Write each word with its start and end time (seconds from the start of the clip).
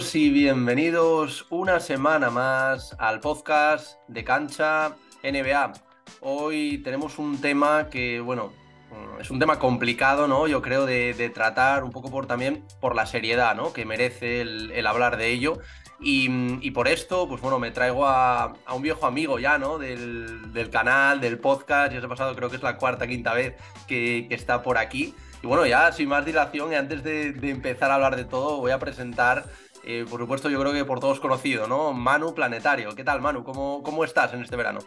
Y 0.00 0.30
bienvenidos 0.30 1.46
una 1.50 1.78
semana 1.78 2.30
más 2.30 2.96
al 2.98 3.20
podcast 3.20 3.98
de 4.08 4.24
Cancha 4.24 4.96
NBA. 5.22 5.74
Hoy 6.20 6.78
tenemos 6.78 7.18
un 7.18 7.38
tema 7.38 7.90
que, 7.90 8.18
bueno, 8.18 8.50
es 9.20 9.30
un 9.30 9.38
tema 9.38 9.58
complicado, 9.58 10.26
¿no? 10.26 10.48
Yo 10.48 10.62
creo 10.62 10.86
de, 10.86 11.30
tratar 11.34 11.84
un 11.84 11.90
poco 11.90 12.10
por 12.10 12.26
también 12.26 12.64
por 12.80 12.96
la 12.96 13.04
seriedad, 13.04 13.54
¿no? 13.54 13.74
Que 13.74 13.84
merece 13.84 14.40
el, 14.40 14.86
hablar 14.86 15.18
de 15.18 15.28
ello. 15.28 15.58
Y, 16.00 16.70
por 16.70 16.88
esto, 16.88 17.28
pues 17.28 17.42
bueno, 17.42 17.58
me 17.58 17.70
traigo 17.70 18.06
a, 18.06 18.54
un 18.74 18.80
viejo 18.80 19.06
amigo 19.06 19.38
ya, 19.38 19.58
¿no? 19.58 19.78
Del, 19.78 20.70
canal, 20.72 21.20
del 21.20 21.38
podcast. 21.38 21.92
Ya 21.92 22.00
se 22.00 22.06
ha 22.06 22.08
pasado, 22.08 22.34
creo 22.34 22.48
que 22.48 22.56
es 22.56 22.62
la 22.62 22.78
cuarta, 22.78 23.06
quinta 23.06 23.34
vez 23.34 23.54
que, 23.86 24.26
está 24.30 24.62
por 24.62 24.78
aquí. 24.78 25.14
Y 25.42 25.46
bueno, 25.46 25.66
ya 25.66 25.92
sin 25.92 26.08
más 26.08 26.24
dilación 26.24 26.72
y 26.72 26.76
antes 26.76 27.02
de, 27.02 27.28
empezar 27.50 27.90
a 27.90 27.96
hablar 27.96 28.16
de 28.16 28.24
todo, 28.24 28.56
voy 28.58 28.72
a 28.72 28.78
presentar, 28.78 29.44
eh, 29.84 30.04
por 30.08 30.20
supuesto, 30.20 30.50
yo 30.50 30.60
creo 30.60 30.72
que 30.72 30.84
por 30.84 31.00
todos 31.00 31.20
conocido, 31.20 31.66
¿no? 31.66 31.92
Manu 31.92 32.34
Planetario. 32.34 32.94
¿Qué 32.94 33.04
tal, 33.04 33.20
Manu? 33.20 33.44
¿Cómo, 33.44 33.82
cómo 33.82 34.04
estás 34.04 34.32
en 34.34 34.42
este 34.42 34.56
verano? 34.56 34.80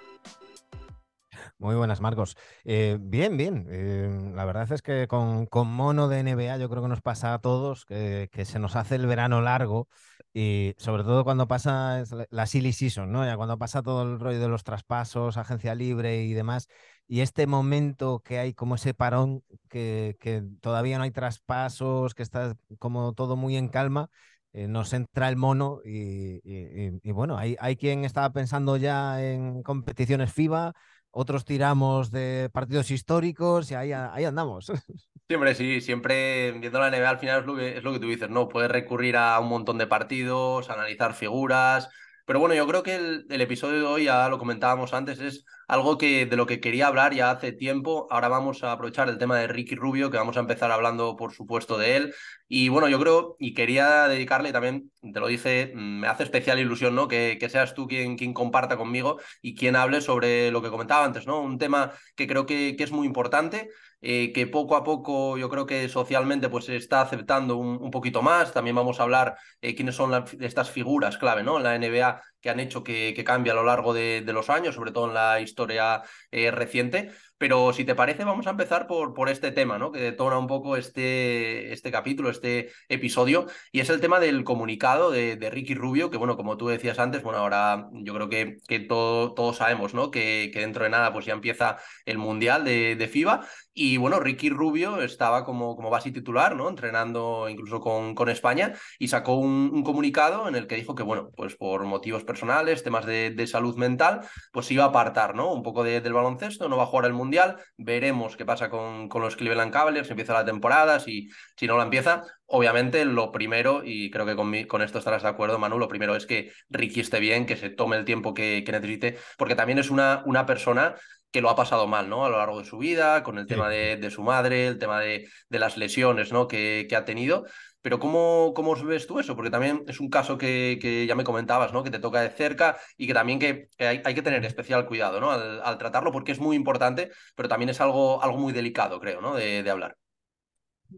Muy 1.58 1.76
buenas, 1.76 2.02
Marcos. 2.02 2.36
Eh, 2.66 2.98
bien, 3.00 3.38
bien. 3.38 3.68
Eh, 3.70 4.32
la 4.36 4.44
verdad 4.44 4.70
es 4.72 4.82
que 4.82 5.08
con, 5.08 5.48
mono 5.68 6.10
de 6.10 6.20
NBA 6.24 6.58
yo 6.58 6.70
creo 6.70 6.82
que 6.82 6.90
nos 6.90 7.02
pasa 7.02 7.34
a 7.34 7.40
todos 7.40 7.86
que, 7.86 8.30
se 8.46 8.60
nos 8.60 8.76
hace 8.76 8.96
el 8.96 9.08
verano 9.08 9.40
largo 9.40 9.88
y 10.34 10.74
sobre 10.78 11.04
todo 11.04 11.24
cuando 11.24 11.48
pasa 11.48 12.04
la 12.30 12.46
silly 12.48 12.74
season, 12.74 13.12
¿no? 13.12 13.26
Ya 13.26 13.38
cuando 13.38 13.58
pasa 13.58 13.82
todo 13.82 14.04
el 14.04 14.20
rollo 14.20 14.40
de 14.40 14.48
los 14.50 14.64
traspasos, 14.64 15.38
agencia 15.38 15.74
libre 15.76 16.24
y 16.24 16.34
demás, 16.34 16.68
y 17.08 17.22
este 17.22 17.48
momento 17.48 18.20
que 18.20 18.40
hay 18.40 18.54
como 18.54 18.76
ese 18.76 18.94
parón, 18.94 19.44
que, 19.70 20.18
todavía 20.62 20.98
no 20.98 21.04
hay 21.04 21.12
traspasos, 21.12 22.14
que 22.16 22.24
está 22.24 22.56
como 22.80 23.14
todo 23.14 23.36
muy 23.36 23.56
en 23.56 23.70
calma, 23.70 24.10
eh, 24.54 24.68
nos 24.68 24.94
entra 24.94 25.30
el 25.30 25.36
mono 25.36 25.82
y, 25.84 27.12
bueno, 27.12 27.38
hay, 27.38 27.56
hay 27.60 27.76
quien 27.76 28.06
estaba 28.06 28.32
pensando 28.32 28.78
ya 28.78 29.24
en 29.24 29.64
competiciones 29.64 30.32
FIBA, 30.32 30.74
otros 31.12 31.46
tiramos 31.46 32.12
de 32.12 32.50
partidos 32.54 32.92
históricos 32.92 33.72
y 33.72 33.76
ahí, 33.76 33.92
ahí 33.92 34.26
andamos. 34.26 34.72
Siempre, 35.28 35.56
sí, 35.56 35.80
siempre 35.80 36.52
viendo 36.52 36.80
la 36.80 36.92
NBA 36.92 37.10
al 37.10 37.18
final 37.18 37.40
es 37.40 37.46
lo, 37.46 37.56
que, 37.56 37.78
es 37.78 37.84
lo 37.84 37.94
que 37.94 38.00
tú 38.00 38.08
dices, 38.08 38.30
¿no? 38.30 38.50
Puedes 38.50 38.70
recurrir 38.70 39.16
a 39.16 39.40
un 39.40 39.48
montón 39.48 39.78
de 39.78 39.88
partidos, 39.88 40.70
analizar 40.70 41.14
figuras, 41.14 41.90
pero 42.26 42.40
bueno, 42.40 42.54
yo 42.54 42.68
creo 42.68 42.84
que 42.84 42.96
el, 42.96 43.26
el, 43.30 43.42
episodio 43.42 43.80
de 43.80 43.86
hoy, 43.86 44.04
ya 44.04 44.28
lo 44.30 44.38
comentábamos 44.38 44.94
antes, 44.94 45.20
es 45.20 45.46
algo 45.68 45.98
que 45.98 46.26
de 46.26 46.36
lo 46.38 46.46
que 46.46 46.60
quería 46.60 46.88
hablar 46.88 47.14
ya 47.14 47.32
hace 47.32 47.52
tiempo. 47.52 48.08
Ahora 48.12 48.28
vamos 48.28 48.64
a 48.64 48.72
aprovechar 48.72 49.10
el 49.10 49.18
tema 49.18 49.38
de 49.40 49.48
Ricky 49.48 49.76
Rubio, 49.76 50.12
que 50.12 50.18
vamos 50.18 50.38
a 50.38 50.42
empezar 50.42 50.72
hablando, 50.72 51.16
por 51.16 51.34
supuesto, 51.34 51.78
de 51.78 51.96
él. 51.98 52.16
Y 52.48 52.70
bueno, 52.70 52.88
yo 52.90 53.00
creo, 53.00 53.36
y 53.40 53.54
quería 53.54 54.08
dedicarle 54.08 54.52
también, 54.52 54.92
te 55.02 55.20
lo 55.20 55.28
dije, 55.28 55.72
mm, 55.76 56.00
me 56.02 56.08
hace 56.08 56.24
especial 56.24 56.60
ilusión, 56.60 56.96
¿no? 56.96 57.08
Que, 57.08 57.38
que 57.40 57.50
seas 57.50 57.74
tú 57.74 57.88
quien, 57.88 58.18
quien 58.18 58.34
comparta 58.34 58.78
conmigo 58.78 59.20
y 59.42 59.56
quien 59.56 59.76
hable 59.76 60.02
sobre 60.02 60.52
lo 60.52 60.62
que 60.62 60.70
comentaba 60.70 61.06
antes, 61.06 61.28
¿no? 61.28 61.42
Un 61.42 61.58
tema 61.58 61.94
que 62.16 62.28
creo 62.28 62.46
que, 62.46 62.76
que 62.78 62.84
es 62.84 62.92
muy 62.92 63.08
importante. 63.08 63.70
Eh, 64.06 64.34
que 64.34 64.48
poco 64.48 64.76
a 64.76 64.84
poco 64.84 65.38
yo 65.38 65.50
creo 65.50 65.66
que 65.66 65.88
socialmente 65.88 66.50
pues 66.50 66.66
se 66.66 66.76
está 66.76 67.00
aceptando 67.00 67.56
un, 67.56 67.90
poquito 67.90 68.22
más. 68.22 68.52
También 68.52 68.76
vamos 68.76 69.00
a 69.00 69.04
hablar 69.04 69.38
eh, 69.62 69.76
quiénes 69.76 69.96
son 69.96 70.26
estas 70.42 70.70
figuras 70.70 71.18
clave 71.18 71.42
¿no? 71.42 71.56
en 71.58 71.64
la 71.64 71.76
NBA 71.80 72.22
que 72.44 72.50
han 72.50 72.60
hecho 72.60 72.84
que, 72.84 73.14
que 73.16 73.24
cambie 73.24 73.54
a 73.54 73.56
lo 73.56 73.64
largo 73.64 73.94
de, 73.94 74.22
los 74.28 74.50
años, 74.50 74.76
sobre 74.76 74.92
todo 74.92 75.08
en 75.08 75.14
la 75.14 75.40
historia 75.40 76.04
eh, 76.30 76.52
reciente. 76.52 77.12
Pero 77.38 77.74
si 77.74 77.84
te 77.84 77.96
parece, 77.96 78.24
vamos 78.24 78.48
a 78.48 78.52
empezar 78.52 78.88
por, 78.88 79.14
por 79.14 79.30
este 79.30 79.52
tema, 79.52 79.78
¿no? 79.78 79.92
Que 79.92 80.00
detona 80.00 80.38
un 80.38 80.48
poco 80.48 80.78
este, 80.78 81.74
este 81.74 81.92
capítulo, 81.92 82.30
este 82.30 82.72
episodio, 82.88 83.48
y 83.72 83.80
es 83.82 83.90
el 83.90 84.00
tema 84.00 84.20
del 84.20 84.44
comunicado 84.44 85.12
de, 85.12 85.36
de 85.36 85.50
Ricky 85.50 85.76
Rubio, 85.76 86.10
que 86.10 86.18
bueno, 86.18 86.38
como 86.38 86.58
tú 86.58 86.68
decías 86.68 87.00
antes, 87.00 87.24
bueno, 87.24 87.40
ahora 87.40 87.90
yo 87.94 88.14
creo 88.14 88.30
que, 88.30 88.58
que 88.68 88.80
todo, 88.80 89.34
todos 89.34 89.58
sabemos, 89.58 89.94
¿no? 89.94 90.12
Que, 90.12 90.52
que, 90.54 90.60
dentro 90.62 90.84
de 90.84 90.90
nada 90.92 91.12
pues 91.12 91.26
ya 91.26 91.34
empieza 91.34 91.78
el 92.06 92.18
Mundial 92.18 92.64
de, 92.64 92.96
de 92.96 93.08
FIBA, 93.08 93.46
y 93.74 93.98
bueno, 93.98 94.20
Ricky 94.20 94.50
Rubio 94.50 95.02
estaba 95.02 95.44
como, 95.44 95.76
como 95.76 95.90
base 95.90 96.12
titular, 96.12 96.56
¿no? 96.56 96.70
Entrenando 96.70 97.50
incluso 97.50 97.82
con, 97.82 98.16
con 98.16 98.30
España, 98.30 98.74
y 99.00 99.08
sacó 99.08 99.34
un, 99.36 99.72
un, 99.74 99.84
comunicado 99.84 100.48
en 100.48 100.56
el 100.56 100.68
que 100.68 100.76
dijo 100.76 100.96
que, 100.96 101.04
bueno, 101.04 101.32
pues 101.36 101.56
por 101.56 101.84
motivos 101.86 102.24
personales, 102.24 102.84
temas 102.84 103.06
de, 103.06 103.32
de 103.32 103.48
salud 103.48 103.76
mental, 103.76 104.22
pues 104.52 104.72
iba 104.72 104.84
a 104.86 104.88
apartar, 104.88 105.36
¿no? 105.36 105.52
Un 105.52 105.64
poco 105.64 105.84
del 105.84 106.14
baloncesto, 106.14 106.70
no 106.70 106.78
va 106.78 106.84
a 106.84 106.88
jugar 106.88 107.06
el 107.06 107.14
Mundial 107.24 107.58
Veremos 107.78 108.38
qué 108.38 108.46
pasa 108.46 108.70
con, 108.70 109.10
con 109.10 109.22
los 109.22 109.36
Cleveland 109.36 109.72
Cavaliers, 109.72 110.10
empieza 110.10 110.34
la 110.34 110.46
temporada, 110.46 111.00
si, 111.00 111.30
si 111.58 111.68
no 111.68 111.78
la 111.78 111.84
empieza. 111.84 112.24
Obviamente, 112.46 113.04
lo 113.06 113.32
primero, 113.32 113.82
y 113.84 114.12
creo 114.12 114.26
que 114.26 114.36
con, 114.36 114.54
con 114.66 114.82
esto 114.82 115.00
estarás 115.00 115.24
de 115.24 115.30
acuerdo, 115.30 115.60
Manu, 115.60 115.80
lo 115.80 115.88
primero 115.88 116.16
es 116.16 116.26
que 116.26 116.52
Ricky 116.70 117.00
esté 117.00 117.20
bien, 117.20 117.46
que 117.46 117.58
se 117.58 117.70
tome 117.70 117.98
el 117.98 118.06
tiempo 118.06 118.34
que, 118.34 118.64
que 118.66 118.72
necesite, 118.72 119.18
porque 119.38 119.56
también 119.56 119.80
es 119.80 119.90
una, 119.90 120.24
una 120.26 120.46
persona 120.46 120.96
que 121.34 121.42
lo 121.42 121.50
ha 121.50 121.56
pasado 121.56 121.88
mal, 121.88 122.10
¿no? 122.10 122.26
A 122.26 122.30
lo 122.30 122.38
largo 122.38 122.60
de 122.60 122.66
su 122.66 122.78
vida, 122.78 123.24
con 123.24 123.40
el 123.40 123.48
tema 123.48 123.68
de, 123.68 123.98
de, 123.98 124.12
su 124.12 124.22
madre, 124.22 124.68
el 124.68 124.78
tema 124.78 125.00
de, 125.00 125.28
de 125.50 125.60
las 125.60 125.78
lesiones, 125.78 126.32
¿no? 126.32 126.48
Que, 126.48 126.86
que, 126.88 126.96
ha 126.96 127.06
tenido. 127.06 127.46
Pero 127.84 128.00
¿cómo, 128.00 128.54
¿cómo 128.56 128.76
ves 128.86 129.06
tú 129.08 129.20
eso? 129.20 129.36
Porque 129.36 129.52
también 129.52 129.84
es 129.88 130.00
un 130.00 130.10
caso 130.10 130.38
que, 130.38 130.80
que, 130.82 131.06
ya 131.06 131.16
me 131.16 131.26
comentabas, 131.26 131.74
¿no? 131.74 131.84
Que 131.84 131.92
te 131.92 132.00
toca 132.00 132.22
de 132.22 132.30
cerca 132.30 132.78
y 132.98 133.08
que 133.08 133.14
también 133.14 133.40
que, 133.40 133.70
hay, 133.78 134.02
hay, 134.06 134.16
que 134.16 134.22
tener 134.22 134.44
especial 134.46 134.88
cuidado, 134.88 135.20
¿no? 135.20 135.32
Al, 135.32 135.78
tratarlo 135.78 136.12
porque 136.12 136.32
es 136.32 136.40
muy 136.40 136.56
importante, 136.56 137.12
pero 137.36 137.50
también 137.50 137.70
es 137.70 137.82
algo, 137.82 138.24
algo 138.24 138.38
muy 138.38 138.54
delicado, 138.54 139.00
creo, 139.02 139.22
¿no? 139.22 139.36
De, 139.36 139.64
de 139.64 139.70
hablar. 139.70 139.98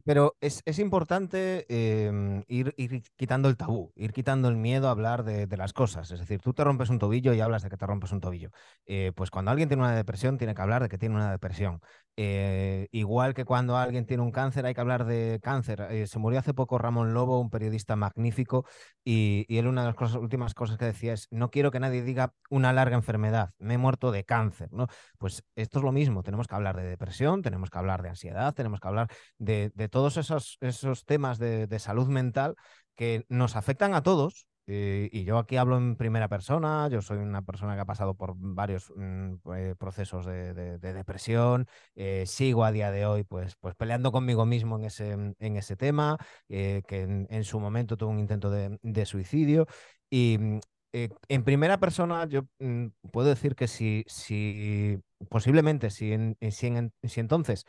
Pero 0.03 0.35
es, 0.41 0.62
es 0.66 0.79
importante 0.79 1.66
eh, 1.69 2.44
ir, 2.47 2.74
ir, 2.78 3.03
quitando 3.16 3.50
el 3.50 3.57
tabú, 3.57 3.94
ir 3.95 4.12
quitando 4.13 4.50
el 4.50 4.57
miedo 4.57 4.88
a 4.88 4.91
hablar 4.91 5.24
de, 5.24 5.47
de, 5.47 5.57
las 5.57 5.74
cosas. 5.74 6.12
Es 6.12 6.19
decir, 6.19 6.41
tú 6.41 6.53
te 6.53 6.63
rompes 6.63 6.90
un 6.90 7.00
tobillo 7.00 7.34
y 7.34 7.41
hablas 7.41 7.63
de 7.63 7.69
que 7.69 7.78
te 7.78 7.85
rompes 7.85 8.12
un 8.12 8.19
tobillo. 8.19 8.51
Eh, 8.85 9.12
pues 9.16 9.31
cuando 9.31 9.51
alguien 9.51 9.69
tiene 9.69 9.84
una 9.84 9.95
depresión, 9.95 10.38
tiene 10.38 10.53
que 10.53 10.62
hablar 10.62 10.84
de 10.84 10.90
que 10.90 10.97
tiene 10.97 11.16
una 11.16 11.31
depresión. 11.31 11.81
Eh, 12.17 12.87
igual 12.91 13.33
que 13.33 13.43
cuando 13.43 13.77
alguien 13.77 14.05
tiene 14.05 14.23
un 14.23 14.31
cáncer, 14.31 14.65
hay 14.65 14.73
que 14.73 14.81
hablar 14.81 15.05
de 15.05 15.39
cáncer. 15.41 15.81
Eh, 15.89 16.07
se 16.07 16.19
murió 16.19 16.39
hace 16.39 16.53
poco 16.53 16.77
Ramón 16.77 17.13
Lobo, 17.13 17.39
un 17.39 17.49
periodista 17.49 17.95
magnífico, 17.95 18.65
y, 19.03 19.45
él 19.49 19.67
una 19.67 19.81
de 19.81 19.87
las 19.87 19.95
cosas, 19.95 20.17
últimas 20.17 20.53
cosas 20.53 20.77
que 20.77 20.85
decía 20.85 21.13
es, 21.13 21.27
no 21.31 21.49
quiero 21.51 21.71
que 21.71 21.79
nadie 21.79 22.03
diga 22.03 22.33
una 22.49 22.71
larga 22.73 22.95
enfermedad, 22.95 23.51
me 23.57 23.75
he 23.75 23.77
muerto 23.77 24.11
de 24.11 24.23
cáncer. 24.23 24.69
¿no? 24.71 24.87
Pues 25.17 25.43
esto 25.55 25.79
es 25.79 25.85
lo 25.85 25.91
mismo, 25.91 26.23
tenemos 26.23 26.47
que 26.47 26.55
hablar 26.55 26.77
de 26.77 26.83
depresión, 26.83 27.41
tenemos 27.41 27.69
que 27.69 27.77
hablar 27.77 28.01
de 28.01 28.09
ansiedad, 28.09 28.53
tenemos 28.53 28.79
que 28.79 28.87
hablar 28.87 29.09
de, 29.37 29.71
todos 29.89 30.17
esos, 30.17 30.57
esos 30.61 31.05
temas 31.05 31.37
de 31.37 31.79
salud 31.79 32.07
mental 32.07 32.55
que 32.95 33.25
nos 33.29 33.55
afectan 33.55 33.93
a 33.93 34.03
todos, 34.03 34.47
eh, 34.67 35.09
y 35.11 35.23
yo 35.25 35.37
aquí 35.37 35.57
hablo 35.57 35.77
en 35.77 35.95
primera 35.95 36.27
persona, 36.27 36.87
yo 36.89 37.01
soy 37.01 37.19
una 37.19 37.43
persona 37.43 37.75
que 37.75 37.81
ha 37.81 37.85
pasado 37.85 38.15
por 38.15 38.33
varios 38.35 38.91
mm, 38.95 39.33
eh, 39.55 39.75
procesos 39.77 40.25
de, 40.25 40.53
de, 40.53 40.77
de 40.79 40.93
depresión, 40.93 41.67
eh, 41.95 42.23
sigo 42.25 42.63
a 42.63 42.71
día 42.71 42.89
de 42.89 43.05
hoy 43.05 43.23
pues, 43.23 43.55
pues 43.57 43.75
peleando 43.75 44.11
conmigo 44.11 44.45
mismo 44.45 44.77
en 44.77 44.85
ese, 44.85 45.11
en 45.11 45.55
ese 45.57 45.75
tema, 45.75 46.17
que 46.47 46.85
en, 47.29 47.43
su 47.43 47.59
momento 47.59 47.97
tuve 47.97 48.11
un 48.11 48.19
intento 48.19 48.49
de, 48.49 49.05
suicidio 49.05 49.67
y 50.09 50.37
mm, 50.39 50.59
en 50.93 51.43
primera 51.43 51.79
persona 51.79 52.25
yo 52.25 52.43
mm, 52.59 52.87
puedo 53.11 53.29
decir 53.29 53.55
que 53.55 53.67
si, 53.67 54.03
si 54.07 54.99
posiblemente, 55.29 55.89
si, 55.91 56.13
en, 56.13 56.37
si, 56.51 56.67
en, 56.67 56.93
si 57.03 57.19
entonces 57.19 57.65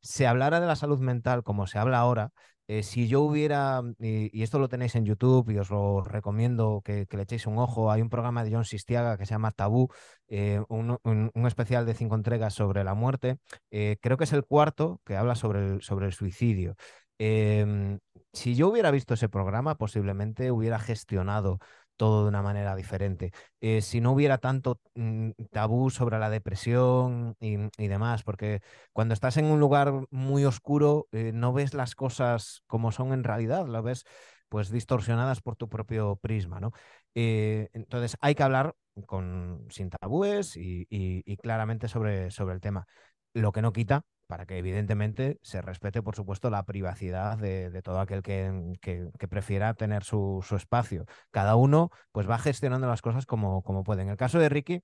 se 0.00 0.26
hablara 0.26 0.60
de 0.60 0.66
la 0.66 0.76
salud 0.76 1.00
mental 1.00 1.42
como 1.42 1.66
se 1.66 1.78
habla 1.78 1.98
ahora, 1.98 2.32
eh, 2.70 2.82
si 2.82 3.08
yo 3.08 3.22
hubiera, 3.22 3.82
y, 3.98 4.38
y, 4.38 4.42
esto 4.42 4.58
lo 4.58 4.68
tenéis 4.68 4.94
en 4.94 5.06
YouTube 5.06 5.48
y 5.50 5.58
os 5.58 5.70
lo 5.70 6.02
recomiendo 6.02 6.82
que, 6.84 7.06
le 7.10 7.22
echéis 7.22 7.46
un 7.46 7.58
ojo, 7.58 7.90
hay 7.90 8.02
un 8.02 8.10
programa 8.10 8.44
de 8.44 8.52
John 8.52 8.66
Sistiaga 8.66 9.16
que 9.16 9.24
se 9.24 9.30
llama 9.30 9.52
Tabú, 9.52 9.88
eh, 10.28 10.60
un, 10.68 10.98
especial 11.46 11.86
de 11.86 11.94
cinco 11.94 12.14
entregas 12.14 12.52
sobre 12.52 12.84
la 12.84 12.92
muerte, 12.92 13.38
eh, 13.70 13.96
creo 14.02 14.18
que 14.18 14.24
es 14.24 14.34
el 14.34 14.44
cuarto 14.44 15.00
que 15.06 15.16
habla 15.16 15.34
sobre 15.34 15.66
el, 15.66 15.82
sobre 15.82 16.06
el 16.06 16.12
suicidio. 16.12 16.76
Em, 17.18 17.98
si 18.34 18.54
yo 18.54 18.68
hubiera 18.68 18.90
visto 18.90 19.14
ese 19.14 19.30
programa, 19.30 19.76
posiblemente 19.76 20.50
hubiera 20.50 20.78
gestionado 20.78 21.58
todo 21.98 22.22
de 22.22 22.30
una 22.30 22.42
manera 22.42 22.74
diferente. 22.76 23.32
Eh, 23.60 23.82
si 23.82 24.00
no 24.00 24.12
hubiera 24.12 24.38
tanto 24.38 24.80
mm, 24.94 25.32
tabú 25.52 25.90
sobre 25.90 26.18
la 26.18 26.30
depresión 26.30 27.36
y, 27.40 27.56
y, 27.76 27.88
demás, 27.88 28.22
porque 28.22 28.62
cuando 28.94 29.14
estás 29.14 29.36
en 29.36 29.46
un 29.46 29.60
lugar 29.60 29.92
muy 30.10 30.46
oscuro 30.46 31.08
eh, 31.12 31.32
no 31.34 31.52
ves 31.52 31.74
las 31.74 31.94
cosas 31.94 32.62
como 32.66 32.92
son 32.92 33.12
en 33.12 33.24
realidad, 33.24 33.66
lo 33.66 33.82
ves 33.82 34.04
pues 34.48 34.70
distorsionadas 34.70 35.42
por 35.42 35.56
tu 35.56 35.68
propio 35.68 36.16
prisma, 36.16 36.60
¿no? 36.60 36.72
Eh, 37.14 37.68
entonces 37.74 38.16
hay 38.20 38.34
que 38.34 38.42
hablar 38.42 38.74
con, 39.06 39.66
sin 39.70 39.90
tabúes 39.90 40.56
y, 40.56 40.86
y, 40.90 41.22
y 41.30 41.36
claramente 41.36 41.88
sobre, 41.88 42.30
sobre 42.30 42.54
el 42.54 42.60
tema. 42.60 42.86
Lo 43.34 43.52
que 43.52 43.62
no 43.62 43.72
quita 43.72 44.04
para 44.28 44.46
que 44.46 44.58
evidentemente 44.58 45.38
se 45.42 45.62
respete, 45.62 46.02
por 46.02 46.14
supuesto, 46.14 46.50
la 46.50 46.64
privacidad 46.64 47.38
de, 47.38 47.82
todo 47.82 47.98
aquel 47.98 48.22
que, 48.22 48.74
que, 48.80 49.08
que 49.18 49.26
prefiera 49.26 49.74
tener 49.74 50.04
su, 50.04 50.44
su, 50.46 50.54
espacio. 50.54 51.06
Cada 51.30 51.56
uno 51.56 51.90
pues 52.12 52.28
va 52.28 52.38
gestionando 52.38 52.86
las 52.86 53.02
cosas 53.02 53.26
como, 53.26 53.62
como 53.62 53.82
puede. 53.84 54.02
En 54.02 54.10
el 54.10 54.16
caso 54.18 54.38
de 54.38 54.50
Ricky, 54.50 54.82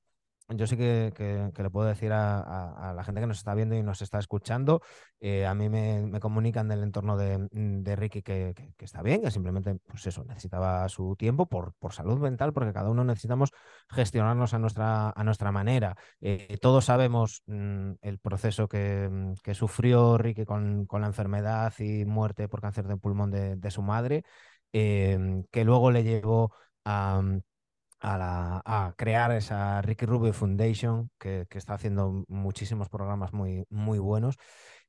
yo 0.48 0.66
sí 0.66 0.76
que, 0.76 1.12
le 1.56 1.70
puedo 1.70 1.88
decir 1.88 2.12
a, 2.12 2.92
la 2.94 3.04
gente 3.04 3.20
que 3.20 3.26
nos 3.26 3.38
está 3.38 3.54
viendo 3.54 3.74
y 3.74 3.82
nos 3.82 4.02
está 4.02 4.18
escuchando, 4.18 4.82
eh, 5.20 5.46
a 5.46 5.54
mí 5.54 5.68
me, 5.68 6.20
comunican 6.20 6.68
del 6.68 6.82
entorno 6.82 7.16
de, 7.16 7.48
de 7.50 7.96
Ricky 7.96 8.22
que, 8.22 8.54
está 8.78 9.02
bien, 9.02 9.22
que 9.22 9.30
simplemente, 9.30 9.76
pues 9.86 10.06
eso, 10.06 10.24
necesitaba 10.24 10.88
su 10.88 11.16
tiempo 11.16 11.46
por, 11.46 11.74
por 11.78 11.92
salud 11.94 12.18
mental, 12.18 12.52
porque 12.52 12.72
cada 12.72 12.90
uno 12.90 13.04
necesitamos 13.04 13.50
gestionarnos 13.88 14.52
a 14.54 14.58
nuestra, 14.58 15.10
a 15.10 15.24
nuestra 15.24 15.50
manera. 15.50 15.96
Eh, 16.20 16.58
todos 16.60 16.84
sabemos 16.84 17.42
mm, 17.46 17.92
el 18.02 18.18
proceso 18.18 18.68
que, 18.68 19.10
sufrió 19.54 20.18
Ricky 20.18 20.44
con, 20.44 20.86
con, 20.86 21.00
la 21.00 21.06
enfermedad 21.06 21.72
y 21.78 22.04
muerte 22.04 22.48
por 22.48 22.60
cáncer 22.60 22.86
de 22.86 22.96
pulmón 22.96 23.30
de, 23.30 23.70
su 23.70 23.82
madre, 23.82 24.24
eh, 24.72 25.42
que 25.50 25.64
luego 25.64 25.90
le 25.90 26.02
llevó 26.04 26.52
a 26.84 27.22
a, 28.04 28.94
crear 28.96 29.32
esa 29.32 29.80
Ricky 29.82 30.06
Rubio 30.06 30.32
Foundation, 30.32 31.10
que, 31.18 31.46
está 31.50 31.74
haciendo 31.74 32.24
muchísimos 32.28 32.88
programas 32.88 33.32
muy, 33.32 33.64
muy 33.70 33.98
buenos. 33.98 34.36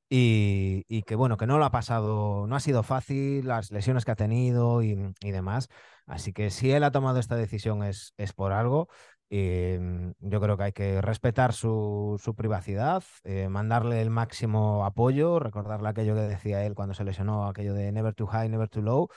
Y, 0.10 0.84
que 1.04 1.16
bueno, 1.16 1.38
que 1.38 1.48
no 1.48 1.58
lo 1.58 1.66
ha 1.66 1.72
pasado, 1.72 2.46
no 2.48 2.56
ha 2.56 2.60
sido 2.60 2.84
fácil, 2.84 3.48
las 3.48 3.72
lesiones 3.72 4.06
que 4.06 4.12
ha 4.12 4.16
tenido 4.16 4.84
y, 4.84 4.96
demás. 5.22 5.70
Así 6.06 6.34
que 6.34 6.52
si 6.52 6.72
él 6.72 6.84
ha 6.84 6.92
tomado 6.92 7.20
esta 7.20 7.36
decisión 7.36 7.84
es, 7.84 8.14
es 8.18 8.34
por 8.34 8.52
algo. 8.54 8.88
Mm, 9.32 10.12
yo 10.20 10.40
creo 10.40 10.56
que 10.58 10.64
hay 10.64 10.72
que 10.72 11.02
respetar 11.02 11.54
su, 11.54 12.20
privacidad, 12.38 13.04
eh, 13.24 13.50
mandarle 13.50 14.02
el 14.02 14.10
máximo 14.10 14.86
apoyo, 14.86 15.40
recordarle 15.40 15.90
aquello 15.90 16.14
que 16.16 16.22
decía 16.22 16.64
él 16.66 16.76
cuando 16.76 16.94
se 16.94 17.04
lesionó, 17.04 17.48
aquello 17.48 17.74
de 17.74 17.92
never 17.92 18.14
too 18.14 18.28
high, 18.28 18.50
never 18.50 18.70
too 18.70 18.82
low. 18.82 19.10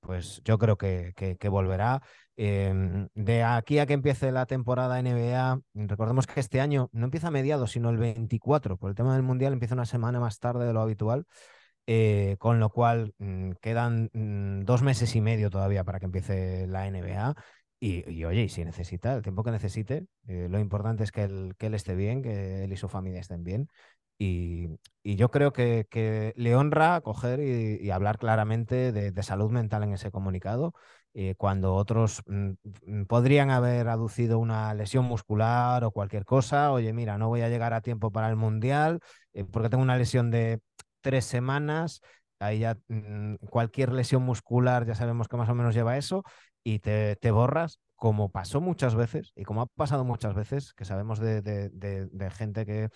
Pues 0.00 0.40
yo 0.44 0.58
creo 0.58 0.76
que, 0.76 1.12
que 1.16 1.48
volverá 1.48 2.00
Em, 2.38 3.08
de 3.14 3.42
aquí 3.42 3.78
a 3.78 3.86
que 3.86 3.94
empiece 3.94 4.30
la 4.30 4.44
temporada 4.44 4.98
NBA, 4.98 5.60
recordemos 5.74 6.26
que 6.26 6.40
este 6.40 6.60
año 6.60 6.90
no 6.92 7.06
empieza 7.06 7.28
a 7.28 7.30
mediados, 7.30 7.70
sino 7.72 7.88
el 7.88 7.96
24, 7.96 8.76
por 8.76 8.90
el 8.90 8.96
tema 8.96 9.14
del 9.14 9.22
Mundial 9.22 9.54
empieza 9.54 9.74
una 9.74 9.86
semana 9.86 10.20
más 10.20 10.38
tarde 10.38 10.66
de 10.66 10.72
lo 10.74 10.82
habitual, 10.82 11.26
eh, 11.86 12.36
con 12.38 12.60
lo 12.60 12.70
cual 12.70 13.14
mm, 13.18 13.52
quedan 13.62 14.10
mm, 14.12 14.64
dos 14.64 14.82
meses 14.82 15.14
y 15.16 15.20
medio 15.20 15.50
todavía 15.50 15.84
para 15.84 15.98
que 16.00 16.06
empiece 16.06 16.66
la 16.66 16.86
NBA. 16.86 17.34
Y, 17.78 18.24
oye, 18.24 18.44
y 18.44 18.48
si 18.48 18.64
necesita, 18.64 19.14
el 19.14 19.22
tiempo 19.22 19.44
que 19.44 19.50
necesite, 19.50 20.06
eh, 20.26 20.48
lo 20.50 20.58
importante 20.58 21.04
es 21.04 21.12
que 21.12 21.24
él, 21.24 21.74
esté 21.74 21.94
bien, 21.94 22.22
que 22.22 22.64
él 22.64 22.72
y 22.72 22.76
su 22.76 22.88
familia 22.88 23.20
estén 23.20 23.44
bien. 23.44 23.68
Y, 24.18 24.68
yo 25.04 25.30
creo 25.30 25.52
que, 25.52 26.32
le 26.36 26.56
honra 26.56 27.00
coger 27.02 27.40
y, 27.40 27.90
hablar 27.90 28.18
claramente 28.18 28.92
de, 28.92 29.22
salud 29.22 29.50
mental 29.50 29.82
en 29.84 29.92
ese 29.92 30.10
comunicado, 30.10 30.74
eh, 31.18 31.34
cuando 31.34 31.74
otros 31.74 32.22
mm, 32.26 32.50
mm, 32.84 33.04
podrían 33.06 33.48
haber 33.50 33.88
aducido 33.88 34.38
una 34.38 34.74
lesión 34.74 35.06
muscular 35.06 35.82
o 35.82 35.90
cualquier 35.90 36.26
cosa. 36.26 36.72
Oye, 36.72 36.92
mira, 36.92 37.16
no 37.16 37.28
voy 37.28 37.40
a 37.40 37.48
llegar 37.48 37.72
a 37.72 37.80
tiempo 37.80 38.10
para 38.12 38.28
el 38.28 38.36
Mundial 38.36 39.00
eh, 39.32 39.44
porque 39.44 39.70
tengo 39.70 39.82
una 39.82 39.96
lesión 39.96 40.30
de 40.30 40.60
tres 41.00 41.24
semanas. 41.24 42.02
Ahí 42.38 42.58
ya 42.58 42.76
mm, 42.88 43.36
cualquier 43.48 43.92
lesión 43.92 44.24
muscular 44.24 44.86
ya 44.86 44.94
sabemos 44.94 45.26
que 45.26 45.38
más 45.38 45.48
o 45.48 45.54
menos 45.54 45.74
lleva 45.74 45.96
eso 45.96 46.22
y 46.62 46.80
te, 46.80 47.16
borras 47.30 47.80
como 47.94 48.28
pasó 48.30 48.60
muchas 48.60 48.94
veces 48.94 49.32
y 49.34 49.44
como 49.44 49.62
ha 49.62 49.66
pasado 49.66 50.04
muchas 50.04 50.34
veces, 50.34 50.74
que 50.74 50.84
sabemos 50.84 51.18
de 51.18 52.30
gente 52.36 52.66
que 52.66 52.90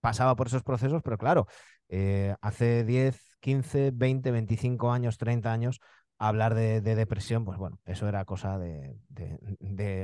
pasaba 0.00 0.36
por 0.36 0.48
esos 0.48 0.62
procesos, 0.62 1.02
pero 1.02 1.16
claro, 1.18 1.46
eh, 1.88 2.34
hace 2.42 2.84
10, 2.84 3.36
15, 3.40 3.90
20, 3.94 4.30
25 4.30 4.92
años, 4.92 5.16
30 5.16 5.52
años, 5.52 5.80
hablar 6.28 6.54
de, 6.54 6.80
depresión, 6.80 7.44
pues 7.44 7.58
bueno, 7.58 7.78
eso 7.84 8.08
era 8.08 8.24
cosa 8.24 8.58
de, 8.58 8.98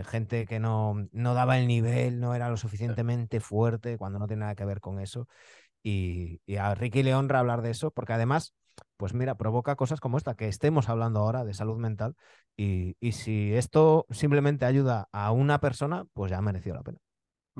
gente 0.08 0.46
que 0.46 0.60
no, 0.60 1.08
no, 1.12 1.34
daba 1.34 1.58
el 1.58 1.66
nivel, 1.66 2.20
no 2.20 2.34
era 2.34 2.48
lo 2.48 2.56
suficientemente 2.56 3.40
fuerte 3.40 3.98
cuando 3.98 4.18
no 4.18 4.26
tiene 4.26 4.40
nada 4.40 4.54
que 4.54 4.64
ver 4.64 4.80
con 4.80 5.00
eso. 5.00 5.28
Y, 5.82 6.40
a 6.58 6.74
Ricky 6.74 7.02
le 7.02 7.14
honra 7.14 7.40
hablar 7.40 7.62
de 7.62 7.70
eso, 7.70 7.90
porque 7.90 8.12
además, 8.12 8.54
pues 8.96 9.14
mira, 9.14 9.36
provoca 9.36 9.76
cosas 9.76 10.00
como 10.00 10.18
esta, 10.18 10.34
que 10.34 10.48
estemos 10.48 10.88
hablando 10.88 11.20
ahora 11.20 11.44
de 11.44 11.54
salud 11.54 11.78
mental. 11.78 12.16
Y, 12.56 12.96
y 13.00 13.12
si 13.12 13.54
esto 13.54 14.06
simplemente 14.10 14.66
ayuda 14.66 15.08
a 15.12 15.32
una 15.32 15.60
persona, 15.60 16.04
pues 16.12 16.30
ya 16.30 16.38
ha 16.38 16.42
merecido 16.42 16.76
la 16.76 16.82
pena. 16.82 16.98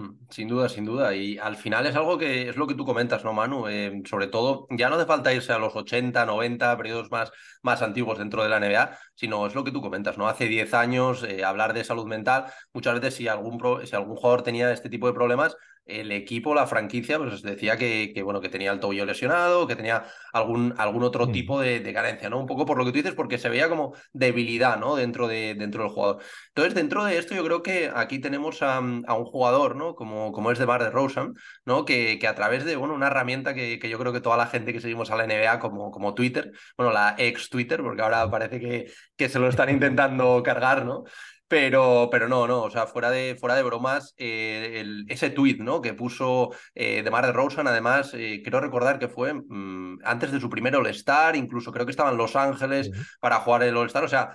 Mm, 0.00 0.19
sin 0.31 0.49
duda, 0.49 0.69
sin 0.69 0.85
duda. 0.87 1.14
Y 1.14 1.37
al 1.38 1.56
final 1.56 1.87
es 1.87 1.94
algo 1.94 2.17
que 2.17 2.49
es 2.49 2.56
lo 2.56 2.67
que 2.67 2.75
tú 2.75 2.85
comentas, 2.87 3.23
¿no, 3.25 3.32
Manu? 3.35 3.69
Eh, 3.69 4.02
sobre 4.08 4.29
todo, 4.29 4.67
ya 4.70 4.88
no 4.88 4.97
hace 4.97 5.05
falta 5.05 5.32
irse 5.35 5.52
a 5.52 5.58
los 5.58 5.76
80, 5.76 6.25
90, 6.25 6.76
periodos 6.76 7.11
más, 7.11 7.31
más 7.62 7.82
antiguos 7.82 8.19
dentro 8.19 8.43
de 8.43 8.49
la 8.49 8.56
NBA, 8.58 8.99
sino 9.14 9.47
es 9.47 9.55
lo 9.55 9.62
que 9.62 9.73
tú 9.73 9.82
comentas, 9.82 10.17
¿no? 10.17 10.26
Hace 10.29 10.47
10 10.47 10.73
años, 10.75 11.23
eh, 11.25 11.44
hablar 11.44 11.75
de 11.75 11.85
salud 11.85 12.06
mental, 12.06 12.47
muchas 12.73 12.94
veces 12.94 13.14
si 13.14 13.29
algún, 13.29 13.61
si 13.87 13.94
algún 13.94 14.17
jugador 14.17 14.43
tenía 14.43 14.73
este 14.73 14.88
tipo 14.88 15.06
de 15.06 15.12
problemas, 15.12 15.56
el 15.87 16.12
equipo, 16.12 16.55
la 16.55 16.67
franquicia, 16.67 17.19
pues 17.19 17.43
decía 17.43 17.77
que, 17.77 18.12
que, 18.15 18.23
bueno, 18.23 18.41
que 18.41 18.49
tenía 18.49 18.73
el 18.73 18.81
tobillo 18.81 19.05
lesionado, 19.05 19.67
que 19.67 19.77
tenía 19.77 20.05
algún, 20.32 20.75
algún 20.79 21.03
otro 21.03 21.31
tipo 21.31 21.61
de, 21.61 21.81
carencia, 21.93 22.31
¿no? 22.31 22.38
Un 22.38 22.47
poco 22.47 22.65
por 22.65 22.79
lo 22.79 22.85
que 22.85 22.93
tú 22.93 22.99
dices, 22.99 23.15
porque 23.15 23.38
se 23.38 23.49
veía 23.49 23.69
como 23.69 23.94
debilidad, 24.12 24.79
¿no? 24.79 24.94
Dentro, 24.97 25.27
de, 25.27 25.55
dentro 25.55 25.82
del 25.82 25.93
jugador. 25.93 26.23
Entonces, 26.49 26.75
dentro 26.75 27.05
de 27.05 27.19
esto, 27.19 27.35
yo 27.35 27.44
creo 27.44 27.62
que 27.62 27.91
aquí 27.94 28.21
tenemos 28.21 28.62
a, 28.62 28.79
un 28.81 29.25
jugador, 29.25 29.77
¿no? 29.77 29.94
Como, 29.94 30.32
como 30.32 30.53
es 30.53 30.59
de 30.59 30.65
Bar 30.65 30.82
de 30.82 30.91
Rosen, 30.91 31.35
¿no? 31.65 31.85
Que, 31.85 32.19
que, 32.19 32.29
a 32.29 32.35
través 32.35 32.65
de, 32.65 32.77
bueno, 32.77 32.94
una 32.94 33.09
herramienta 33.09 33.55
que, 33.55 33.79
que, 33.79 33.88
yo 33.88 33.99
creo 33.99 34.12
que 34.12 34.21
toda 34.21 34.37
la 34.37 34.47
gente 34.47 34.73
que 34.73 34.81
seguimos 34.81 35.11
a 35.11 35.17
la 35.17 35.27
NBA, 35.27 35.59
como, 35.59 35.91
como 35.91 36.15
Twitter, 36.15 36.53
bueno, 36.77 36.93
la 36.93 37.15
ex 37.19 37.49
Twitter, 37.49 37.82
porque 37.82 38.03
ahora 38.03 38.31
parece 38.31 38.61
que, 38.61 38.93
que 39.17 39.29
se 39.29 39.38
lo 39.38 39.49
están 39.49 39.71
intentando 39.71 40.43
cargar, 40.43 40.85
¿no? 40.85 41.05
Pero, 41.50 42.08
pero 42.12 42.29
no, 42.29 42.47
no, 42.47 42.62
o 42.62 42.70
sea, 42.70 42.87
fuera 42.87 43.11
de, 43.11 43.35
fuera 43.35 43.56
de 43.56 43.64
bromas, 43.64 44.14
eh, 44.19 44.85
ese 45.08 45.31
tweet 45.31 45.56
¿no? 45.58 45.81
que 45.81 45.94
puso 45.94 46.50
eh, 46.76 47.02
de 47.02 47.11
Mar 47.11 47.26
de 47.26 47.32
Rosen, 47.32 47.67
además, 47.67 48.14
eh, 48.14 48.41
quiero 48.44 48.61
recordar 48.61 49.00
que 49.00 49.08
fue 49.08 49.35
mm, 49.35 49.99
antes 50.05 50.31
de 50.31 50.38
su 50.38 50.49
primer 50.49 50.76
All-Star, 50.76 51.35
incluso 51.35 51.73
creo 51.73 51.87
que 51.87 51.91
estaba 51.91 52.12
en 52.12 52.19
Los 52.19 52.37
Ángeles 52.37 52.93
para 53.19 53.41
jugar 53.41 53.64
el 53.64 53.76
All-Star, 53.76 54.05
o 54.05 54.08
sea, 54.08 54.31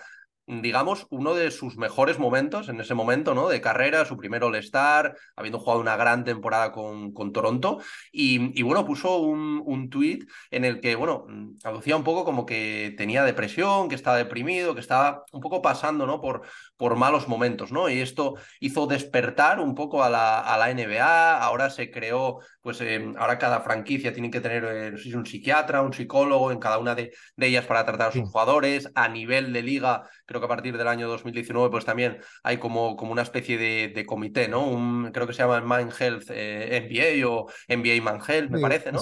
digamos, 0.48 1.08
uno 1.10 1.34
de 1.34 1.50
sus 1.50 1.76
mejores 1.78 2.20
momentos 2.20 2.70
en 2.70 2.80
ese 2.80 2.94
momento, 2.94 3.34
¿no? 3.34 3.48
De 3.48 3.62
carrera, 3.62 4.06
su 4.06 4.16
primer 4.16 4.44
All-Star, 4.44 5.16
habiendo 5.36 5.60
jugado 5.60 5.80
una 5.82 5.96
gran 5.96 6.24
temporada 6.24 6.72
con, 6.72 7.14
con 7.14 7.34
Toronto. 7.34 7.80
Y, 8.12 8.62
bueno, 8.62 8.86
puso 8.86 9.18
un, 9.18 9.62
un 9.66 9.90
tuit 9.90 10.30
en 10.52 10.66
el 10.66 10.82
que, 10.82 10.96
bueno, 10.96 11.26
aducía 11.64 11.96
un 11.96 12.04
poco 12.04 12.24
como 12.26 12.46
que 12.46 12.94
tenía 12.98 13.24
depresión, 13.24 13.90
que 13.90 13.96
estaba 13.96 14.18
deprimido, 14.18 14.76
que 14.76 14.82
estaba 14.82 15.24
un 15.32 15.42
poco 15.42 15.62
pasando, 15.62 16.06
¿no? 16.06 16.22
Por, 16.22 16.44
por 16.77 16.95
malos 16.95 17.27
momentos, 17.27 17.72
¿no? 17.72 17.89
Y 17.89 18.00
esto 18.01 18.36
hizo 18.60 18.88
despertar 18.88 19.60
un 19.60 19.75
poco 19.75 20.04
a 20.04 20.10
la, 20.10 20.39
a 20.39 20.57
la 20.57 20.69
NBA. 20.69 21.38
Ahora 21.38 21.69
se 21.69 21.89
creó, 21.89 22.39
pues, 22.62 22.82
eh, 22.82 23.13
ahora 23.17 23.38
cada 23.38 23.62
franquicia 23.62 24.13
tiene 24.13 24.29
que 24.29 24.41
tener, 24.41 24.65
eh, 24.65 24.91
no 24.91 24.98
sé 24.98 25.03
si 25.03 25.13
un 25.13 25.25
psiquiatra, 25.25 25.82
un 25.82 25.94
psicólogo 25.94 26.51
en 26.51 26.60
cada 26.60 26.77
una 26.77 26.96
de, 26.96 27.13
de 27.36 27.48
ellas 27.48 27.65
para 27.65 27.86
tratar 27.86 28.10
a 28.10 28.12
sus 28.12 28.29
jugadores. 28.29 28.91
A 28.96 29.08
nivel 29.08 29.53
de 29.53 29.62
liga, 29.62 30.03
creo 30.25 30.41
que 30.41 30.46
a 30.46 30.50
partir 30.50 30.77
del 30.77 30.88
año 30.88 31.08
2019 31.08 31.70
pues 31.70 31.86
también 31.86 32.17
hay 32.44 32.58
como, 32.58 32.96
como 32.96 33.12
una 33.12 33.22
especie 33.22 33.58
de, 33.58 34.05
comité, 34.05 34.48
¿no? 34.48 34.67
Un, 34.67 35.12
creo 35.12 35.25
que 35.25 35.34
se 35.34 35.39
llama 35.39 35.62
Mind 35.62 35.94
Health 35.98 36.25
eh, 36.29 36.88
NBA 36.88 37.27
o 37.27 37.48
NBA 37.67 38.01
Man 38.03 38.22
Health, 38.25 38.51
me 38.51 38.60
parece, 38.60 38.91
¿no? 38.91 39.00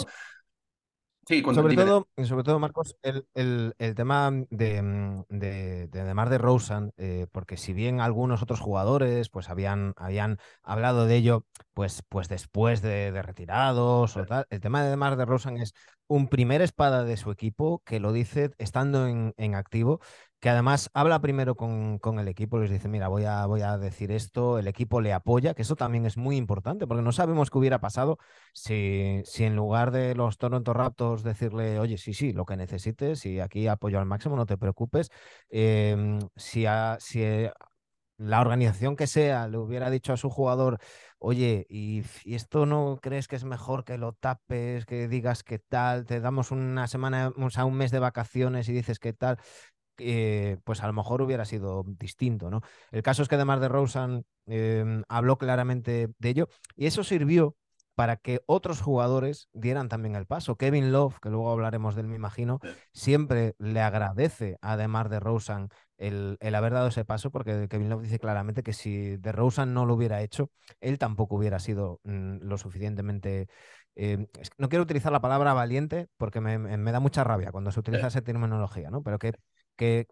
Sí, 1.25 1.41
sobre, 1.41 1.75
todo, 1.75 2.09
sobre 2.25 2.43
todo, 2.43 2.59
Marcos, 2.59 2.97
el, 3.01 3.25
el, 3.33 3.95
tema 3.95 4.29
de, 4.49 5.23
de, 5.29 5.87
de, 5.87 6.13
Mar 6.13 6.29
de 6.29 6.37
Rosen, 6.37 6.91
eh, 6.97 7.27
porque 7.31 7.55
si 7.55 7.71
bien 7.71 8.01
algunos 8.01 8.41
otros 8.41 8.59
jugadores 8.59 9.29
pues 9.29 9.49
habían, 9.49 9.93
habían 9.95 10.37
hablado 10.63 11.05
de 11.05 11.15
ello 11.15 11.45
pues, 11.73 12.03
pues 12.09 12.27
después 12.27 12.81
de, 12.81 13.21
retirados 13.21 14.17
o 14.17 14.25
tal, 14.25 14.47
el 14.49 14.59
tema 14.59 14.83
de 14.83 14.97
Mar 14.97 15.15
de 15.15 15.23
Rosen 15.23 15.57
es 15.57 15.73
un 16.07 16.27
primer 16.27 16.61
espada 16.61 17.05
de 17.05 17.15
su 17.15 17.31
equipo 17.31 17.81
que 17.85 18.01
lo 18.01 18.11
dice 18.11 18.51
estando 18.57 19.07
en, 19.07 19.33
en 19.37 19.55
activo 19.55 20.01
que 20.43 20.49
además 20.49 20.89
habla 20.93 21.21
primero 21.21 21.55
con, 21.55 22.19
el 22.19 22.27
equipo, 22.27 22.59
les 22.59 22.69
dice, 22.69 22.89
mira, 22.89 23.07
voy 23.07 23.23
a, 23.23 23.45
voy 23.45 23.61
a 23.61 23.77
decir 23.77 24.11
esto, 24.11 24.59
el 24.59 24.67
equipo 24.67 24.99
le 24.99 25.13
apoya, 25.13 25.53
que 25.53 25.61
eso 25.61 25.77
también 25.77 26.05
es 26.05 26.17
muy 26.17 26.35
importante, 26.35 26.85
porque 26.85 27.01
no 27.01 27.13
sabemos 27.13 27.49
qué 27.49 27.59
hubiera 27.59 27.79
pasado 27.79 28.17
si, 28.51 29.21
si 29.23 29.45
en 29.45 29.55
lugar 29.55 29.91
de 29.91 30.15
los 30.15 30.37
Toronto 30.37 30.73
Raptors 30.73 31.23
decirle, 31.23 31.79
oye, 31.79 31.97
sí, 31.97 32.13
sí, 32.13 32.33
lo 32.33 32.43
que 32.45 32.57
necesites, 32.57 33.25
y 33.25 33.39
aquí 33.39 33.69
apoyo 33.69 33.99
al 33.99 34.05
máximo, 34.05 34.35
no 34.35 34.45
te 34.45 34.57
preocupes, 34.57 35.11
em, 35.49 36.19
si, 36.35 36.65
si 36.99 37.23
la 38.17 38.41
organización 38.41 38.95
que 38.95 39.07
sea 39.07 39.47
le 39.47 39.57
hubiera 39.57 39.89
dicho 39.89 40.13
a 40.13 40.17
su 40.17 40.29
jugador, 40.29 40.79
oye, 41.19 41.65
y, 41.69 42.03
y, 42.25 42.35
esto 42.35 42.65
no 42.65 42.99
crees 43.01 43.27
que 43.27 43.35
es 43.35 43.43
mejor 43.43 43.85
que 43.85 43.97
lo 43.97 44.13
tapes, 44.13 44.85
que 44.85 45.07
digas 45.07 45.43
qué 45.43 45.59
tal, 45.59 46.05
te 46.05 46.19
damos 46.19 46.51
una 46.51 46.87
semana, 46.87 47.31
o 47.37 47.49
sea, 47.49 47.65
un 47.65 47.75
mes 47.75 47.91
de 47.91 47.99
vacaciones 47.99 48.69
y 48.69 48.73
dices 48.73 48.99
qué 48.99 49.13
tal, 49.13 49.39
eh, 49.97 50.57
pues 50.63 50.81
a 50.81 50.87
lo 50.87 50.93
mejor 50.93 51.21
hubiera 51.21 51.45
sido 51.45 51.83
distinto, 51.85 52.49
¿no? 52.49 52.61
El 52.91 53.03
caso 53.03 53.21
es 53.21 53.29
que 53.29 53.35
además 53.35 53.61
de 53.61 53.69
Rosen 53.69 54.25
em, 54.45 55.03
habló 55.07 55.37
claramente 55.37 56.09
de 56.17 56.29
ello 56.29 56.49
y 56.75 56.87
eso 56.87 57.03
sirvió 57.03 57.55
para 57.95 58.17
que 58.17 58.41
otros 58.47 58.81
jugadores 58.81 59.49
dieran 59.53 59.87
también 59.87 60.15
el 60.15 60.25
paso. 60.25 60.55
Kevin 60.55 60.91
Love, 60.91 61.19
que 61.19 61.29
luego 61.29 61.51
hablaremos 61.51 61.93
de 61.95 62.01
él, 62.01 62.07
me 62.07 62.15
imagino, 62.15 62.59
siempre 62.91 63.55
le 63.59 63.81
agradece, 63.81 64.57
además 64.61 65.11
de 65.11 65.19
Rosen, 65.19 65.69
el, 65.97 66.37
haber 66.55 66.73
dado 66.73 66.87
ese 66.87 67.05
paso, 67.05 67.29
porque 67.29 67.67
Kevin 67.69 67.89
Love 67.89 68.01
dice 68.01 68.17
claramente 68.17 68.63
que 68.63 68.73
si 68.73 69.17
de 69.17 69.31
Rosen 69.31 69.75
no 69.75 69.85
lo 69.85 69.93
hubiera 69.93 70.21
hecho, 70.23 70.49
él 70.81 70.97
tampoco 70.97 71.35
hubiera 71.35 71.59
sido 71.59 71.99
mm, 72.03 72.37
lo 72.41 72.57
suficientemente 72.57 73.47
eh, 73.95 74.25
no 74.57 74.69
quiero 74.69 74.83
utilizar 74.83 75.11
la 75.11 75.21
palabra 75.21 75.53
valiente 75.53 76.07
porque 76.17 76.41
me, 76.41 76.91
da 76.91 76.99
mucha 76.99 77.23
rabia 77.23 77.51
cuando 77.51 77.71
se 77.71 77.79
utiliza 77.79 78.07
esa 78.07 78.21
terminología, 78.21 78.89
¿no? 78.89 79.03
Pero 79.03 79.19
que, 79.19 79.33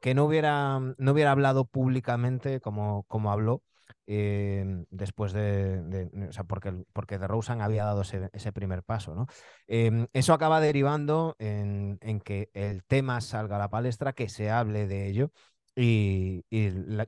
que, 0.02 0.14
no, 0.16 0.26
hubiera, 0.26 0.80
no 0.80 1.12
hubiera 1.12 1.32
hablado 1.32 1.66
públicamente 1.66 2.60
como, 2.60 3.04
como 3.04 3.32
habló 3.32 3.64
eh, 4.08 4.86
después 4.90 5.34
de, 5.34 6.10
o 6.30 6.32
sea, 6.32 6.44
porque, 6.44 6.74
porque 6.94 7.18
de 7.18 7.28
Rosen 7.28 7.62
había 7.62 7.86
dado 7.86 8.02
ese, 8.02 8.52
primer 8.52 8.84
paso, 8.84 9.16
¿no? 9.16 9.28
Em, 9.68 10.08
eso 10.14 10.34
acaba 10.34 10.60
derivando 10.60 11.36
en, 11.40 11.98
que 12.24 12.50
el 12.54 12.84
tema 12.84 13.22
salga 13.22 13.56
a 13.56 13.60
la 13.60 13.70
palestra, 13.70 14.14
que 14.14 14.30
se 14.30 14.50
hable 14.50 14.88
de 14.88 15.08
ello. 15.08 15.32
Y, 15.76 16.44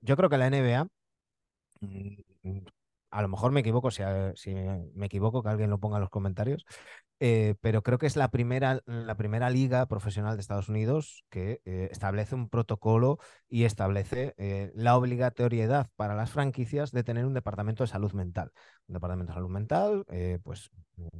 yo 0.01 0.15
creo 0.15 0.29
que 0.29 0.38
la 0.38 0.48
NBA 0.48 0.88
mm, 1.82 2.60
a 3.12 3.22
lo 3.22 3.27
mejor 3.27 3.51
me 3.51 3.60
equivoco, 3.60 3.91
si, 3.91 4.03
si, 4.36 4.53
me 4.53 5.05
equivoco, 5.05 5.43
que 5.43 5.50
alguien 5.50 5.70
lo 5.70 5.79
ponga 5.79 5.98
en 5.98 6.01
los 6.01 6.10
comentarios, 6.10 6.65
eh, 7.25 7.56
pero 7.62 7.84
creo 7.84 7.98
que 7.98 8.06
es 8.06 8.18
la 8.18 8.32
primera, 8.32 8.82
la 8.86 9.15
primera 9.15 9.50
liga 9.50 9.86
profesional 9.86 10.36
de 10.36 10.42
Estados 10.42 10.68
Unidos 10.68 11.24
que 11.30 11.62
eh, 11.63 11.88
establece 11.89 12.36
un 12.36 12.50
protocolo 12.50 13.18
y 13.48 13.63
establece 13.63 14.34
eh, 14.38 14.74
la 14.75 14.98
obligatoriedad 14.98 15.89
para 15.96 16.15
las 16.15 16.32
franquicias 16.32 16.92
de 16.92 17.06
tener 17.06 17.25
un 17.25 17.34
departamento 17.34 17.86
de 17.86 17.88
salud 17.88 18.12
mental. 18.12 18.51
Un 18.88 18.96
departamento 18.96 19.32
de 19.32 19.36
salud 19.36 19.50
mental, 19.50 20.06
pues 20.44 20.70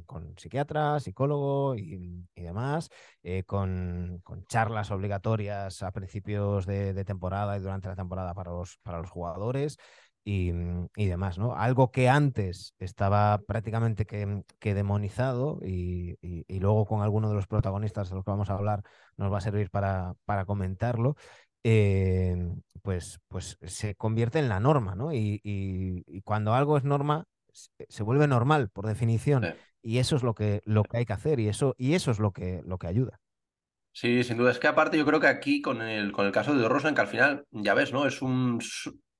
con 0.04 0.36
psiquiatra, 0.38 1.00
psicólogo 1.00 1.74
y, 1.74 2.26
demás, 2.36 2.90
con, 3.46 4.20
con, 4.22 4.44
charlas 4.44 4.90
obligatorias 4.90 5.82
a 5.82 5.90
principios 5.90 6.66
de, 6.66 6.92
de, 6.92 7.04
temporada 7.06 7.56
y 7.56 7.60
durante 7.60 7.88
la 7.88 7.96
temporada 7.96 8.34
para 8.34 8.50
los, 8.50 8.76
para 8.82 9.00
los 9.00 9.10
jugadores. 9.10 9.78
Mm, 10.26 10.86
y, 10.96 11.06
demás, 11.06 11.38
¿no? 11.38 11.54
Algo 11.54 11.90
que 11.90 12.08
antes 12.08 12.74
estaba 12.78 13.38
prácticamente 13.46 14.06
que, 14.06 14.24
mm, 14.24 14.42
demonizado 14.62 15.60
y, 15.62 16.16
luego 16.60 16.86
con 16.86 17.02
alguno 17.02 17.28
de 17.28 17.34
los 17.34 17.46
protagonistas 17.46 18.08
de 18.08 18.16
los 18.16 18.24
que 18.24 18.30
vamos 18.30 18.48
a 18.48 18.54
hablar 18.54 18.82
nos 19.18 19.30
va 19.30 19.38
a 19.38 19.42
servir 19.42 19.70
para, 19.70 20.14
para 20.24 20.46
comentarlo, 20.46 21.16
eh, 21.62 22.36
pues, 22.82 23.20
pues 23.28 23.58
se 23.62 23.96
convierte 23.96 24.38
en 24.38 24.48
la 24.48 24.60
norma, 24.60 24.94
¿no? 24.94 25.12
Y, 25.12 26.02
cuando 26.24 26.54
algo 26.54 26.78
es 26.78 26.84
norma, 26.84 27.26
se 27.52 28.02
vuelve 28.02 28.26
normal, 28.26 28.70
por 28.70 28.86
definición. 28.86 29.54
Y 29.82 29.98
eso 29.98 30.16
es 30.16 30.22
lo 30.22 30.34
que, 30.34 30.62
lo 30.64 30.84
que 30.84 30.98
hay 30.98 31.04
que 31.04 31.12
hacer 31.12 31.38
y 31.38 31.48
eso, 31.48 31.74
y 31.76 31.92
eso 31.94 32.10
es 32.10 32.18
lo 32.18 32.32
que, 32.32 32.62
lo 32.64 32.78
que 32.78 32.86
ayuda. 32.86 33.20
Sí, 33.92 34.24
sin 34.24 34.38
duda. 34.38 34.50
Es 34.50 34.58
que 34.58 34.66
aparte 34.66 34.96
yo 34.96 35.04
creo 35.04 35.20
que 35.20 35.28
aquí 35.28 35.60
con 35.60 35.82
el, 35.82 36.10
con 36.12 36.26
el 36.26 36.32
caso 36.32 36.54
de 36.54 36.66
Rosen, 36.66 36.94
que 36.94 37.02
al 37.02 37.06
final, 37.08 37.46
ya 37.50 37.74
ves, 37.74 37.92
¿no? 37.92 38.06
Es 38.06 38.22
un 38.22 38.60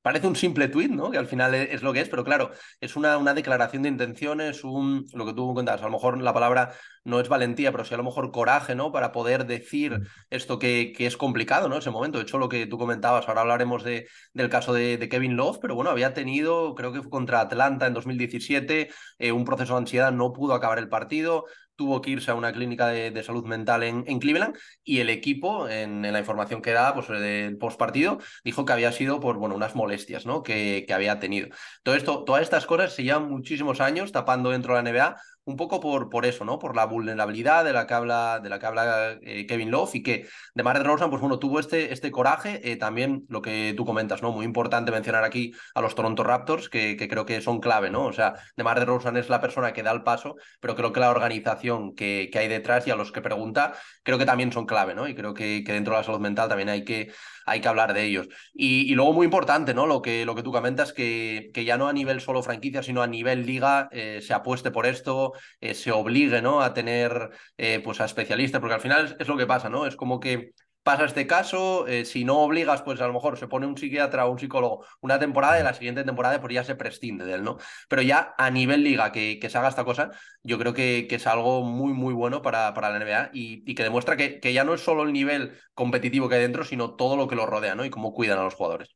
Parece 0.04 0.26
un 0.26 0.36
simple 0.36 0.68
tuit, 0.68 0.90
¿no? 0.90 1.10
Que 1.10 1.16
al 1.16 1.26
final 1.26 1.54
es, 1.54 1.82
lo 1.82 1.94
que 1.94 2.02
es, 2.02 2.10
pero 2.10 2.24
claro, 2.24 2.50
es 2.78 2.94
una, 2.94 3.16
una 3.16 3.32
declaración 3.32 3.84
de 3.84 3.88
intenciones, 3.88 4.62
un, 4.62 5.06
lo 5.14 5.24
que 5.24 5.32
tú 5.32 5.54
cuentas, 5.54 5.80
a 5.80 5.86
lo 5.86 5.92
mejor 5.92 6.20
la 6.20 6.34
palabra 6.34 6.74
no 7.04 7.20
es 7.20 7.30
valentía, 7.30 7.72
pero 7.72 7.86
sí 7.86 7.94
a 7.94 7.96
lo 7.96 8.04
mejor 8.04 8.30
coraje, 8.30 8.74
¿no? 8.74 8.92
Para 8.92 9.12
poder 9.12 9.46
decir 9.46 10.00
mm. 10.00 10.06
esto 10.28 10.58
que, 10.58 10.92
que 10.94 11.06
es 11.06 11.16
complicado, 11.16 11.70
¿no? 11.70 11.78
Ese 11.78 11.90
momento. 11.90 12.18
De 12.18 12.24
hecho, 12.24 12.36
lo 12.36 12.50
que 12.50 12.66
tú 12.66 12.76
comentabas, 12.76 13.26
ahora 13.28 13.40
hablaremos 13.40 13.82
de, 13.82 14.06
del 14.34 14.50
caso 14.50 14.74
de, 14.74 14.98
de 14.98 15.08
Kevin 15.08 15.36
Love, 15.36 15.58
pero 15.62 15.74
bueno, 15.74 15.90
había 15.90 16.12
tenido, 16.12 16.74
creo 16.74 16.92
que 16.92 17.00
fue 17.00 17.10
contra 17.10 17.40
Atlanta 17.40 17.86
en 17.86 17.94
2017, 17.94 18.90
eh, 19.18 19.32
un 19.32 19.46
proceso 19.46 19.72
de 19.72 19.78
ansiedad, 19.78 20.12
no 20.12 20.34
pudo 20.34 20.52
acabar 20.52 20.78
el 20.78 20.90
partido, 20.90 21.46
tuvo 21.76 22.00
que 22.00 22.10
irse 22.10 22.30
a 22.30 22.34
una 22.34 22.52
clínica 22.52 22.88
de, 22.88 23.22
salud 23.22 23.44
mental 23.44 23.82
en, 23.82 24.04
en, 24.06 24.18
Cleveland 24.18 24.56
y 24.82 25.00
el 25.00 25.10
equipo, 25.10 25.68
en, 25.68 26.02
la 26.02 26.18
información 26.18 26.62
que 26.62 26.72
da 26.72 26.94
pues, 26.94 27.08
del 27.08 27.56
postpartido, 27.58 28.18
dijo 28.44 28.64
que 28.64 28.72
había 28.72 28.92
sido 28.92 29.20
por 29.20 29.36
bueno, 29.38 29.54
unas 29.54 29.74
molestias 29.74 30.26
¿no? 30.26 30.42
que, 30.42 30.84
que 30.86 30.94
había 30.94 31.18
tenido. 31.18 31.48
Todo 31.82 31.94
esto, 31.94 32.24
todas 32.24 32.42
estas 32.42 32.66
cosas 32.66 32.94
se 32.94 33.02
llevan 33.02 33.28
muchísimos 33.28 33.80
años 33.80 34.12
tapando 34.12 34.50
dentro 34.50 34.76
de 34.76 34.82
la 34.82 34.90
NBA 34.90 35.16
un 35.46 35.56
poco 35.56 35.80
por, 35.80 36.08
por 36.08 36.24
eso, 36.26 36.44
¿no? 36.44 36.58
Por 36.58 36.74
la 36.74 36.86
vulnerabilidad 36.86 37.64
de 37.64 37.72
la 37.72 37.86
que 37.86 37.94
habla, 37.94 38.40
de 38.40 38.48
la 38.48 39.18
eh, 39.22 39.46
Kevin 39.46 39.70
Love 39.70 39.94
y 39.96 40.02
que 40.02 40.26
de 40.54 40.62
Mar 40.62 40.82
Rosen, 40.84 41.10
pues 41.10 41.20
bueno, 41.20 41.38
tuvo 41.38 41.60
este, 41.60 41.92
este 41.92 42.10
coraje. 42.10 42.60
Eh, 42.70 42.76
también 42.76 43.24
lo 43.28 43.42
que 43.42 43.74
tú 43.76 43.84
comentas, 43.84 44.22
¿no? 44.22 44.32
Muy 44.32 44.44
importante 44.44 44.90
mencionar 44.90 45.24
aquí 45.24 45.52
a 45.74 45.80
los 45.80 45.94
Toronto 45.94 46.24
Raptors, 46.24 46.68
que, 46.68 46.96
que 46.96 47.08
creo 47.08 47.26
que 47.26 47.40
son 47.40 47.60
clave, 47.60 47.90
¿no? 47.90 48.06
O 48.06 48.12
sea, 48.12 48.34
de 48.56 48.64
Mar 48.64 48.84
Rosen 48.86 49.16
es 49.16 49.28
la 49.28 49.40
persona 49.40 49.72
que 49.72 49.82
da 49.82 49.92
el 49.92 50.02
paso, 50.02 50.36
pero 50.60 50.74
creo 50.74 50.92
que 50.92 51.00
la 51.00 51.10
organización 51.10 51.94
que, 51.94 52.30
que 52.32 52.38
hay 52.38 52.48
detrás 52.48 52.86
y 52.86 52.90
a 52.90 52.96
los 52.96 53.12
que 53.12 53.20
pregunta, 53.20 53.74
creo 54.02 54.18
que 54.18 54.26
también 54.26 54.52
son 54.52 54.66
clave, 54.66 54.94
¿no? 54.94 55.08
Y 55.08 55.14
creo 55.14 55.34
que, 55.34 55.62
que 55.64 55.72
dentro 55.72 55.94
de 55.94 56.00
la 56.00 56.04
salud 56.04 56.20
mental 56.20 56.48
también 56.48 56.70
hay 56.70 56.84
que 56.84 57.12
hay 57.46 57.60
que 57.60 57.68
hablar 57.68 57.94
de 57.94 58.04
ellos. 58.04 58.28
Y, 58.52 58.94
luego 58.94 59.12
muy 59.12 59.24
importante, 59.24 59.74
¿no? 59.74 59.86
Lo 59.86 60.02
que, 60.02 60.24
lo 60.24 60.34
que 60.34 60.42
tú 60.42 60.52
comentas, 60.52 60.92
que, 60.92 61.50
que 61.52 61.64
ya 61.64 61.76
no 61.76 61.88
a 61.88 61.92
nivel 61.92 62.20
solo 62.20 62.42
franquicia, 62.42 62.82
sino 62.82 63.02
a 63.02 63.06
nivel 63.06 63.46
liga 63.46 63.88
eh, 63.92 64.20
se 64.22 64.34
apueste 64.34 64.70
por 64.70 64.86
esto, 64.86 65.32
eh, 65.60 65.74
se 65.74 65.92
obligue, 65.92 66.42
¿no? 66.42 66.60
A 66.62 66.74
tener 66.74 67.30
eh, 67.56 67.80
pues 67.84 68.00
a 68.00 68.04
especialistas, 68.04 68.60
porque 68.60 68.74
al 68.74 68.80
final 68.80 69.16
es, 69.18 69.28
lo 69.28 69.36
que 69.36 69.46
pasa, 69.46 69.68
¿no? 69.68 69.86
Es 69.86 69.96
como 69.96 70.20
que 70.20 70.52
pasa 70.84 71.06
este 71.06 71.26
caso, 71.26 71.88
eh, 71.88 72.04
si 72.04 72.24
no 72.24 72.38
obligas, 72.40 72.82
pues 72.82 73.00
a 73.00 73.06
lo 73.08 73.14
mejor 73.14 73.38
se 73.38 73.48
pone 73.48 73.66
un 73.66 73.76
psiquiatra 73.76 74.26
o 74.26 74.30
un 74.30 74.38
psicólogo 74.38 74.84
una 75.00 75.18
temporada 75.18 75.58
y 75.58 75.64
la 75.64 75.74
siguiente 75.74 76.04
temporada 76.04 76.40
pues 76.40 76.54
ya 76.54 76.62
se 76.62 76.76
prescinde 76.76 77.24
de 77.24 77.34
él, 77.34 77.42
¿no? 77.42 77.56
Pero 77.88 78.02
ya 78.02 78.34
a 78.38 78.50
nivel 78.50 78.84
liga 78.84 79.10
que, 79.10 79.38
que 79.40 79.50
se 79.50 79.58
haga 79.58 79.68
esta 79.68 79.84
cosa, 79.84 80.10
yo 80.42 80.58
creo 80.58 80.74
que, 80.74 81.08
es 81.10 81.26
algo 81.26 81.62
muy, 81.62 81.92
muy 81.92 82.12
bueno 82.12 82.42
para, 82.42 82.74
para 82.74 82.90
la 82.90 82.98
NBA 82.98 83.30
y, 83.32 83.74
que 83.74 83.82
demuestra 83.82 84.16
que, 84.16 84.40
que, 84.40 84.52
ya 84.52 84.64
no 84.64 84.74
es 84.74 84.80
solo 84.82 85.04
el 85.04 85.12
nivel 85.12 85.56
competitivo 85.74 86.28
que 86.28 86.36
hay 86.36 86.42
dentro, 86.42 86.64
sino 86.64 86.94
todo 86.94 87.16
lo 87.16 87.28
que 87.28 87.36
lo 87.36 87.46
rodea, 87.46 87.74
¿no? 87.74 87.84
Y 87.84 87.90
cómo 87.90 88.12
cuidan 88.12 88.38
a 88.38 88.44
los 88.44 88.54
jugadores. 88.54 88.94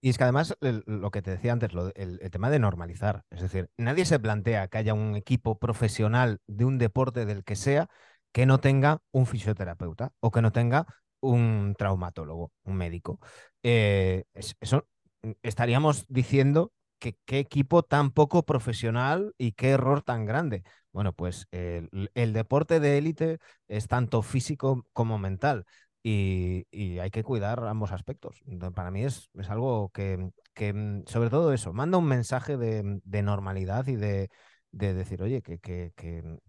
Y 0.00 0.10
es 0.10 0.18
que 0.18 0.24
además, 0.24 0.56
lo 0.60 1.10
que 1.10 1.22
te 1.22 1.32
decía 1.32 1.52
antes, 1.52 1.70
el, 1.96 2.20
tema 2.30 2.50
de 2.50 2.60
normalizar, 2.60 3.24
es 3.30 3.40
decir, 3.40 3.68
nadie 3.76 4.04
se 4.04 4.20
plantea 4.20 4.68
que 4.68 4.78
haya 4.78 4.94
un 4.94 5.16
equipo 5.16 5.58
profesional 5.58 6.40
de 6.46 6.64
un 6.64 6.78
deporte 6.78 7.26
del 7.26 7.42
que 7.42 7.56
sea 7.56 7.88
que 8.32 8.46
no 8.46 8.60
tenga 8.60 9.02
un 9.10 9.26
fisioterapeuta 9.26 10.12
o 10.20 10.30
que 10.30 10.42
no 10.42 10.52
tenga 10.52 10.86
un 11.20 11.74
traumatólogo, 11.78 12.52
un 12.64 12.76
médico. 12.76 13.20
Eh, 13.62 14.24
eso 14.34 14.86
mm, 15.22 15.32
estaríamos 15.42 16.06
diciendo 16.08 16.72
que 16.98 17.16
qué 17.24 17.38
equipo 17.38 17.82
tan 17.82 18.10
poco 18.10 18.44
profesional 18.44 19.34
y 19.38 19.52
qué 19.52 19.70
error 19.70 20.02
tan 20.02 20.26
grande. 20.26 20.64
Bueno, 20.92 21.12
pues 21.12 21.46
el, 21.52 21.88
deporte 22.32 22.80
de 22.80 22.98
élite 22.98 23.38
es 23.68 23.86
tanto 23.88 24.22
físico 24.22 24.84
como 24.92 25.18
mental 25.18 25.64
y, 26.02 26.66
hay 26.98 27.10
que 27.10 27.22
cuidar 27.24 27.64
ambos 27.64 27.92
aspectos. 27.92 28.42
Para 28.74 28.90
mí 28.90 29.04
es, 29.04 29.30
es 29.34 29.50
algo 29.50 29.90
que, 29.90 30.30
que, 30.54 30.72
mm, 30.72 31.04
sobre 31.06 31.30
todo 31.30 31.52
eso, 31.52 31.72
manda 31.72 31.98
un 31.98 32.06
mensaje 32.06 32.56
de, 32.56 33.22
normalidad 33.22 33.86
y 33.86 33.96
de, 33.96 34.28
decir, 34.72 35.22
oye, 35.22 35.42
que, 35.42 35.58
que, 35.58 35.92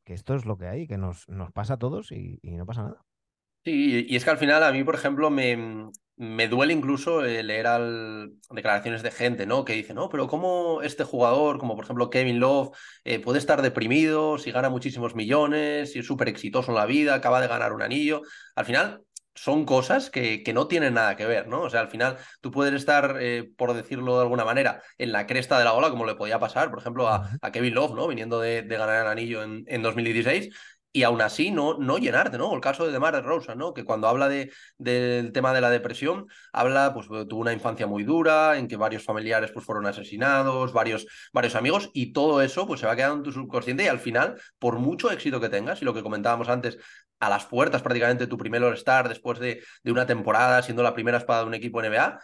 esto 0.06 0.36
es 0.36 0.46
lo 0.46 0.58
que 0.58 0.68
hay, 0.68 0.88
que 0.88 0.98
nos, 0.98 1.28
nos 1.30 1.52
pasa 1.52 1.76
a 1.76 1.78
todos 1.78 2.12
y 2.12 2.40
no 2.44 2.66
pasa 2.66 2.84
nada. 2.84 3.09
Sí, 3.66 4.06
y 4.08 4.16
es 4.16 4.24
que 4.24 4.30
al 4.30 4.38
final 4.38 4.64
a 4.64 4.72
mí, 4.72 4.84
por 4.84 4.96
ejemplo, 4.96 5.30
me, 5.30 5.90
me 6.16 6.48
duele 6.48 6.74
incluso 6.74 7.24
eh, 7.26 7.44
leer 7.44 7.68
al, 7.68 8.32
declaraciones 8.50 9.04
de 9.04 9.12
gente, 9.12 9.46
¿no? 9.46 9.66
Que 9.66 9.74
dice, 9.74 9.94
no, 9.94 10.10
pero 10.10 10.28
¿cómo 10.28 10.82
este 10.82 11.04
jugador, 11.04 11.60
como 11.60 11.76
por 11.76 11.84
ejemplo 11.84 12.10
Kevin 12.10 12.40
Love, 12.40 12.70
eh, 13.04 13.20
puede 13.20 13.38
estar 13.38 13.62
deprimido 13.62 14.38
si 14.38 14.52
gana 14.52 14.70
muchísimos 14.70 15.14
millones, 15.14 15.92
si 15.92 16.00
es 16.00 16.06
súper 16.08 16.30
exitoso 16.30 16.72
en 16.72 16.78
la 16.78 16.86
vida, 16.86 17.14
acaba 17.16 17.42
de 17.42 17.48
ganar 17.48 17.74
un 17.74 17.82
anillo? 17.82 18.22
Al 18.56 18.66
final, 18.66 19.04
son 19.36 19.66
cosas 19.66 20.10
que, 20.10 20.42
que, 20.44 20.54
no 20.54 20.68
tienen 20.68 20.94
nada 20.96 21.16
que 21.16 21.26
ver, 21.26 21.48
¿no? 21.48 21.62
O 21.62 21.70
sea, 21.70 21.82
al 21.82 21.90
final 21.90 22.18
tú 22.42 22.52
puedes 22.52 22.74
estar, 22.74 23.18
eh, 23.22 23.50
por 23.58 23.74
decirlo 23.74 24.16
de 24.16 24.24
alguna 24.24 24.46
manera, 24.46 24.82
en 24.98 25.12
la 25.12 25.28
cresta 25.28 25.58
de 25.60 25.66
la 25.66 25.74
ola, 25.74 25.90
como 25.90 26.06
le 26.06 26.16
podía 26.16 26.40
pasar, 26.40 26.70
por 26.70 26.80
ejemplo, 26.80 27.08
a, 27.08 27.30
a 27.42 27.52
Kevin 27.52 27.76
Love, 27.76 27.94
¿no? 27.94 28.08
Viniendo 28.08 28.40
de, 28.40 28.64
de 28.64 28.78
ganar 28.78 29.02
el 29.06 29.12
anillo 29.12 29.44
en, 29.44 29.64
en 29.68 29.82
2016 29.82 30.50
y 30.92 31.04
aún 31.04 31.22
así 31.22 31.52
no, 31.52 31.78
no 31.78 31.98
llenarte, 31.98 32.38
¿no? 32.38 32.54
El 32.54 32.62
caso 32.62 32.86
de 32.86 32.92
Demar 32.92 33.24
Rosa, 33.24 33.56
¿no? 33.56 33.74
Que 33.74 33.84
cuando 33.84 34.08
habla 34.08 34.28
de, 34.28 34.52
del 34.78 35.32
tema 35.32 35.54
de 35.54 35.62
la 35.62 35.70
depresión, 35.70 36.28
habla, 36.52 36.94
pues 36.94 37.08
tuvo 37.08 37.42
una 37.42 37.54
infancia 37.54 37.86
muy 37.86 38.04
dura, 38.04 38.58
en 38.58 38.68
que 38.68 38.76
varios 38.76 39.04
familiares 39.04 39.52
pues 39.52 39.66
fueron 39.66 39.86
asesinados, 39.86 40.74
varios, 40.74 41.06
varios 41.32 41.56
amigos, 41.56 41.92
y 41.94 42.12
todo 42.12 42.42
eso 42.42 42.66
pues 42.66 42.80
se 42.80 42.88
va 42.88 42.96
quedando 42.96 43.18
en 43.18 43.24
tu 43.24 43.32
subconsciente 43.32 43.84
y 43.84 43.88
al 43.88 44.00
final, 44.00 44.40
por 44.58 44.80
mucho 44.80 45.12
éxito 45.12 45.40
que 45.40 45.50
tengas, 45.50 45.82
y 45.82 45.86
lo 45.86 45.94
que 45.94 46.04
comentábamos 46.04 46.50
antes, 46.50 46.80
a 47.20 47.30
las 47.30 47.46
puertas 47.46 47.82
prácticamente 47.82 48.28
tu 48.28 48.38
primer 48.38 48.64
All-Star 48.64 49.10
después 49.10 49.40
de, 49.40 49.62
de 49.84 49.92
una 49.92 50.06
temporada, 50.06 50.62
siendo 50.62 50.84
la 50.84 50.94
primera 50.94 51.18
espada 51.18 51.42
de 51.42 51.48
un 51.48 51.54
equipo 51.54 51.82
NBA, 51.82 52.20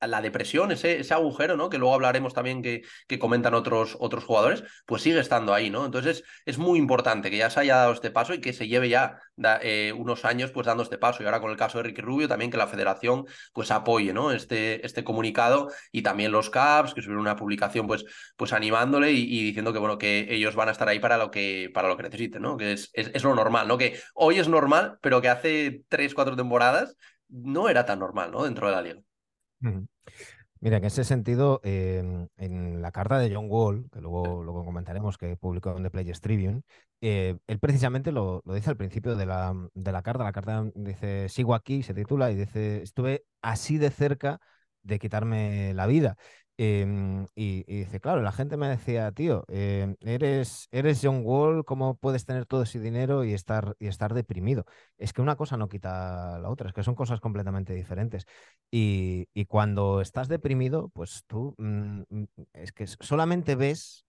la 0.00 0.20
depresión, 0.20 0.72
ese, 0.72 1.00
ese 1.00 1.14
agujero, 1.14 1.56
¿no? 1.56 1.70
Que 1.70 1.78
luego 1.78 1.94
hablaremos 1.94 2.34
también 2.34 2.62
que, 2.62 2.82
que 3.06 3.18
comentan 3.18 3.54
otros, 3.54 3.96
otros 3.98 4.24
jugadores, 4.24 4.64
pues 4.84 5.02
sigue 5.02 5.20
estando 5.20 5.54
ahí, 5.54 5.70
¿no? 5.70 5.86
Entonces 5.86 6.24
es 6.44 6.58
muy 6.58 6.78
importante 6.78 7.30
que 7.30 7.38
ya 7.38 7.50
se 7.50 7.60
haya 7.60 7.76
dado 7.76 7.92
este 7.92 8.10
paso 8.10 8.34
y 8.34 8.40
que 8.40 8.52
se 8.52 8.68
lleve 8.68 8.88
ya 8.88 9.18
eh, 9.62 9.92
unos 9.96 10.24
años 10.24 10.50
pues 10.50 10.66
dando 10.66 10.82
este 10.82 10.98
paso. 10.98 11.22
Y 11.22 11.26
ahora 11.26 11.40
con 11.40 11.50
el 11.50 11.56
caso 11.56 11.78
de 11.78 11.84
Ricky 11.84 12.02
Rubio, 12.02 12.28
también 12.28 12.50
que 12.50 12.56
la 12.56 12.66
federación 12.66 13.26
pues 13.52 13.70
apoye, 13.70 14.12
¿no? 14.12 14.32
Este, 14.32 14.84
este 14.84 15.04
comunicado 15.04 15.70
y 15.92 16.02
también 16.02 16.32
los 16.32 16.50
Caps, 16.50 16.94
que 16.94 17.02
subieron 17.02 17.22
una 17.22 17.36
publicación 17.36 17.86
pues, 17.86 18.04
pues 18.36 18.52
animándole 18.52 19.12
y, 19.12 19.44
diciendo 19.44 19.72
que, 19.72 19.78
bueno, 19.78 19.98
que 19.98 20.26
ellos 20.30 20.54
van 20.54 20.68
a 20.68 20.72
estar 20.72 20.88
ahí 20.88 20.98
para 20.98 21.16
lo 21.16 21.30
que, 21.30 21.70
para 21.72 21.88
lo 21.88 21.96
que 21.96 22.02
necesiten, 22.04 22.42
¿no? 22.42 22.56
Que 22.56 22.72
es, 22.72 22.90
es, 22.92 23.10
es 23.14 23.24
lo 23.24 23.34
normal, 23.34 23.68
¿no? 23.68 23.78
Que 23.78 23.98
hoy 24.14 24.38
es 24.38 24.48
normal, 24.48 24.98
pero 25.00 25.20
que 25.20 25.28
hace 25.28 25.82
tres, 25.88 26.14
cuatro 26.14 26.36
temporadas 26.36 26.96
no 27.28 27.68
era 27.68 27.84
tan 27.86 27.98
normal, 27.98 28.30
¿no? 28.30 28.44
Dentro 28.44 28.68
de 28.68 28.72
la 28.72 28.82
liga. 28.82 29.05
Mira, 30.60 30.78
en 30.78 30.84
ese 30.84 31.04
sentido, 31.04 31.60
em, 31.64 32.28
en 32.38 32.80
la 32.80 32.90
carta 32.90 33.18
de 33.18 33.32
John 33.34 33.46
Wall, 33.48 33.88
que 33.92 34.00
luego, 34.00 34.42
luego 34.42 34.64
comentaremos, 34.64 35.18
que 35.18 35.36
publicó 35.36 35.76
en 35.76 35.82
The 35.82 35.90
Players 35.90 36.20
Tribune, 36.20 36.62
eh, 37.02 37.36
él 37.46 37.58
precisamente 37.58 38.10
lo, 38.10 38.42
lo, 38.44 38.54
dice 38.54 38.70
al 38.70 38.76
principio 38.76 39.16
de 39.16 39.26
la, 39.26 39.54
de 39.74 39.92
la 39.92 40.02
carta. 40.02 40.24
La 40.24 40.32
carta 40.32 40.64
dice, 40.74 41.28
sigo 41.28 41.54
aquí, 41.54 41.82
se 41.82 41.94
titula, 41.94 42.30
y 42.30 42.36
dice, 42.36 42.82
estuve 42.82 43.24
así 43.42 43.76
de 43.78 43.90
cerca 43.90 44.40
de 44.82 44.98
quitarme 44.98 45.74
la 45.74 45.86
vida. 45.86 46.16
Em, 46.58 47.26
y, 47.34 47.64
dice, 47.64 48.00
claro, 48.00 48.22
la 48.22 48.32
gente 48.32 48.56
me 48.56 48.68
decía, 48.68 49.12
tío, 49.12 49.44
em, 49.48 49.94
eres, 50.00 50.68
eres 50.70 51.00
John 51.02 51.20
Wall, 51.22 51.66
¿cómo 51.66 51.96
puedes 51.96 52.24
tener 52.24 52.46
todo 52.46 52.62
ese 52.62 52.80
dinero 52.80 53.24
y 53.24 53.34
estar, 53.34 53.76
y 53.78 53.88
estar 53.88 54.14
deprimido? 54.14 54.64
Es 54.96 55.12
que 55.12 55.20
una 55.20 55.36
cosa 55.36 55.58
no 55.58 55.68
quita 55.68 56.38
la 56.38 56.48
otra, 56.48 56.68
es 56.68 56.74
que 56.74 56.82
son 56.82 56.94
cosas 56.94 57.20
completamente 57.20 57.74
diferentes. 57.74 58.24
Y, 58.70 59.26
cuando 59.48 60.00
estás 60.00 60.28
deprimido, 60.28 60.88
pues 60.88 61.24
tú 61.26 61.54
mm, 61.58 62.02
mm, 62.08 62.24
es 62.54 62.72
que 62.72 62.86
solamente 62.86 63.54
ves 63.54 64.06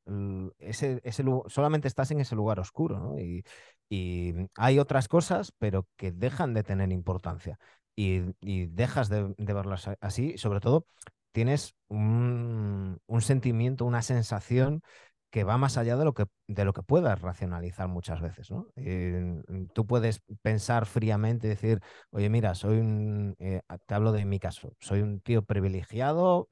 ese, 0.60 1.02
ese, 1.04 1.24
solamente 1.48 1.88
estás 1.88 2.12
en 2.12 2.22
ese 2.22 2.36
lugar 2.36 2.60
oscuro, 2.60 2.98
¿no? 3.00 3.20
Y, 3.20 3.44
y 3.90 4.34
hay 4.56 4.80
otras 4.80 5.08
cosas, 5.08 5.52
pero 5.58 5.86
que 5.98 6.12
dejan 6.12 6.54
de 6.54 6.64
tener 6.64 6.92
importancia. 6.92 7.60
Y, 7.96 8.22
y, 8.42 8.68
dejas 8.68 9.10
de, 9.10 9.34
de, 9.38 9.54
verlas 9.54 9.90
así, 10.02 10.38
sobre 10.38 10.60
todo 10.60 10.86
tienes 11.32 11.76
un, 11.88 13.00
sentimiento, 13.20 13.86
una 13.86 14.02
sensación 14.02 14.82
que 15.30 15.44
va 15.44 15.58
más 15.58 15.78
allá 15.78 15.98
de 15.98 16.06
lo 16.06 16.14
que, 16.14 16.26
de 16.48 16.66
lo 16.66 16.74
que 16.74 16.84
puedas 16.84 17.22
racionalizar 17.22 17.88
muchas 17.88 18.22
veces. 18.22 18.50
Eh, 18.78 19.42
tú 19.74 19.86
puedes 19.86 20.22
pensar 20.42 20.86
fríamente 20.86 21.48
y 21.48 21.50
decir, 21.52 21.82
oye, 22.12 22.30
mira, 22.30 22.56
soy 22.56 22.78
un, 22.80 23.36
eh, 23.40 23.62
te 23.86 23.94
hablo 23.94 24.14
de 24.14 24.26
mi 24.26 24.40
caso, 24.40 24.74
soy 24.80 25.02
un 25.02 25.20
tío 25.20 25.44
privilegiado, 25.44 26.48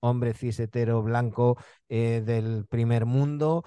hombre 0.00 0.32
cis 0.34 0.60
hetero 0.60 1.02
blanco 1.02 1.56
eh, 1.88 2.22
del 2.24 2.66
primer 2.66 3.04
mundo, 3.04 3.64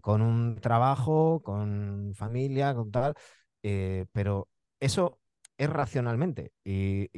con 0.00 0.22
un 0.22 0.56
trabajo, 0.60 1.42
con 1.42 2.12
familia, 2.14 2.74
con 2.74 2.90
tal, 2.92 3.14
pero 4.12 4.48
eso 4.80 5.18
es 5.58 5.70
racionalmente. 5.70 6.52
Y, 6.64 7.08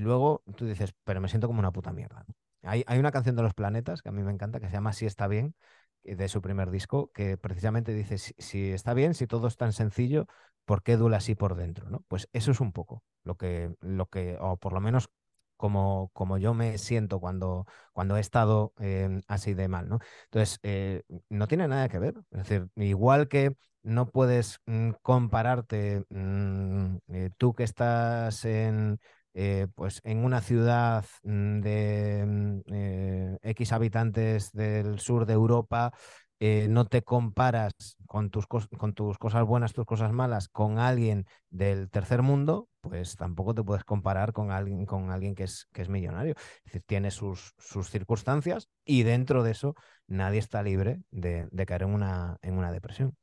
luego 0.00 0.42
tú 0.56 0.66
dices, 0.66 0.94
pero 1.04 1.20
me 1.20 1.28
siento 1.28 1.46
como 1.46 1.60
una 1.60 1.72
puta 1.72 1.92
mierda. 1.92 2.24
Hay, 2.66 2.84
una 2.98 3.12
canción 3.12 3.36
de 3.36 3.42
los 3.42 3.54
planetas 3.54 4.02
que 4.02 4.08
a 4.08 4.12
mí 4.12 4.22
me 4.22 4.32
encanta, 4.32 4.60
que 4.60 4.66
se 4.66 4.72
llama 4.72 4.92
Si 4.92 5.06
está 5.06 5.28
bien, 5.28 5.54
de 6.02 6.28
su 6.28 6.40
primer 6.42 6.70
disco, 6.70 7.10
que 7.12 7.36
precisamente 7.36 7.92
dice, 7.92 8.18
si, 8.18 8.70
está 8.70 8.94
bien, 8.94 9.14
si 9.14 9.26
todo 9.26 9.48
es 9.48 9.56
tan 9.56 9.72
sencillo, 9.72 10.26
¿por 10.64 10.82
qué 10.82 10.96
duele 10.96 11.16
así 11.16 11.34
por 11.34 11.56
dentro? 11.56 11.90
¿no? 11.90 12.04
Pues 12.08 12.28
eso 12.32 12.50
es 12.50 12.60
un 12.60 12.72
poco 12.72 13.02
lo 13.24 13.36
que, 13.36 13.74
lo 13.80 14.06
que 14.06 14.36
o 14.40 14.56
por 14.56 14.72
lo 14.72 14.80
menos 14.80 15.10
como, 15.56 16.10
como 16.12 16.38
yo 16.38 16.54
me 16.54 16.78
siento 16.78 17.20
cuando, 17.20 17.66
cuando 17.92 18.16
he 18.16 18.20
estado 18.20 18.72
em, 18.78 19.22
así 19.26 19.54
de 19.54 19.68
mal, 19.68 19.88
¿no? 19.88 19.98
Entonces, 20.24 20.58
eh, 20.62 21.02
no 21.30 21.48
tiene 21.48 21.66
nada 21.68 21.88
que 21.88 21.98
ver. 21.98 22.14
Es 22.30 22.38
decir, 22.48 22.68
igual 22.76 23.28
que 23.28 23.56
no 23.82 24.10
puedes 24.10 24.60
mm, 24.66 24.90
compararte 25.02 26.04
mm, 26.10 26.96
eh, 27.08 27.30
tú 27.38 27.54
que 27.54 27.64
estás 27.64 28.44
en, 28.44 29.00
eh, 29.38 29.66
pues 29.74 30.00
en 30.04 30.24
una 30.24 30.40
ciudad 30.40 31.04
mm, 31.22 31.60
de 31.60 32.24
mm, 32.26 32.60
eh, 32.72 33.38
X 33.42 33.72
habitantes 33.72 34.50
del 34.52 34.98
sur 34.98 35.26
de 35.26 35.34
Europa, 35.34 35.92
eh, 36.40 36.68
no 36.70 36.86
te 36.86 37.02
comparas 37.02 37.74
con 38.06 38.30
tus, 38.30 38.46
con 38.46 38.94
tus 38.94 39.18
cosas 39.18 39.44
buenas, 39.44 39.74
tus 39.74 39.84
cosas 39.84 40.12
malas, 40.12 40.48
con 40.48 40.78
alguien 40.78 41.26
del 41.50 41.90
tercer 41.90 42.22
mundo, 42.22 42.68
pues 42.80 43.16
tampoco 43.16 43.54
te 43.54 43.62
puedes 43.62 43.84
comparar 43.84 44.32
con 44.32 44.50
alguien, 44.52 44.86
con 44.86 45.10
alguien 45.10 45.34
que, 45.34 45.44
es, 45.44 45.68
que 45.70 45.82
es 45.82 45.90
millonario. 45.90 46.34
Es 46.64 46.72
decir, 46.72 46.84
tiene 46.86 47.10
sus, 47.10 47.54
circunstancias 47.90 48.70
y 48.86 49.02
dentro 49.02 49.42
de 49.42 49.50
eso 49.50 49.74
nadie 50.06 50.38
está 50.38 50.62
libre 50.62 51.02
de, 51.10 51.46
de 51.50 51.66
caer 51.66 51.82
en 51.82 51.90
una, 51.94 52.38
en 52.40 52.56
una 52.56 52.72
depresión. 52.72 53.14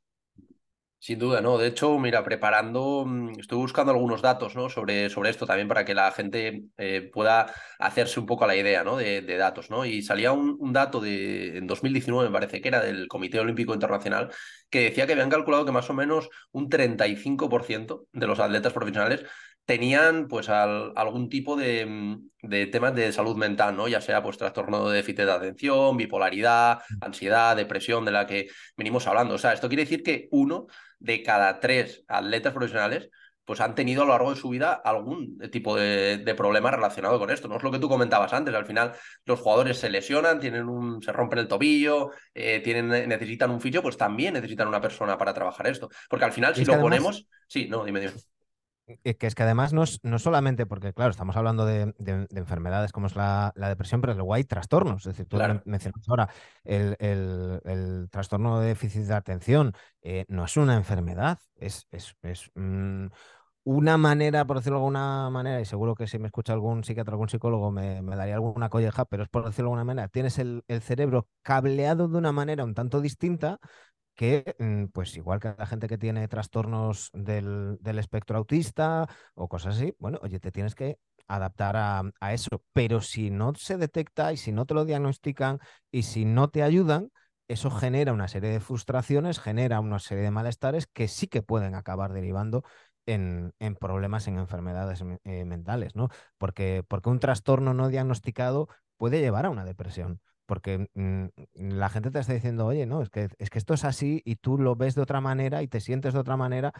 Sin 1.04 1.18
duda, 1.18 1.42
¿no? 1.42 1.58
De 1.58 1.66
hecho, 1.66 1.98
mira, 1.98 2.24
preparando, 2.24 3.04
mm, 3.06 3.38
estoy 3.38 3.58
buscando 3.58 3.92
algunos 3.92 4.22
datos, 4.22 4.56
¿no? 4.56 4.70
Sobre, 4.70 5.10
sobre 5.10 5.28
esto 5.28 5.44
también 5.44 5.68
para 5.68 5.84
que 5.84 5.92
la 5.92 6.10
gente 6.12 6.64
eh, 6.78 7.10
pueda 7.12 7.52
hacerse 7.78 8.18
un 8.20 8.24
poco 8.24 8.46
la 8.46 8.56
idea, 8.56 8.84
¿no? 8.84 8.96
De, 8.96 9.20
datos, 9.36 9.68
¿no? 9.68 9.84
Y 9.84 10.00
salía 10.00 10.32
un, 10.32 10.56
un, 10.58 10.72
dato 10.72 11.00
de, 11.00 11.58
en 11.58 11.66
2019, 11.66 12.30
me 12.30 12.32
parece 12.32 12.62
que 12.62 12.68
era 12.68 12.80
del 12.80 13.06
Comité 13.06 13.38
Olímpico 13.38 13.74
Internacional, 13.74 14.30
que 14.70 14.84
decía 14.84 15.06
que 15.06 15.12
habían 15.12 15.28
calculado 15.28 15.66
que 15.66 15.72
más 15.72 15.90
o 15.90 15.92
menos 15.92 16.30
un 16.52 16.70
35% 16.70 18.06
de 18.10 18.26
los 18.26 18.40
atletas 18.40 18.72
profesionales 18.72 19.26
tenían 19.66 20.28
pues 20.28 20.48
algún 20.48 21.28
tipo 21.28 21.56
de, 21.56 21.86
mm, 21.86 22.30
de, 22.42 22.66
temas 22.66 22.94
de 22.94 23.12
salud 23.12 23.36
mental, 23.36 23.76
¿no? 23.76 23.88
Ya 23.88 24.00
sea 24.00 24.22
pues 24.22 24.36
trastorno 24.38 24.88
de 24.88 24.96
déficit 24.96 25.24
de 25.24 25.32
atención, 25.32 25.96
bipolaridad, 25.96 26.80
ansiedad, 27.00 27.56
depresión, 27.56 28.04
de 28.04 28.12
la 28.12 28.26
que 28.26 28.48
venimos 28.76 29.06
hablando. 29.06 29.34
O 29.34 29.38
sea, 29.38 29.52
esto 29.52 29.68
quiere 29.68 29.84
decir 29.84 30.02
que 30.02 30.28
uno 30.30 30.66
de 31.04 31.22
cada 31.22 31.60
tres 31.60 32.02
atletas 32.08 32.54
profesionales 32.54 33.10
pues 33.44 33.60
han 33.60 33.74
tenido 33.74 34.02
a 34.02 34.06
lo 34.06 34.12
largo 34.12 34.30
de 34.30 34.40
su 34.40 34.48
vida 34.48 34.72
algún 34.72 35.38
tipo 35.52 35.76
de, 35.76 36.34
problema 36.34 36.70
relacionado 36.70 37.18
con 37.18 37.30
esto. 37.30 37.46
No 37.46 37.58
es 37.58 37.62
lo 37.62 37.70
que 37.70 37.78
tú 37.78 37.90
comentabas 37.90 38.32
antes. 38.32 38.54
Al 38.54 38.64
final, 38.64 38.92
los 39.26 39.38
jugadores 39.38 39.78
se 39.78 39.90
lesionan, 39.90 40.40
tienen 40.40 40.66
un, 40.66 41.02
se 41.02 41.12
rompen 41.12 41.40
el 41.40 41.46
tobillo, 41.46 42.12
eh, 42.32 42.60
tienen, 42.64 42.88
necesitan 43.06 43.50
un 43.50 43.60
fisio, 43.60 43.82
pues 43.82 43.98
también 43.98 44.32
necesitan 44.32 44.66
una 44.66 44.80
persona 44.80 45.18
para 45.18 45.34
trabajar 45.34 45.66
esto. 45.66 45.90
Porque 46.08 46.24
al 46.24 46.32
final, 46.32 46.54
si 46.54 46.64
lo 46.64 46.80
ponemos. 46.80 47.28
Sí, 47.46 47.68
no, 47.68 47.84
dime, 47.84 48.00
dime. 48.00 48.14
Que 48.86 49.26
es 49.26 49.34
que 49.34 49.42
además 49.42 49.72
no, 49.72 49.82
es, 49.82 49.98
no 50.02 50.18
solamente 50.18 50.66
porque, 50.66 50.92
claro, 50.92 51.10
estamos 51.10 51.36
hablando 51.36 51.64
de, 51.64 51.94
enfermedades 52.34 52.92
como 52.92 53.06
es 53.06 53.16
la, 53.16 53.52
depresión, 53.56 54.02
pero 54.02 54.12
luego 54.12 54.34
hay 54.34 54.44
trastornos. 54.44 55.06
Es 55.06 55.16
decir, 55.16 55.26
tú 55.26 55.38
mencionas 55.64 56.06
ahora 56.06 56.28
el, 56.64 58.08
trastorno 58.10 58.60
de 58.60 58.68
déficit 58.68 59.04
de 59.04 59.14
atención. 59.14 59.72
Eh, 60.02 60.26
no 60.28 60.44
es 60.44 60.56
una 60.58 60.76
enfermedad, 60.76 61.38
es, 61.56 61.86
es, 61.92 62.14
mm, 62.54 63.06
una 63.64 63.96
manera, 63.96 64.46
por 64.46 64.58
decirlo 64.58 64.76
de 64.78 64.80
alguna 64.82 65.30
manera, 65.30 65.60
y 65.60 65.64
seguro 65.64 65.94
que 65.94 66.06
si 66.06 66.18
me 66.18 66.26
escucha 66.26 66.52
algún 66.52 66.84
psiquiatra, 66.84 67.12
algún 67.12 67.30
psicólogo, 67.30 67.70
me, 67.70 68.02
me 68.02 68.16
daría 68.16 68.34
alguna 68.34 68.68
colleja, 68.68 69.06
pero 69.06 69.22
es 69.22 69.30
por 69.30 69.46
decirlo 69.46 69.68
de 69.68 69.72
alguna 69.72 69.84
manera, 69.84 70.08
tienes 70.08 70.38
el, 70.38 70.62
el 70.68 70.82
cerebro 70.82 71.28
cableado 71.42 72.08
de 72.08 72.18
una 72.18 72.32
manera 72.32 72.64
un 72.64 72.74
tanto 72.74 73.00
distinta 73.00 73.58
que, 74.14 74.54
mm, 74.58 74.86
pues 74.86 75.16
igual 75.16 75.40
que 75.40 75.54
la 75.56 75.66
gente 75.66 75.88
que 75.88 75.98
tiene 75.98 76.28
trastornos 76.28 77.10
del, 77.12 77.78
espectro 77.98 78.38
autista 78.38 79.08
o 79.34 79.48
cosas 79.48 79.76
así, 79.76 79.94
bueno, 79.98 80.18
oye, 80.22 80.40
te 80.40 80.52
tienes 80.52 80.74
que 80.74 80.98
adaptar 81.26 81.76
a, 81.76 82.32
eso. 82.32 82.62
Pero 82.72 83.00
si 83.00 83.30
no 83.30 83.54
se 83.54 83.76
detecta 83.76 84.32
y 84.32 84.36
si 84.36 84.52
no 84.52 84.66
te 84.66 84.74
lo 84.74 84.84
diagnostican 84.84 85.58
y 85.90 86.02
si 86.02 86.24
no 86.24 86.48
te 86.48 86.62
ayudan, 86.62 87.10
eso 87.48 87.70
genera 87.70 88.12
una 88.12 88.28
serie 88.28 88.50
de 88.50 88.60
frustraciones, 88.60 89.38
genera 89.38 89.80
una 89.80 89.98
serie 89.98 90.24
de 90.24 90.30
malestares 90.30 90.86
que 90.86 91.08
sí 91.08 91.26
que 91.28 91.42
pueden 91.42 91.74
acabar 91.74 92.12
derivando 92.12 92.64
en, 93.06 93.52
problemas, 93.80 94.28
en 94.28 94.38
enfermedades 94.38 95.02
eh, 95.24 95.44
mentales, 95.44 95.94
¿no? 95.94 96.08
Porque, 96.38 96.84
porque 96.88 97.10
un 97.10 97.20
trastorno 97.20 97.74
no 97.74 97.88
diagnosticado 97.88 98.68
puede 98.96 99.20
llevar 99.20 99.46
a 99.46 99.50
una 99.50 99.64
depresión 99.64 100.20
porque 100.46 100.88
mm, 100.94 101.26
la 101.54 101.88
gente 101.88 102.10
te 102.10 102.18
está 102.18 102.32
diciendo, 102.32 102.66
oye, 102.66 102.86
no, 102.86 103.02
es 103.02 103.10
que, 103.10 103.28
es 103.38 103.50
que 103.50 103.58
esto 103.58 103.74
es 103.74 103.84
así 103.84 104.22
y 104.24 104.36
tú 104.36 104.58
lo 104.58 104.76
ves 104.76 104.94
de 104.94 105.02
otra 105.02 105.20
manera 105.20 105.62
y 105.62 105.68
te 105.68 105.80
sientes 105.80 106.14
de 106.14 106.20
otra 106.20 106.36
manera 106.36 106.72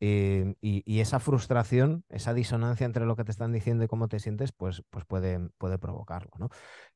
eh, 0.00 0.54
y, 0.60 1.00
esa 1.00 1.20
frustración, 1.20 2.04
esa 2.08 2.34
disonancia 2.34 2.84
entre 2.84 3.06
lo 3.06 3.16
que 3.16 3.24
te 3.24 3.30
están 3.30 3.52
diciendo 3.52 3.84
y 3.84 3.88
cómo 3.88 4.08
te 4.08 4.18
sientes, 4.18 4.52
pues, 4.52 4.82
pues 4.90 5.04
puede, 5.04 5.40
puede 5.58 5.78
provocarlo, 5.78 6.30
¿no? 6.38 6.48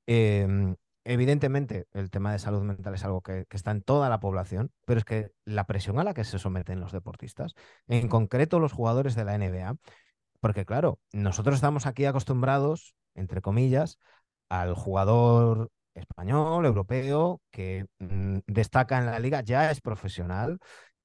Em, 0.07 0.77
evidentemente, 1.05 1.87
el 1.93 2.11
tema 2.11 2.33
de 2.33 2.39
salud 2.39 2.63
mental 2.63 2.95
es 2.95 3.05
algo 3.05 3.21
que, 3.21 3.47
que, 3.49 3.57
está 3.57 3.71
en 3.71 3.83
toda 3.83 4.09
la 4.09 4.21
población, 4.21 4.71
pero 4.87 4.99
es 4.99 5.05
que 5.05 5.31
la 5.45 5.65
presión 5.67 5.99
a 5.99 6.05
la 6.05 6.15
que 6.15 6.25
se 6.25 6.39
someten 6.39 6.81
los 6.81 6.93
deportistas, 6.93 7.55
en 7.89 8.09
concreto 8.09 8.61
los 8.61 8.73
jugadores 8.73 9.15
de 9.15 9.25
la 9.25 9.35
NBA, 9.35 9.77
porque 10.41 10.67
claro, 10.67 10.99
nosotros 11.13 11.57
estamos 11.57 11.87
aquí 11.87 12.05
acostumbrados, 12.05 12.95
entre 13.15 13.41
comillas, 13.41 13.99
al 14.49 14.75
jugador 14.75 15.71
español, 15.95 16.67
europeo, 16.67 17.41
que 17.51 17.87
mm, 17.99 18.39
destaca 18.47 18.99
en 18.99 19.07
la 19.07 19.19
liga, 19.19 19.43
ya 19.43 19.71
es 19.71 19.81
profesional 19.81 20.59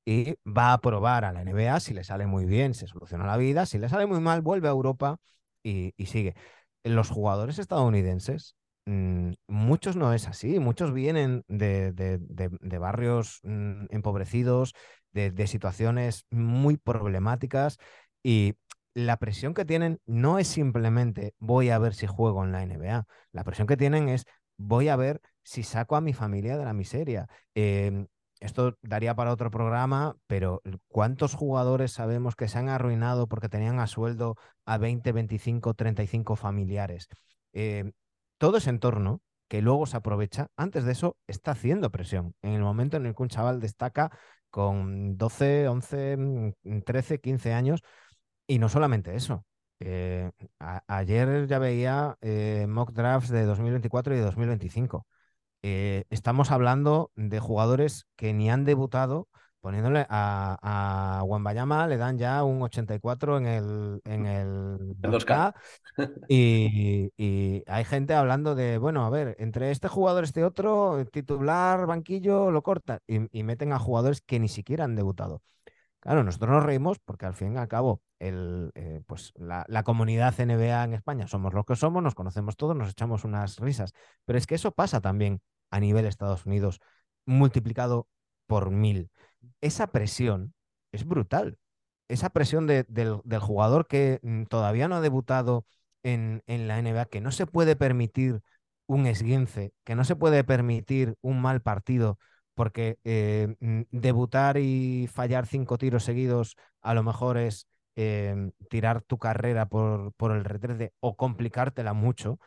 y 0.06 0.36
va 0.45 0.73
a 0.73 0.82
probar 0.82 1.25
a 1.25 1.32
la 1.32 1.41
NBA. 1.41 1.80
Si 1.80 1.93
le 1.93 2.04
sale 2.04 2.28
muy 2.28 2.45
bien, 2.45 2.73
se 2.73 2.88
soluciona 2.88 3.25
la 3.25 3.38
vida. 3.38 3.65
Si 3.65 3.78
le 3.78 3.89
sale 3.89 4.06
muy 4.08 4.19
mal, 4.19 4.41
vuelve 4.41 4.67
a 4.67 4.71
Europa 4.71 5.17
y, 5.63 5.93
sigue. 6.06 6.36
Los 6.84 7.10
jugadores 7.10 7.60
estadounidenses, 7.60 8.56
mm, 8.86 9.34
muchos 9.47 9.95
no 9.95 10.13
es 10.13 10.28
así. 10.28 10.60
Muchos 10.60 10.93
vienen 10.93 11.43
de, 11.47 12.80
barrios 12.80 13.39
mm, 13.43 13.86
empobrecidos, 13.89 14.73
de 15.12 15.47
situaciones 15.47 16.25
muy 16.30 16.78
problemáticas 16.78 17.78
y 18.23 18.56
la 18.93 19.17
presión 19.17 19.54
que 19.54 19.65
tienen 19.65 19.99
no 20.06 20.39
es 20.39 20.47
simplemente 20.47 21.34
voy 21.39 21.69
a 21.69 21.80
ver 21.80 21.93
si 21.93 22.08
juego 22.08 22.43
en 22.43 22.52
la 22.52 22.63
NBA. 22.63 23.06
La 23.32 23.43
presión 23.43 23.67
que 23.67 23.78
tienen 23.78 24.10
es 24.10 24.25
voy 24.60 24.89
a 24.89 24.95
ver 24.95 25.22
si 25.41 25.63
saco 25.63 25.95
a 25.95 26.02
mi 26.02 26.13
familia 26.13 26.58
de 26.58 26.65
la 26.65 26.74
miseria. 26.74 27.28
Em, 27.56 28.08
esto 28.39 28.78
daría 28.82 29.15
para 29.15 29.34
otro 29.34 29.50
programa, 29.52 30.15
pero 30.28 30.62
¿cuántos 30.88 31.34
jugadores 31.34 31.91
sabemos 31.93 32.36
que 32.36 32.48
se 32.48 32.60
han 32.60 32.69
arruinado 32.69 33.28
porque 33.28 33.50
tenían 33.50 33.80
a 33.80 33.88
sueldo 33.88 34.38
a 34.65 34.78
20, 34.78 35.12
25, 35.12 35.74
35 35.74 36.36
familiares? 36.36 37.08
Em, 37.54 37.93
todo 38.38 38.58
ese 38.58 38.69
entorno 38.69 39.22
que 39.48 39.62
luego 39.62 39.86
se 39.88 39.98
aprovecha, 39.98 40.48
antes 40.56 40.84
de 40.86 40.91
eso 40.91 41.17
está 41.28 41.52
haciendo 41.52 41.89
presión. 41.89 42.36
En 42.41 42.52
el 42.54 42.62
momento 42.62 42.98
en 42.98 43.06
el 43.08 43.15
que 43.15 43.24
un 43.24 43.30
chaval 43.30 43.60
destaca 43.60 44.12
con 44.52 45.17
12, 45.17 45.67
11, 45.67 46.54
13, 46.86 47.19
15 47.19 47.54
años, 47.54 47.82
y 48.48 48.60
no 48.60 48.69
solamente 48.69 49.15
eso. 49.15 49.45
Eh, 49.80 50.30
ayer 50.88 51.48
ya 51.48 51.60
veía 51.60 52.18
eh, 52.22 52.65
mock 52.68 52.92
drafts 52.92 53.30
de 53.30 53.46
2024 53.46 54.13
y 54.13 54.18
de 54.18 54.24
2025. 54.24 55.06
Eh, 55.62 56.04
estamos 56.10 56.52
hablando 56.52 57.12
de 57.15 57.39
jugadores 57.39 58.06
que 58.15 58.34
ni 58.34 58.50
han 58.50 58.65
debutado, 58.65 59.28
poniéndole 59.62 60.06
a, 60.10 61.20
a 61.20 61.24
Wambayama 61.24 61.88
le 61.88 61.98
dan 61.98 62.18
ya 62.18 62.44
un 62.44 62.62
84 62.62 63.38
en 63.38 63.46
el, 63.46 64.02
en 64.06 64.26
el 64.26 64.78
2K. 64.98 65.54
Y, 66.30 67.63
hay 67.68 67.84
gente 67.84 68.13
hablando 68.13 68.56
de, 68.56 68.78
bueno, 68.78 69.06
a 69.06 69.10
ver, 69.10 69.36
entre 69.39 69.72
este 69.72 69.88
jugador 69.88 70.24
y 70.24 70.26
este 70.26 70.44
otro, 70.44 71.06
titular, 71.12 71.86
banquillo, 71.86 72.52
lo 72.52 72.62
corta. 72.62 73.02
Y, 73.08 73.44
meten 73.44 73.74
a 73.74 73.80
jugadores 73.80 74.22
que 74.22 74.39
ni 74.39 74.48
siquiera 74.48 74.86
han 74.86 74.96
debutado. 74.96 75.42
Claro, 76.10 76.24
nosotros 76.24 76.50
nos 76.50 76.63
reímos 76.63 76.98
porque 76.98 77.28
al 77.28 77.36
fin 77.36 77.54
y 77.54 77.58
al 77.58 77.67
cabo 77.67 78.02
el, 78.17 78.72
eh, 78.74 79.04
pues 79.06 79.32
la, 79.36 79.63
la, 79.67 79.84
comunidad 79.84 80.34
NBA 80.39 80.84
en 80.84 80.95
España 80.95 81.28
somos 81.28 81.54
lo 81.54 81.65
que 81.65 81.76
somos, 81.76 82.02
nos 82.02 82.15
conocemos 82.15 82.58
todos, 82.58 82.76
nos 82.76 82.89
echamos 82.89 83.26
unas 83.26 83.60
risas. 83.60 83.93
Pero 84.26 84.39
es 84.39 84.48
que 84.48 84.56
eso 84.56 84.72
pasa 84.72 85.02
también 85.02 85.39
a 85.69 85.80
nivel 85.80 86.06
Estados 86.08 86.48
Unidos, 86.48 86.80
multiplicado 87.28 88.08
por 88.48 88.72
mil. 88.72 89.12
Esa 89.62 89.86
presión 89.91 90.56
es 90.91 91.06
brutal. 91.06 91.60
Esa 92.08 92.32
presión 92.32 92.65
del, 92.65 93.22
jugador 93.39 93.86
que 93.86 94.19
mm, 94.24 94.45
todavía 94.45 94.88
no 94.88 94.95
ha 94.95 95.02
debutado 95.02 95.67
en, 96.02 96.41
la 96.48 96.80
NBA, 96.80 97.06
que 97.06 97.22
no 97.22 97.32
se 97.32 97.45
puede 97.45 97.76
permitir 97.76 98.41
un 98.88 99.06
esguince, 99.06 99.74
que 99.84 99.93
no 99.93 100.04
se 100.04 100.15
puede 100.15 100.43
permitir 100.43 101.17
un 101.22 101.39
mal 101.39 101.62
partido, 101.62 102.17
porque 102.60 102.98
eh, 103.06 103.56
mm, 103.62 103.84
debutar 103.89 104.58
y 104.58 105.08
fallar 105.08 105.45
cinco 105.45 105.78
tiros 105.78 106.04
seguidos 106.04 106.58
a 106.82 106.93
lo 106.93 107.04
mejor 107.04 107.38
es 107.38 107.69
em, 107.95 108.52
tirar 108.69 109.02
tu 109.02 109.17
carrera 109.17 109.67
por, 109.67 110.12
por 110.17 110.34
el 110.34 110.43
retrete 110.43 110.91
o 111.00 111.15
complicártela 111.15 111.93
mucho 111.93 112.38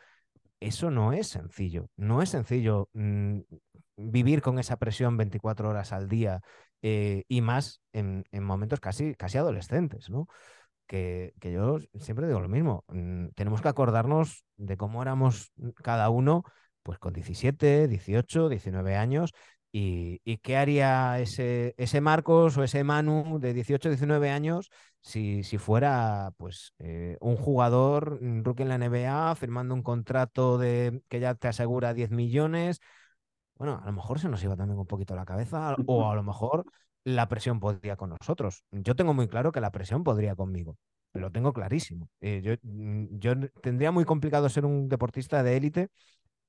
eso 0.59 0.91
no 0.91 1.13
es 1.13 1.29
sencillo. 1.29 1.89
No 1.97 2.21
es 2.21 2.29
sencillo 2.29 2.89
mm, 2.93 3.39
vivir 3.97 4.43
con 4.43 4.59
esa 4.59 4.77
presión 4.77 5.17
24 5.17 5.67
horas 5.67 5.91
al 5.93 6.07
día 6.07 6.41
eh, 6.83 7.23
y 7.27 7.41
más 7.41 7.81
en, 7.91 8.23
momentos 8.39 8.79
casi, 8.79 9.15
casi 9.15 9.39
adolescentes, 9.39 10.11
¿no? 10.11 10.27
Que, 10.85 11.33
yo 11.41 11.79
siempre 11.99 12.27
digo 12.27 12.39
lo 12.39 12.49
mismo. 12.49 12.83
Mm, 12.89 13.29
tenemos 13.29 13.63
que 13.63 13.67
acordarnos 13.67 14.45
de 14.57 14.77
cómo 14.77 15.01
éramos 15.01 15.51
cada 15.81 16.11
uno, 16.11 16.43
pues 16.83 16.99
con 16.99 17.13
17, 17.13 17.87
18, 17.87 18.47
19 18.47 18.95
años 18.95 19.33
¿Y, 19.75 20.37
qué 20.43 20.55
haría 20.55 21.19
ese, 21.19 21.73
ese, 21.77 21.99
Marcos 21.99 22.55
o 22.57 22.63
ese 22.63 22.83
Manu 22.83 23.39
de 23.39 23.55
18, 23.55 23.89
19 23.89 24.29
años 24.29 24.69
si, 25.01 25.43
si 25.43 25.57
fuera 25.57 26.31
pues, 26.37 26.75
eh, 26.77 27.17
un 27.21 27.37
jugador 27.37 28.19
rookie 28.21 28.61
en 28.61 28.69
la 28.69 28.75
NBA 28.75 29.33
firmando 29.33 29.73
un 29.73 29.81
contrato 29.81 30.59
de, 30.59 31.01
que 31.09 31.19
ya 31.19 31.33
te 31.33 31.47
asegura 31.47 31.95
10 31.95 32.11
millones? 32.11 32.81
Bueno, 33.55 33.81
a 33.81 33.87
lo 33.87 33.93
mejor 33.93 34.19
se 34.19 34.29
nos 34.29 34.43
iba 34.43 34.55
también 34.55 34.77
un 34.77 34.85
poquito 34.85 35.15
la 35.15 35.25
cabeza 35.25 35.75
o 35.87 36.07
a 36.07 36.15
lo 36.15 36.21
mejor 36.21 36.65
la 37.03 37.27
presión 37.27 37.59
podría 37.59 37.95
con 37.95 38.11
nosotros. 38.11 38.63
Yo 38.69 38.95
tengo 38.95 39.15
muy 39.15 39.27
claro 39.27 39.51
que 39.51 39.59
la 39.59 39.71
presión 39.71 40.03
podría 40.03 40.35
conmigo. 40.35 40.77
Lo 41.13 41.31
tengo 41.31 41.51
clarísimo. 41.51 42.09
Eh, 42.21 42.41
yo, 42.43 42.53
mm, 42.61 43.17
yo 43.17 43.33
tendría 43.61 43.91
muy 43.91 44.05
complicado 44.05 44.49
ser 44.49 44.65
un 44.65 44.87
deportista 44.87 45.41
de 45.41 45.57
élite 45.57 45.89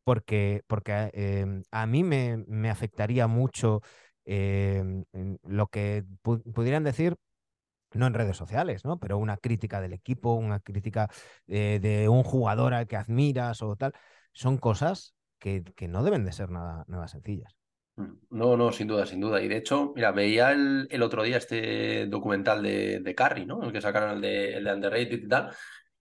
porque, 0.05 0.63
porque 0.67 1.11
em, 1.15 1.63
a 1.71 1.87
mí 1.87 2.05
me, 2.05 2.45
me 2.47 2.71
afectaría 2.71 3.27
mucho 3.27 3.83
em, 4.25 5.05
lo 5.43 5.67
que 5.69 6.05
pudieran 6.23 6.85
decir 6.85 7.17
no 7.95 8.07
en 8.07 8.15
redes 8.15 8.37
sociales, 8.37 8.85
¿no? 8.85 8.99
Pero 8.99 9.19
una 9.19 9.37
crítica 9.37 9.81
del 9.81 9.93
equipo, 9.93 10.35
una 10.35 10.61
crítica 10.61 11.09
eh, 11.47 11.79
de 11.81 12.09
un 12.09 12.23
jugador 12.23 12.75
al 12.75 12.87
que 12.87 12.97
admiras 12.97 13.63
o 13.63 13.77
tal, 13.77 13.93
son 14.33 14.59
cosas 14.59 15.15
que, 15.39 15.63
que 15.77 15.89
no 15.89 16.03
deben 16.03 16.25
de 16.25 16.33
ser 16.33 16.51
nada, 16.51 16.85
nada, 16.89 17.09
sencillas. 17.09 17.55
Mm, 17.97 18.13
no, 18.31 18.57
no, 18.57 18.73
sin 18.73 18.89
duda, 18.89 19.07
sin 19.07 19.21
duda. 19.21 19.41
Y 19.43 19.49
de 19.49 19.59
hecho, 19.59 19.93
mira, 19.95 20.11
veía 20.11 20.53
el, 20.53 20.89
el 20.91 21.03
otro 21.03 21.23
día 21.23 21.37
este 21.37 22.07
documental 22.07 22.63
de, 22.63 23.01
de 23.01 23.15
Carry, 23.15 23.47
¿no? 23.47 23.63
El 23.63 23.73
que 23.73 23.81
sacaron 23.81 24.17
el 24.17 24.21
de, 24.21 24.55
el 24.55 24.65
de 24.65 24.73
Underrated 24.73 25.23
y 25.23 25.29
tal. 25.29 25.55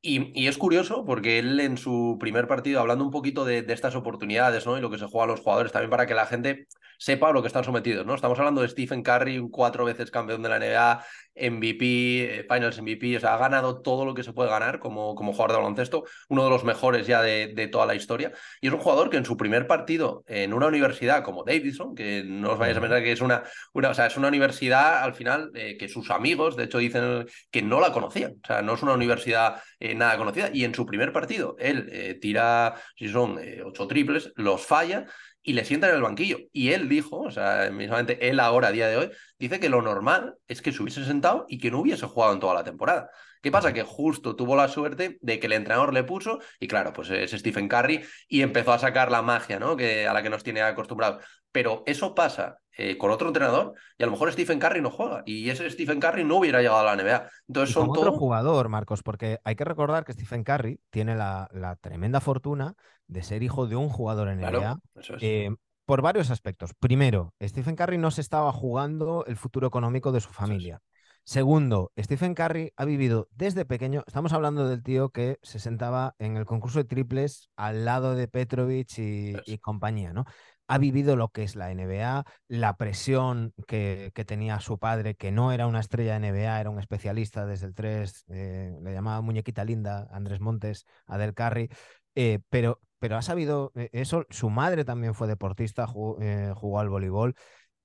Y, 0.05 0.47
es 0.47 0.57
curioso 0.57 1.05
porque 1.05 1.39
él 1.39 1.61
en 1.61 1.77
su 1.77 2.17
primer 2.19 2.45
partido, 2.45 2.81
hablando 2.81 3.05
un 3.05 3.11
poquito 3.11 3.45
de, 3.45 3.65
estas 3.69 3.95
oportunidades 3.95 4.65
¿no? 4.65 4.77
y 4.77 4.81
lo 4.81 4.89
que 4.89 4.97
se 4.97 5.07
juega 5.07 5.23
a 5.23 5.27
los 5.27 5.39
jugadores, 5.39 5.71
también 5.71 5.89
para 5.89 6.05
que 6.05 6.13
la 6.13 6.25
gente 6.25 6.67
sepa 7.03 7.33
lo 7.33 7.41
que 7.41 7.47
están 7.47 7.65
sometidos. 7.65 8.05
¿no? 8.05 8.15
Estamos 8.15 8.39
hablando 8.39 8.61
de 8.61 8.69
Stephen 8.69 9.03
Curry, 9.03 9.37
un 9.37 9.49
cuatro 9.49 9.83
veces 9.83 10.09
campeón 10.09 10.41
de 10.41 10.47
la 10.47 10.57
NBA, 10.57 11.05
MVP, 11.35 12.39
eh, 12.39 12.47
Finals 12.49 12.81
MVP, 12.81 13.17
o 13.17 13.19
sea, 13.19 13.33
ha 13.33 13.37
ganado 13.37 13.81
todo 13.81 14.05
lo 14.05 14.13
que 14.13 14.23
se 14.23 14.31
puede 14.31 14.49
ganar 14.49 14.79
como, 14.79 15.13
como 15.13 15.33
jugador 15.33 15.51
de 15.51 15.57
baloncesto, 15.57 16.05
uno 16.29 16.45
de 16.45 16.49
los 16.49 16.63
mejores 16.63 17.05
ya 17.05 17.21
de, 17.21 17.67
toda 17.69 17.85
la 17.85 17.95
historia. 17.95 18.31
Y 18.61 18.67
es 18.67 18.73
un 18.73 18.79
jugador 18.79 19.09
que 19.09 19.17
en 19.17 19.25
su 19.25 19.35
primer 19.35 19.67
partido 19.67 20.23
en 20.27 20.53
una 20.53 20.67
universidad 20.67 21.23
como 21.23 21.43
Davidson, 21.43 21.93
que 21.93 22.23
no 22.25 22.53
os 22.53 22.57
vayáis 22.57 22.77
a 22.77 22.81
pensar 22.81 23.03
que 23.03 23.11
es 23.11 23.19
una, 23.19 23.43
una, 23.73 23.89
o 23.89 23.93
sea, 23.93 24.05
es 24.05 24.15
una 24.15 24.29
universidad 24.29 25.03
al 25.03 25.13
final 25.13 25.51
eh, 25.55 25.75
que 25.77 25.89
sus 25.89 26.09
amigos, 26.09 26.55
de 26.55 26.65
hecho, 26.65 26.77
dicen 26.77 27.25
que 27.51 27.61
no 27.61 27.81
la 27.81 27.91
conocían. 27.91 28.35
O 28.41 28.47
sea, 28.47 28.61
no 28.61 28.75
es 28.75 28.81
una 28.81 28.93
universidad 28.93 29.61
eh, 29.77 29.93
nada 29.93 30.17
conocida. 30.17 30.51
Y 30.53 30.63
en 30.63 30.73
su 30.73 30.85
primer 30.85 31.11
partido, 31.11 31.57
él 31.59 32.17
tira, 32.21 32.75
si 32.95 33.09
son 33.09 33.39
ocho 33.65 33.87
triples, 33.87 34.31
los 34.37 34.65
falla 34.65 35.05
y 35.43 35.53
le 35.53 35.65
sientan 35.65 35.91
en 35.91 35.97
el 35.97 36.01
banquillo. 36.01 36.37
Y 36.51 36.71
él 36.71 36.89
dijo, 36.89 37.19
o 37.19 37.31
sea, 37.31 37.69
mismamente 37.71 38.29
él 38.29 38.39
ahora, 38.39 38.69
a 38.69 38.71
día 38.71 38.87
de 38.87 38.97
hoy, 38.97 39.11
dice 39.37 39.59
que 39.59 39.69
lo 39.69 39.81
normal 39.81 40.35
es 40.47 40.61
que 40.61 40.71
se 40.71 40.81
hubiese 40.81 41.05
sentado 41.05 41.45
y 41.49 41.59
que 41.59 41.69
no 41.69 41.79
hubiese 41.81 42.05
jugado 42.07 42.33
en 42.33 42.39
toda 42.39 42.53
la 42.53 42.63
temporada. 42.63 43.09
¿Qué 43.43 43.51
pasa? 43.51 43.73
Que 43.73 43.83
justo 43.83 44.37
tuvo 44.37 44.55
la 44.55 44.69
suerte 44.69 45.17
de 45.19 45.37
que 45.37 45.47
el 45.47 45.51
entrenador 45.51 45.93
le 45.93 46.05
puso, 46.05 46.39
y 46.61 46.67
claro, 46.69 46.93
pues 46.93 47.09
es 47.09 47.31
Stephen 47.31 47.67
Curry, 47.67 48.01
y 48.29 48.41
empezó 48.41 48.71
a 48.71 48.79
sacar 48.79 49.11
la 49.11 49.21
magia, 49.21 49.59
¿no? 49.59 49.75
Que, 49.75 50.07
a 50.07 50.13
la 50.13 50.23
que 50.23 50.29
nos 50.29 50.45
tiene 50.45 50.61
acostumbrados. 50.61 51.21
Pero 51.51 51.83
eso 51.85 52.15
pasa 52.15 52.59
eh, 52.77 52.97
con 52.97 53.11
otro 53.11 53.27
entrenador, 53.27 53.73
y 53.97 54.03
a 54.03 54.05
lo 54.05 54.13
mejor 54.13 54.31
Stephen 54.31 54.59
Curry 54.59 54.79
no 54.81 54.89
juega, 54.89 55.23
y 55.25 55.49
ese 55.49 55.69
Stephen 55.69 55.99
Curry 55.99 56.23
no 56.23 56.37
hubiera 56.37 56.61
llegado 56.61 56.87
a 56.87 56.95
la 56.95 57.03
NBA. 57.03 57.29
Entonces 57.49 57.73
son 57.73 57.89
otro 57.89 58.13
jugador, 58.13 58.69
Marcos, 58.69 59.03
porque 59.03 59.39
hay 59.43 59.57
que 59.57 59.65
recordar 59.65 60.05
que 60.05 60.13
Stephen 60.13 60.45
Curry 60.45 60.79
tiene 60.89 61.17
la, 61.17 61.77
tremenda 61.81 62.21
fortuna 62.21 62.75
de 63.07 63.23
ser 63.23 63.43
hijo 63.43 63.67
de 63.67 63.75
un 63.75 63.89
jugador 63.89 64.29
en 64.29 64.39
NBA. 64.39 64.79
Eh, 65.19 65.49
por 65.85 66.01
varios 66.01 66.31
aspectos. 66.31 66.73
Primero, 66.79 67.33
Stephen 67.41 67.75
Curry 67.75 67.97
no 67.97 68.09
se 68.09 68.21
estaba 68.21 68.53
jugando 68.53 69.25
el 69.25 69.35
futuro 69.35 69.67
económico 69.67 70.13
de 70.13 70.21
su 70.21 70.29
familia. 70.29 70.81
Segundo, 71.25 71.93
Stephen 71.97 72.33
Curry 72.35 72.73
ha 72.75 72.83
vivido 72.83 73.29
desde 73.31 73.63
pequeño, 73.63 74.03
estamos 74.05 74.33
hablando 74.33 74.67
del 74.67 74.83
tío 74.83 75.09
que 75.09 75.39
se 75.41 75.57
sentaba 75.57 76.15
en 76.19 76.35
el 76.35 76.45
concurso 76.45 76.79
de 76.79 76.85
triples 76.85 77.49
al 77.55 77.85
lado 77.85 78.13
de 78.13 78.27
Petrovich 78.27 78.99
y, 78.99 79.57
compañía, 79.59 80.11
¿no? 80.11 80.25
Ha 80.67 80.77
vivido 80.77 81.15
lo 81.15 81.29
que 81.29 81.43
es 81.43 81.55
la 81.55 81.71
NBA, 81.71 82.25
la 82.49 82.75
presión 82.75 83.53
que, 83.67 84.11
tenía 84.27 84.59
su 84.59 84.77
padre, 84.79 85.15
que 85.15 85.31
no 85.31 85.53
era 85.53 85.65
una 85.65 85.79
estrella 85.79 86.19
de 86.19 86.27
NBA, 86.27 86.59
era 86.59 86.69
un 86.69 86.79
especialista 86.79 87.45
desde 87.45 87.67
el 87.67 87.73
3, 87.73 88.25
eh, 88.27 88.77
le 88.83 88.93
llamaba 88.93 89.21
muñequita 89.21 89.63
linda, 89.63 90.09
Andrés 90.11 90.41
Montes, 90.41 90.85
Adel 91.05 91.33
Curry, 91.33 91.69
eh, 92.15 92.39
pero, 92.49 92.81
pero 92.99 93.15
ha 93.15 93.21
sabido 93.21 93.71
eh, 93.75 93.89
eso, 93.93 94.25
su 94.29 94.49
madre 94.49 94.83
también 94.83 95.13
fue 95.13 95.27
deportista, 95.27 95.87
jugó, 95.87 96.79
al 96.79 96.89
voleibol 96.89 97.35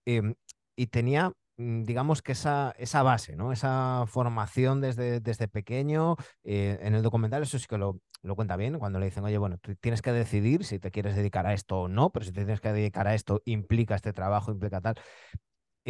em, 0.06 0.34
y 0.74 0.88
tenía 0.88 1.32
digamos 1.58 2.22
que 2.22 2.32
esa, 2.32 2.72
esa 2.78 3.02
base, 3.02 3.36
¿no? 3.36 3.52
Esa 3.52 4.04
formación 4.06 4.80
desde, 4.80 5.20
desde 5.20 5.48
pequeño. 5.48 6.16
Eh, 6.44 6.78
en 6.80 6.94
el 6.94 7.02
documental 7.02 7.42
eso 7.42 7.58
sí 7.58 7.66
que 7.68 7.78
lo, 7.78 8.00
lo, 8.22 8.36
cuenta 8.36 8.56
bien, 8.56 8.78
cuando 8.78 9.00
le 9.00 9.06
dicen, 9.06 9.24
oye, 9.24 9.38
bueno, 9.38 9.58
tú 9.58 9.74
tienes 9.76 10.00
que 10.00 10.12
decidir 10.12 10.64
si 10.64 10.78
te 10.78 10.90
quieres 10.92 11.16
dedicar 11.16 11.46
a 11.46 11.54
esto 11.54 11.82
o 11.82 11.88
no, 11.88 12.10
pero 12.10 12.24
si 12.24 12.32
te 12.32 12.42
tienes 12.42 12.60
que 12.60 12.72
dedicar 12.72 13.08
a 13.08 13.14
esto, 13.14 13.42
implica 13.44 13.96
este 13.96 14.12
trabajo, 14.12 14.52
implica 14.52 14.80
tal. 14.80 14.94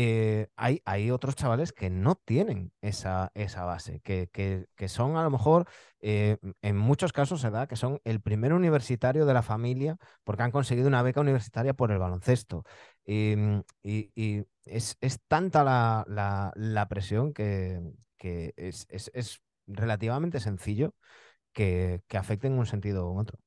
Eh, 0.00 0.46
hay, 0.54 0.80
hay, 0.84 1.10
otros 1.10 1.34
chavales 1.34 1.72
que 1.72 1.90
no 1.90 2.14
tienen 2.14 2.70
esa, 2.82 3.32
esa 3.34 3.64
base, 3.64 4.00
que, 4.00 4.28
que, 4.30 4.88
son 4.88 5.16
a 5.16 5.24
lo 5.24 5.30
mejor, 5.30 5.66
eh, 6.00 6.36
en 6.62 6.76
muchos 6.76 7.12
casos 7.12 7.40
se 7.40 7.50
da 7.50 7.66
que 7.66 7.74
son 7.74 8.00
el 8.04 8.20
primer 8.20 8.52
universitario 8.52 9.26
de 9.26 9.34
la 9.34 9.42
familia 9.42 9.96
porque 10.22 10.44
han 10.44 10.52
conseguido 10.52 10.86
una 10.86 11.02
beca 11.02 11.20
universitaria 11.20 11.74
por 11.74 11.90
el 11.90 11.98
baloncesto. 11.98 12.62
Em, 13.10 13.62
y, 13.82 14.10
y, 14.14 14.44
es, 14.66 14.98
es, 15.00 15.18
tanta 15.28 15.64
la, 15.64 16.04
la, 16.54 16.88
presión 16.88 17.32
que, 17.32 17.80
que 18.18 18.52
es, 18.58 18.86
es, 18.90 19.10
es, 19.14 19.40
relativamente 19.66 20.40
sencillo 20.40 20.94
que, 21.54 22.02
que 22.06 22.18
afecte 22.18 22.48
en 22.48 22.58
un 22.58 22.66
sentido 22.66 23.10
u 23.10 23.18
otro. 23.18 23.38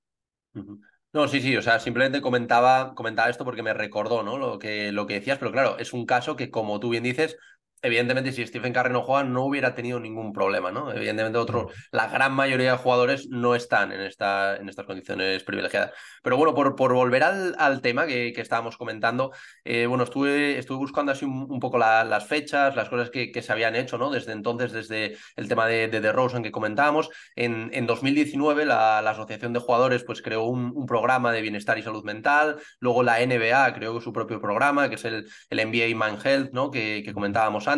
No, 1.14 1.28
sí, 1.28 1.42
sí, 1.42 1.56
o 1.56 1.62
sea, 1.62 1.80
simplemente 1.80 2.22
comentaba, 2.22 2.96
comentaba 2.96 3.30
esto 3.30 3.46
porque 3.46 3.62
me 3.62 3.76
recordó, 3.76 4.24
¿no? 4.24 4.40
Lo 4.40 4.58
que, 4.58 4.92
lo 4.92 5.06
que 5.06 5.16
decías, 5.16 5.38
pero 5.38 5.52
claro, 5.52 5.78
es 5.78 5.94
un 5.94 6.08
caso 6.08 6.36
que, 6.36 6.50
como 6.50 6.80
tú 6.80 6.90
bien 6.90 7.04
dices, 7.04 7.38
evidentemente, 7.82 8.32
si 8.32 8.46
Stephen 8.46 8.74
Curry 8.74 8.92
no 8.92 9.02
juega, 9.02 9.24
no 9.24 9.44
hubiera 9.44 9.74
tenido 9.76 10.00
ningún 10.00 10.34
problema, 10.34 10.72
¿no? 10.72 10.92
Evidentemente, 10.92 11.38
otro, 11.38 11.70
la 11.92 12.08
gran 12.08 12.34
mayoría 12.34 12.72
de 12.72 12.78
jugadores 12.78 13.28
no 13.30 13.56
están 13.56 13.92
en, 13.92 14.02
esta, 14.02 14.56
en 14.58 14.70
estas 14.70 14.86
condiciones 14.86 15.44
privilegiadas. 15.44 15.92
Pero 16.24 16.38
bueno, 16.38 16.54
por, 16.54 16.76
por 16.76 16.94
volver 16.94 17.24
al, 17.24 17.56
al 17.58 17.82
tema 17.82 18.06
que, 18.06 18.34
que, 18.34 18.42
estábamos 18.42 18.78
comentando, 18.78 19.32
eh, 19.64 19.86
bueno, 19.88 20.04
estuve, 20.04 20.58
estuve 20.58 20.78
buscando 20.78 21.12
así 21.12 21.26
un, 21.26 21.48
un 21.50 21.60
poco 21.60 21.78
la, 21.78 22.04
las 22.04 22.28
fechas, 22.28 22.76
las 22.76 22.90
cosas 22.90 23.10
que, 23.10 23.32
que, 23.32 23.42
se 23.42 23.52
habían 23.52 23.76
hecho, 23.76 23.98
¿no? 23.98 24.10
Desde 24.12 24.32
entonces, 24.32 24.72
desde 24.72 25.18
el 25.36 25.48
tema 25.48 25.68
de, 25.68 25.88
de 25.88 26.02
The 26.02 26.12
Rosen 26.12 26.44
que 26.44 26.52
comentábamos. 26.52 27.10
En, 27.36 27.70
en 27.74 27.88
2019, 27.88 28.66
la, 28.66 29.02
la, 29.02 29.12
Asociación 29.12 29.54
de 29.54 29.60
Jugadores 29.60 30.04
pues 30.06 30.22
creó 30.22 30.44
un, 30.44 30.72
un, 30.74 30.86
programa 30.86 31.34
de 31.34 31.42
bienestar 31.42 31.78
y 31.78 31.84
salud 31.84 32.04
mental. 32.04 32.58
Luego 32.80 33.04
la 33.04 33.20
NBA 33.26 33.74
creó 33.74 34.00
su 34.00 34.14
propio 34.14 34.40
programa, 34.40 34.88
que 34.90 34.96
es 34.96 35.06
el, 35.06 35.28
el 35.50 35.68
NBA 35.68 35.96
Man 35.98 36.18
Health, 36.24 36.52
¿no? 36.54 36.72
Que, 36.72 37.04
que 37.04 37.14
comentábamos 37.14 37.68
antes 37.68 37.71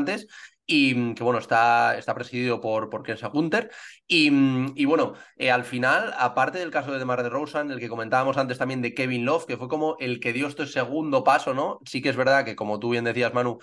y 0.66 0.96
mm, 0.96 1.16
que 1.16 1.24
bueno, 1.24 1.40
está, 1.40 1.98
está 1.98 2.16
presidido 2.16 2.62
por, 2.62 2.90
por 2.90 3.04
Kensa 3.04 3.28
Gunter. 3.28 3.72
Y, 4.08 4.32
mm, 4.32 4.74
y 4.76 4.86
bueno, 4.86 5.14
eh, 5.38 5.52
al 5.52 5.64
final, 5.64 6.14
aparte 6.18 6.60
del 6.60 6.72
caso 6.72 6.92
de 6.92 7.00
DeMar 7.00 7.24
DeRozan, 7.24 7.72
el 7.72 7.80
que 7.80 7.90
comentábamos 7.90 8.38
antes 8.38 8.58
también 8.58 8.82
de 8.82 8.94
Kevin 8.94 9.26
Love, 9.26 9.46
que 9.46 9.58
fue 9.58 9.68
como 9.68 9.98
el 10.00 10.20
que 10.20 10.34
dio 10.34 10.48
este 10.48 10.66
segundo 10.68 11.24
paso, 11.24 11.54
¿no? 11.54 11.80
Sí 11.86 12.02
que 12.02 12.10
es 12.10 12.16
verdad 12.16 12.46
que, 12.46 12.56
como 12.56 12.80
tú 12.80 12.90
bien 12.92 13.04
decías, 13.04 13.34
Manu, 13.34 13.60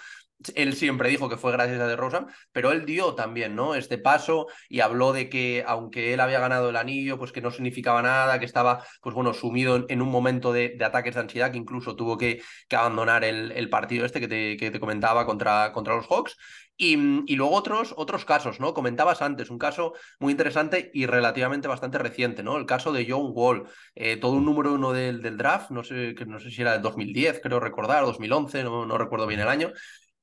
él 0.55 0.75
siempre 0.75 1.09
dijo 1.09 1.29
que 1.29 1.37
fue 1.37 1.53
gracias 1.53 1.81
a 1.81 1.87
DeRozan, 1.87 2.29
pero 2.53 2.73
él 2.73 2.87
dio 2.87 3.15
también, 3.15 3.55
¿no? 3.55 3.75
Este 3.75 3.99
paso 3.99 4.47
y 4.69 4.81
habló 4.81 5.13
de 5.13 5.29
que 5.29 5.65
aunque 5.67 6.15
él 6.15 6.21
había 6.21 6.41
ganado 6.41 6.71
el 6.71 6.77
anillo, 6.77 7.19
pues 7.19 7.33
que 7.33 7.43
no 7.43 7.51
significaba 7.51 8.03
nada, 8.03 8.39
que 8.39 8.47
estaba, 8.47 8.85
pues 9.03 9.15
bueno, 9.15 9.35
sumido 9.35 9.85
en, 9.89 10.03
un 10.03 10.09
momento 10.11 10.53
de, 10.53 10.79
ataques 10.83 11.15
de 11.15 11.21
ansiedad, 11.21 11.51
que 11.53 11.59
incluso 11.59 11.97
tuvo 11.97 12.17
que, 12.17 12.43
abandonar 12.71 13.25
el, 13.25 13.71
partido 13.71 14.07
este 14.07 14.21
que 14.21 14.29
te, 14.71 14.81
comentaba 14.81 15.27
contra, 15.27 15.73
los 15.75 16.07
Hawks. 16.07 16.37
Y, 16.83 16.97
luego 17.37 17.55
otros, 17.55 17.93
otros 17.99 18.25
casos, 18.25 18.59
¿no? 18.59 18.73
Comentabas 18.73 19.21
antes, 19.21 19.51
un 19.51 19.59
caso 19.59 19.93
muy 20.19 20.31
interesante 20.31 20.91
y 20.95 21.05
relativamente 21.05 21.69
bastante 21.69 21.99
reciente, 21.99 22.43
¿no? 22.43 22.57
El 22.57 22.65
caso 22.65 22.91
de 22.91 23.07
John 23.07 23.33
Wall, 23.35 23.69
eh, 23.95 24.17
todo 24.17 24.33
un 24.33 24.47
número 24.47 24.73
uno 24.73 24.93
del, 24.93 25.21
draft, 25.37 25.71
no 25.71 25.85
sé, 25.85 26.15
no 26.27 26.41
sé 26.41 26.51
si 26.51 26.63
era 26.63 26.73
del 26.73 26.81
2010, 26.81 27.41
creo 27.43 27.61
recordar, 27.61 28.07
2011, 28.07 28.65
no, 28.65 28.87
no 28.87 28.97
recuerdo 28.97 29.27
bien 29.27 29.41
el 29.41 29.49
año. 29.49 29.73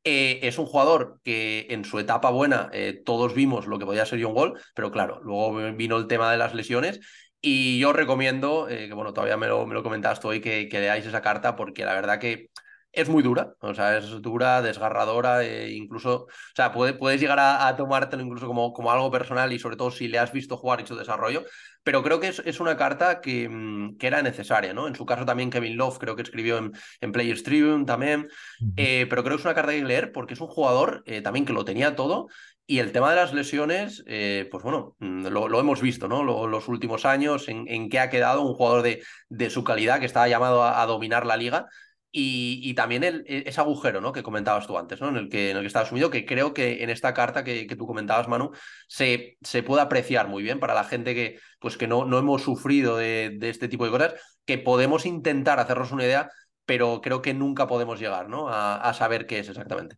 Eh, 0.09 0.39
es 0.47 0.57
un 0.57 0.65
jugador 0.67 1.19
que 1.21 1.67
en 1.69 1.83
su 1.83 1.99
etapa 1.99 2.29
buena 2.29 2.69
eh, 2.71 2.93
todos 3.05 3.33
vimos 3.33 3.67
lo 3.67 3.77
que 3.77 3.85
podía 3.85 4.05
ser 4.05 4.23
John 4.23 4.33
Wall, 4.33 4.57
pero 4.73 4.89
claro, 4.89 5.19
luego 5.21 5.73
vino 5.75 5.97
el 5.97 6.07
tema 6.07 6.31
de 6.31 6.37
las 6.37 6.53
lesiones. 6.53 7.01
Y 7.41 7.77
yo 7.79 7.91
recomiendo, 7.91 8.69
eh, 8.69 8.87
que 8.87 8.93
bueno, 8.93 9.11
todavía 9.11 9.35
me 9.35 9.47
lo, 9.47 9.65
me 9.67 9.73
lo 9.73 9.83
comentabas 9.83 10.21
tú 10.21 10.29
hoy, 10.29 10.39
que, 10.39 10.69
que 10.69 10.79
leáis 10.79 11.05
esa 11.05 11.21
carta 11.21 11.57
porque 11.57 11.83
la 11.83 11.93
verdad 11.93 12.19
que 12.19 12.51
es 12.97 13.09
muy 13.09 13.21
dura, 13.21 13.53
o 13.59 13.75
sea, 13.75 13.97
es 13.99 14.09
dura, 14.23 14.63
desgarradora, 14.63 15.43
e 15.43 15.71
incluso, 15.71 16.23
o 16.23 16.27
sea, 16.55 16.71
puede, 16.71 16.93
puedes 16.93 17.21
llegar 17.21 17.39
a, 17.39 17.67
a, 17.67 17.75
tomártelo 17.75 18.23
incluso 18.23 18.47
como, 18.47 18.73
como 18.73 18.91
algo 18.91 19.11
personal 19.11 19.53
y 19.53 19.59
sobre 19.59 19.75
todo 19.75 19.91
si 19.91 20.07
le 20.07 20.17
has 20.17 20.31
visto 20.31 20.57
jugar 20.57 20.81
y 20.81 20.87
su 20.87 20.95
desarrollo, 20.95 21.45
pero 21.83 22.01
creo 22.01 22.19
que 22.19 22.29
es, 22.29 22.41
es 22.43 22.59
una 22.59 22.75
carta 22.75 23.21
que, 23.21 23.47
mm, 23.47 23.97
que, 23.97 24.07
era 24.07 24.23
necesaria, 24.23 24.73
¿no? 24.73 24.87
En 24.87 24.95
su 24.95 25.05
caso 25.05 25.25
también 25.25 25.51
Kevin 25.51 25.77
Love 25.77 25.99
creo 25.99 26.15
que 26.15 26.23
escribió 26.23 26.57
en, 26.57 26.71
en 26.99 27.11
Players 27.11 27.43
Tribune 27.43 27.85
también, 27.85 28.29
eh, 28.77 29.05
pero 29.07 29.23
creo 29.23 29.37
que 29.37 29.41
es 29.41 29.45
una 29.45 29.53
carta 29.53 29.69
que 29.69 29.75
hay 29.75 29.81
que 29.83 29.87
leer 29.87 30.11
porque 30.11 30.33
es 30.33 30.41
un 30.41 30.47
jugador 30.47 31.03
eh, 31.05 31.21
también 31.21 31.45
que 31.45 31.53
lo 31.53 31.65
tenía 31.65 31.95
todo 31.95 32.29
y 32.65 32.79
el 32.79 32.91
tema 32.91 33.11
de 33.11 33.17
las 33.17 33.31
lesiones, 33.31 34.03
eh, 34.07 34.47
pues 34.49 34.63
bueno, 34.63 34.95
mm, 34.97 35.27
lo, 35.27 35.47
lo, 35.47 35.59
hemos 35.59 35.81
visto, 35.81 36.07
¿no? 36.07 36.23
Lo, 36.23 36.47
los 36.47 36.67
últimos 36.67 37.05
años 37.05 37.47
en, 37.47 37.67
en 37.67 37.89
qué 37.89 37.99
ha 37.99 38.09
quedado 38.09 38.41
un 38.41 38.55
jugador 38.55 38.81
de, 38.81 39.03
de 39.29 39.49
su 39.51 39.63
calidad 39.63 39.99
que 39.99 40.07
estaba 40.07 40.27
llamado 40.27 40.63
a, 40.63 40.81
a 40.81 40.85
dominar 40.87 41.25
la 41.27 41.37
liga 41.37 41.67
y, 42.11 42.61
y, 42.63 42.73
también 42.73 43.03
el, 43.03 43.23
e, 43.27 43.43
ese 43.47 43.61
agujero 43.61 44.01
¿no? 44.01 44.11
que 44.11 44.23
comentabas 44.23 44.67
tú 44.67 44.77
antes, 44.77 45.01
¿no? 45.01 45.09
en, 45.09 45.17
el 45.17 45.29
que, 45.29 45.51
en 45.51 45.57
el 45.57 45.63
que 45.63 45.67
estaba 45.67 45.85
sumido, 45.85 46.09
que 46.09 46.25
creo 46.25 46.53
que 46.53 46.83
en 46.83 46.89
esta 46.89 47.13
carta 47.13 47.43
que, 47.43 47.67
que, 47.67 47.75
tú 47.75 47.85
comentabas, 47.85 48.27
Manu, 48.27 48.51
se, 48.87 49.37
se 49.41 49.63
puede 49.63 49.81
apreciar 49.81 50.27
muy 50.27 50.43
bien 50.43 50.59
para 50.59 50.73
la 50.73 50.83
gente 50.83 51.13
que, 51.13 51.39
pues, 51.59 51.77
que 51.77 51.87
no, 51.87 52.05
no 52.05 52.17
hemos 52.17 52.43
sufrido 52.43 52.97
de, 52.97 53.31
de 53.37 53.49
este 53.49 53.67
tipo 53.67 53.85
de 53.85 53.91
cosas, 53.91 54.15
que 54.45 54.57
podemos 54.57 55.05
intentar 55.05 55.59
hacernos 55.59 55.91
una 55.91 56.05
idea, 56.05 56.29
pero 56.65 57.01
creo 57.01 57.21
que 57.21 57.33
nunca 57.33 57.67
podemos 57.67 57.99
llegar 57.99 58.29
¿no? 58.29 58.49
a, 58.49 58.75
a 58.77 58.93
saber 58.93 59.25
qué 59.27 59.39
es 59.39 59.49
exactamente. 59.49 59.97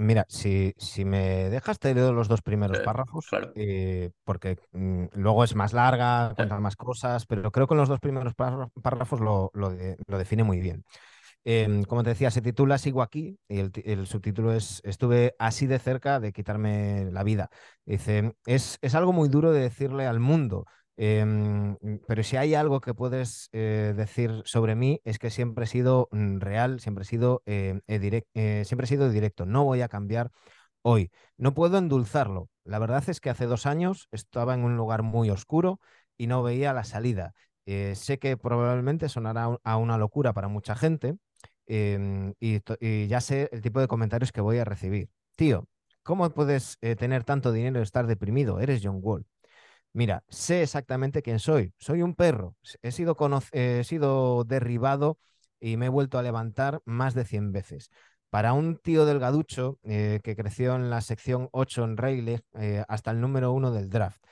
Mira, 0.00 0.24
si, 0.28 0.72
si, 0.78 1.04
me 1.04 1.50
dejas, 1.50 1.78
te 1.78 1.94
leo 1.94 2.14
los 2.14 2.26
dos 2.26 2.40
primeros 2.40 2.78
eh, 2.78 2.82
párrafos, 2.82 3.26
claro. 3.28 3.52
eh, 3.54 4.10
porque 4.24 4.56
mmm, 4.72 5.04
luego 5.12 5.44
es 5.44 5.54
más 5.54 5.74
larga, 5.74 6.32
cuenta 6.34 6.56
eh. 6.56 6.60
más 6.60 6.74
cosas, 6.74 7.26
pero 7.26 7.50
creo 7.50 7.66
que 7.66 7.74
los 7.74 7.86
dos 7.86 8.00
primeros 8.00 8.32
párrafos 8.34 9.20
lo, 9.20 9.50
lo, 9.52 9.68
de, 9.68 9.98
lo 10.06 10.16
define 10.16 10.42
muy 10.42 10.58
bien. 10.58 10.84
Eh, 11.44 11.82
como 11.88 12.02
te 12.02 12.10
decía, 12.10 12.30
se 12.30 12.42
titula 12.42 12.78
Sigo 12.78 13.02
aquí 13.02 13.38
y 13.48 13.60
el, 13.60 14.06
subtítulo 14.06 14.52
es 14.52 14.82
Estuve 14.84 15.34
así 15.38 15.66
de 15.66 15.78
cerca 15.78 16.20
de 16.20 16.32
quitarme 16.32 17.10
la 17.12 17.22
vida. 17.24 17.50
Dice, 17.84 18.34
es, 18.46 18.78
es 18.82 18.94
algo 18.94 19.12
muy 19.12 19.28
duro 19.28 19.52
de 19.52 19.60
decirle 19.62 20.06
al 20.06 20.20
mundo, 20.20 20.66
eh, 21.02 21.24
pero 22.06 22.22
si 22.22 22.36
hay 22.36 22.54
algo 22.54 22.82
que 22.82 22.92
puedes 22.92 23.48
eh, 23.52 23.94
decir 23.96 24.42
sobre 24.44 24.74
mí 24.74 25.00
es 25.04 25.18
que 25.18 25.30
siempre 25.30 25.64
he 25.64 25.66
sido 25.66 26.08
mm, 26.12 26.40
real, 26.40 26.78
siempre 26.80 27.04
he 27.04 27.06
sido, 27.06 27.42
eh, 27.46 27.80
eh, 27.88 28.62
siempre 28.66 28.84
he 28.84 28.86
sido 28.86 29.08
directo, 29.10 29.46
no 29.46 29.64
voy 29.64 29.80
a 29.80 29.88
cambiar 29.88 30.30
hoy. 30.82 31.10
No 31.38 31.54
puedo 31.54 31.78
endulzarlo. 31.78 32.50
La 32.64 32.78
verdad 32.78 33.02
es 33.08 33.20
que 33.20 33.30
hace 33.30 33.46
dos 33.46 33.64
años 33.66 34.08
estaba 34.12 34.54
en 34.54 34.64
un 34.64 34.76
lugar 34.76 35.02
muy 35.02 35.30
oscuro 35.30 35.80
y 36.18 36.26
no 36.26 36.42
veía 36.42 36.74
la 36.74 36.84
salida. 36.84 37.34
Sé 37.94 38.18
que 38.18 38.36
probablemente 38.36 39.08
sonará 39.08 39.56
a 39.62 39.76
una 39.76 39.96
locura 39.96 40.32
para 40.32 40.48
mucha 40.48 40.74
gente, 40.74 41.16
eh, 41.70 42.34
y, 42.40 43.06
ya 43.08 43.20
sé 43.20 43.48
el 43.52 43.62
tipo 43.62 43.80
de 43.80 43.88
comentarios 43.88 44.32
que 44.32 44.40
voy 44.40 44.58
a 44.58 44.64
recibir. 44.64 45.08
Tío, 45.36 45.68
¿cómo 46.02 46.28
puedes 46.30 46.78
eh, 46.80 46.96
tener 46.96 47.24
tanto 47.24 47.52
dinero 47.52 47.80
y 47.80 47.82
estar 47.82 48.06
deprimido? 48.06 48.60
Eres 48.60 48.80
John 48.82 48.98
Wall. 49.02 49.24
Mira, 49.92 50.24
sé 50.28 50.62
exactamente 50.62 51.22
quién 51.22 51.38
soy. 51.38 51.72
Soy 51.78 52.02
un 52.02 52.14
perro. 52.14 52.56
He 52.82 52.92
sido, 52.92 53.16
he 53.52 53.84
sido 53.84 54.44
derribado 54.44 55.18
y 55.60 55.76
me 55.76 55.86
he 55.86 55.88
vuelto 55.88 56.18
a 56.18 56.22
levantar 56.22 56.80
más 56.84 57.14
de 57.14 57.24
100 57.24 57.52
veces. 57.52 57.90
Para 58.30 58.52
un 58.52 58.76
tío 58.76 59.06
delgaducho 59.06 59.78
eh, 59.82 60.20
que 60.22 60.36
creció 60.36 60.76
en 60.76 60.90
la 60.90 61.00
sección 61.00 61.48
8 61.52 61.84
en 61.84 61.96
Rayleigh 61.96 62.42
eh, 62.54 62.84
hasta 62.88 63.10
el 63.10 63.20
número 63.20 63.52
1 63.52 63.72
del 63.72 63.90
draft, 63.90 64.22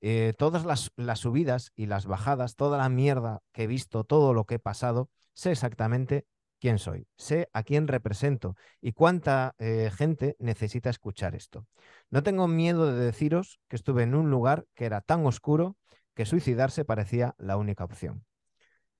eh, 0.00 0.32
todas 0.38 0.64
las, 0.64 0.92
las, 0.96 1.18
subidas 1.18 1.72
y 1.74 1.86
las 1.86 2.06
bajadas, 2.06 2.54
toda 2.54 2.78
la 2.78 2.88
mierda 2.88 3.40
que 3.52 3.64
he 3.64 3.66
visto, 3.66 4.04
todo 4.04 4.32
lo 4.32 4.44
que 4.44 4.56
he 4.56 4.58
pasado, 4.60 5.10
sé 5.34 5.50
exactamente 5.52 6.26
quién 6.60 6.78
soy, 6.78 7.06
sé 7.16 7.48
a 7.52 7.62
quién 7.62 7.88
represento 7.88 8.56
y 8.80 8.92
cuánta 8.92 9.54
eh, 9.58 9.90
gente 9.94 10.36
necesita 10.38 10.90
escuchar 10.90 11.34
esto. 11.34 11.66
No 12.10 12.22
tengo 12.22 12.48
miedo 12.48 12.92
de 12.92 13.04
deciros 13.04 13.60
que 13.68 13.76
estuve 13.76 14.02
en 14.02 14.14
un 14.14 14.30
lugar 14.30 14.66
que 14.74 14.86
era 14.86 15.00
tan 15.00 15.24
oscuro 15.26 15.76
que 16.14 16.26
suicidarse 16.26 16.84
parecía 16.84 17.34
la 17.38 17.56
única 17.56 17.84
opción. 17.84 18.24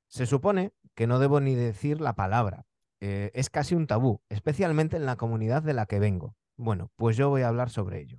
Se 0.08 0.26
supone 0.26 0.72
que 0.94 1.06
no 1.06 1.18
debo 1.18 1.40
ni 1.40 1.54
decir 1.54 2.00
la 2.00 2.14
palabra, 2.14 2.64
eh, 3.00 3.30
es 3.34 3.50
casi 3.50 3.74
un 3.74 3.86
tabú, 3.86 4.22
especialmente 4.28 4.96
en 4.96 5.06
la 5.06 5.16
comunidad 5.16 5.62
de 5.62 5.74
la 5.74 5.86
que 5.86 5.98
vengo. 5.98 6.34
Bueno, 6.56 6.90
pues 6.96 7.16
yo 7.16 7.28
voy 7.28 7.42
a 7.42 7.48
hablar 7.48 7.70
sobre 7.70 8.00
ello. 8.00 8.18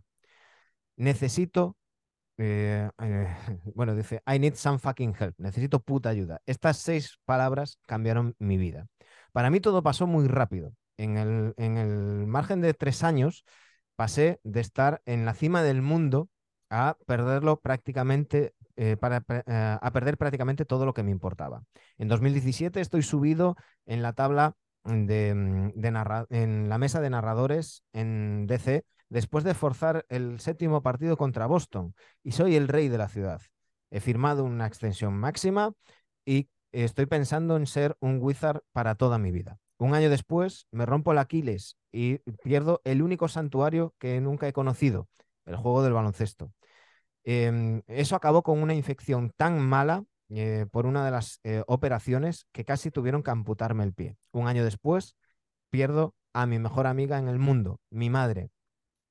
Necesito 0.97 1.77
eh, 2.39 2.89
bueno, 3.75 3.95
dice, 3.95 4.23
I 4.25 4.39
need 4.39 4.55
some 4.55 4.79
fucking 4.79 5.13
help, 5.19 5.35
necesito 5.37 5.81
puta 5.81 6.09
ayuda. 6.09 6.41
Estas 6.45 6.77
seis 6.77 7.19
palabras 7.25 7.77
cambiaron 7.85 8.35
mi 8.39 8.57
vida. 8.57 8.87
Para 9.31 9.49
mí 9.49 9.59
todo 9.59 9.83
pasó 9.83 10.07
muy 10.07 10.27
rápido. 10.27 10.73
En 10.97 11.17
el, 11.17 11.53
en 11.57 11.77
el 11.77 12.27
margen 12.27 12.61
de 12.61 12.73
tres 12.73 13.03
años 13.03 13.45
pasé 13.95 14.39
de 14.43 14.61
estar 14.61 15.01
en 15.05 15.25
la 15.25 15.33
cima 15.33 15.63
del 15.63 15.81
mundo 15.81 16.29
a 16.69 16.97
perderlo 17.05 17.59
prácticamente, 17.59 18.53
eh, 18.75 18.95
para, 18.97 19.23
eh, 19.29 19.77
a 19.81 19.91
perder 19.91 20.17
prácticamente 20.17 20.65
todo 20.65 20.85
lo 20.85 20.93
que 20.93 21.03
me 21.03 21.11
importaba. 21.11 21.63
En 21.97 22.07
2017 22.07 22.79
estoy 22.79 23.01
subido 23.01 23.55
en 23.85 24.01
la 24.01 24.13
tabla 24.13 24.55
de, 24.83 25.33
mm, 25.35 25.71
de 25.75 26.25
en 26.29 26.69
la 26.69 26.77
mesa 26.77 27.01
de 27.01 27.09
narradores 27.09 27.83
en 27.93 28.47
DC 28.47 28.85
después 29.09 29.43
de 29.43 29.53
forzar 29.53 30.05
el 30.09 30.39
séptimo 30.39 30.81
partido 30.81 31.17
contra 31.17 31.47
Boston 31.47 31.95
y 32.23 32.31
soy 32.31 32.55
el 32.55 32.67
rey 32.67 32.87
de 32.87 32.97
la 32.97 33.09
ciudad. 33.09 33.41
He 33.91 33.99
firmado 33.99 34.43
una 34.43 34.67
extensión 34.67 35.15
máxima 35.15 35.73
y 36.25 36.47
estoy 36.71 37.05
pensando 37.05 37.57
en 37.57 37.67
ser 37.67 37.95
un 37.99 38.19
wizard 38.21 38.61
para 38.71 38.95
toda 38.95 39.17
mi 39.17 39.31
vida. 39.31 39.59
Un 39.77 39.93
año 39.93 40.09
después 40.09 40.67
me 40.71 40.85
rompo 40.85 41.11
el 41.11 41.17
Aquiles 41.17 41.77
y 41.91 42.17
pierdo 42.43 42.81
el 42.83 43.01
único 43.01 43.27
santuario 43.27 43.93
que 43.97 44.19
nunca 44.21 44.47
he 44.47 44.53
conocido, 44.53 45.07
el 45.45 45.55
juego 45.55 45.83
del 45.83 45.93
baloncesto. 45.93 46.51
Eh, 47.23 47.81
eso 47.87 48.15
acabó 48.15 48.43
con 48.43 48.61
una 48.61 48.73
infección 48.73 49.31
tan 49.37 49.59
mala 49.59 50.03
eh, 50.29 50.65
por 50.71 50.85
una 50.85 51.05
de 51.05 51.11
las 51.11 51.39
eh, 51.43 51.63
operaciones 51.67 52.47
que 52.51 52.65
casi 52.65 52.91
tuvieron 52.91 53.23
que 53.23 53.31
amputarme 53.31 53.83
el 53.83 53.93
pie. 53.93 54.17
Un 54.31 54.47
año 54.47 54.63
después 54.63 55.15
pierdo 55.69 56.15
a 56.33 56.45
mi 56.45 56.59
mejor 56.59 56.87
amiga 56.87 57.17
en 57.17 57.27
el 57.27 57.39
mundo, 57.39 57.79
mi 57.89 58.09
madre, 58.09 58.51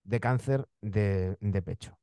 de 0.04 0.20
cáncer 0.20 0.66
de, 0.80 1.36
de 1.40 1.62
pecho. 1.62 1.98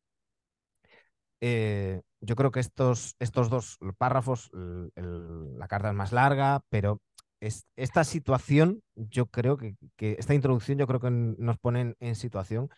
Eh, 2.25 2.27
yo 2.27 2.35
creo 2.35 2.51
que 2.51 2.59
estos, 2.59 3.15
estos 3.19 3.49
dos 3.49 3.77
párrafos, 3.97 4.49
la 4.53 5.67
carta 5.67 5.89
es 5.89 5.95
más 5.95 6.11
larga, 6.11 6.61
pero 6.69 7.01
esta 7.39 8.03
situación, 8.03 8.81
yo 8.95 9.27
creo 9.27 9.57
que, 9.57 9.75
esta 9.97 10.33
introducción, 10.33 10.77
yo 10.77 10.87
creo 10.87 10.99
que 10.99 11.11
nos 11.11 11.57
pone 11.59 11.95
en, 11.99 12.15
situación 12.15 12.69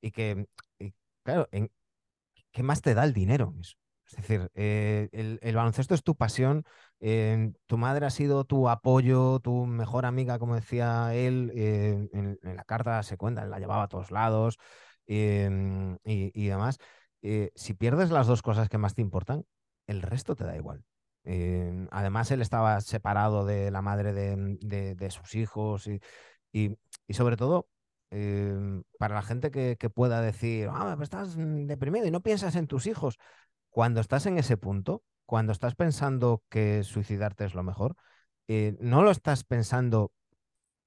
y 0.00 0.10
que, 0.10 0.46
claro, 1.22 1.48
¿qué 2.52 2.62
más 2.62 2.82
te 2.82 2.94
da 2.94 3.04
el 3.04 3.12
dinero? 3.12 3.54
Es 4.10 4.16
decir, 4.16 4.50
eh, 4.54 5.08
el, 5.12 5.54
baloncesto 5.54 5.94
es 5.94 6.02
tu 6.02 6.16
pasión, 6.16 6.64
eh, 6.98 7.52
tu 7.66 7.78
madre 7.78 8.06
ha 8.06 8.10
sido 8.10 8.44
tu 8.44 8.68
apoyo, 8.68 9.38
tu 9.38 9.66
mejor 9.66 10.04
amiga, 10.04 10.38
como 10.40 10.56
decía 10.56 11.14
él, 11.14 11.52
eh, 11.54 12.08
en, 12.12 12.38
la 12.42 12.64
carta 12.64 13.02
se 13.04 13.16
cuenta, 13.16 13.44
la 13.44 13.60
llevaba 13.60 13.84
a 13.84 13.88
todos 13.88 14.10
lados 14.10 14.58
em, 15.06 15.96
y, 16.04 16.46
demás. 16.48 16.78
Si 17.54 17.74
pierdes 17.74 18.10
las 18.10 18.26
dos 18.26 18.42
cosas 18.42 18.68
que 18.68 18.78
más 18.78 18.94
te 18.94 19.02
importan, 19.02 19.44
el 19.86 20.02
resto 20.02 20.34
te 20.36 20.44
da 20.44 20.56
igual. 20.56 20.84
Em, 21.24 21.88
además, 21.90 22.30
él 22.30 22.40
estaba 22.40 22.80
separado 22.80 23.44
de 23.44 23.70
la 23.70 23.82
madre 23.82 24.12
de, 24.12 25.10
sus 25.10 25.34
hijos 25.34 25.88
y, 26.52 26.76
sobre 27.10 27.36
todo, 27.36 27.68
em, 28.10 28.82
para 28.98 29.14
la 29.14 29.22
gente 29.22 29.50
que, 29.50 29.76
pueda 29.90 30.20
decir, 30.22 30.68
ah, 30.72 30.96
estás 31.00 31.36
deprimido 31.36 32.06
y 32.06 32.10
no 32.10 32.22
piensas 32.22 32.56
en 32.56 32.66
tus 32.66 32.86
hijos 32.86 33.18
cuando 33.70 34.00
estás 34.00 34.26
en 34.26 34.38
ese 34.38 34.56
punto, 34.56 35.02
cuando 35.26 35.52
estás 35.52 35.74
pensando 35.76 36.42
que 36.48 36.82
suicidarte 36.84 37.44
es 37.44 37.54
lo 37.54 37.62
mejor, 37.62 37.96
eh, 38.48 38.76
no 38.80 39.02
lo 39.02 39.10
estás 39.10 39.44
pensando, 39.44 40.12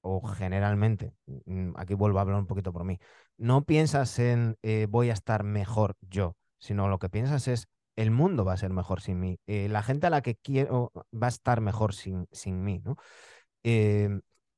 o 0.04 0.22
generalmente, 0.28 1.14
mm, 1.46 1.74
aquí 1.78 1.94
vuelvo 1.96 2.20
a 2.20 2.22
hablar 2.22 2.40
un 2.40 2.48
poquito 2.48 2.74
por 2.74 2.84
mí, 2.84 3.00
no 3.38 3.64
piensas 3.64 4.20
en 4.20 4.58
eh, 4.62 4.88
voy 4.90 5.10
a 5.10 5.14
estar 5.14 5.44
mejor 5.44 5.96
yo, 6.02 6.36
sino 6.60 6.88
lo 6.88 7.00
que 7.00 7.10
piensas 7.10 7.48
es 7.48 7.68
el 7.96 8.12
mundo 8.12 8.46
va 8.46 8.54
a 8.54 8.58
ser 8.58 8.72
mejor 8.72 9.02
sin 9.02 9.20
mí, 9.20 9.40
eh, 9.48 9.68
la 9.70 9.84
gente 9.84 10.08
a 10.08 10.10
la 10.10 10.22
que 10.22 10.36
quiero 10.36 10.92
va 11.14 11.28
a 11.28 11.30
estar 11.30 11.62
mejor 11.62 11.94
sin, 11.94 12.28
sin 12.32 12.64
mí, 12.64 12.82
¿no? 12.84 12.98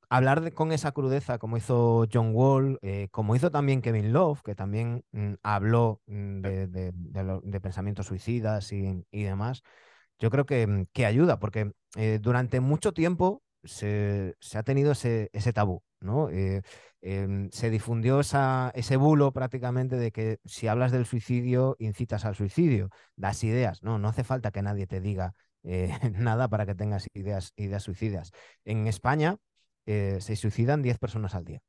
hablar 0.10 0.53
con 0.53 0.71
esa 0.71 0.91
crudeza 0.91 1.38
como 1.38 1.58
hizo 1.58 2.05
John 2.12 2.31
Wall, 2.34 2.79
eh, 2.81 3.08
como 3.12 3.36
hizo 3.36 3.51
también 3.51 3.81
Kevin 3.81 4.13
Love, 4.13 4.41
que 4.43 4.55
también 4.55 5.03
mm, 5.12 5.34
habló 5.43 6.01
mm, 6.08 6.41
de, 6.41 7.60
pensamientos 7.62 8.08
suicidas 8.08 8.71
y, 8.71 9.03
demás, 9.12 9.63
yo 10.19 10.29
creo 10.29 10.45
que, 10.45 10.88
que 10.93 11.05
ayuda, 11.05 11.39
porque 11.39 11.71
eh, 11.95 12.19
durante 12.21 12.60
mucho 12.60 12.93
tiempo 12.93 13.41
se, 13.65 14.36
ha 14.54 14.63
tenido 14.63 14.91
ese, 14.93 15.30
tabú, 15.54 15.84
¿no? 15.99 16.30
Eh, 16.30 16.62
em, 17.01 17.49
se 17.51 17.69
difundió 17.69 18.21
ese 18.21 18.97
bulo 18.97 19.32
prácticamente 19.34 19.95
de 19.97 20.12
que 20.12 20.39
si 20.45 20.67
hablas 20.67 20.91
del 20.91 21.06
suicidio, 21.06 21.75
incitas 21.80 22.25
al 22.25 22.36
suicidio, 22.36 22.89
das 23.15 23.43
ideas, 23.43 23.84
no, 23.84 23.99
no 23.99 24.10
hace 24.10 24.23
falta 24.23 24.51
que 24.51 24.62
nadie 24.62 24.88
te 24.88 25.01
diga 25.01 25.34
nada 26.13 26.47
para 26.47 26.65
que 26.65 26.75
tengas 26.75 27.08
ideas, 27.13 27.54
ideas 27.56 27.84
suicidas. 27.84 28.32
En 28.65 28.88
España, 28.88 29.38
eh, 29.86 30.17
se 30.19 30.36
suicidan 30.36 30.82
10 30.82 30.97
personas 30.99 31.36
al 31.36 31.45
día. 31.45 31.62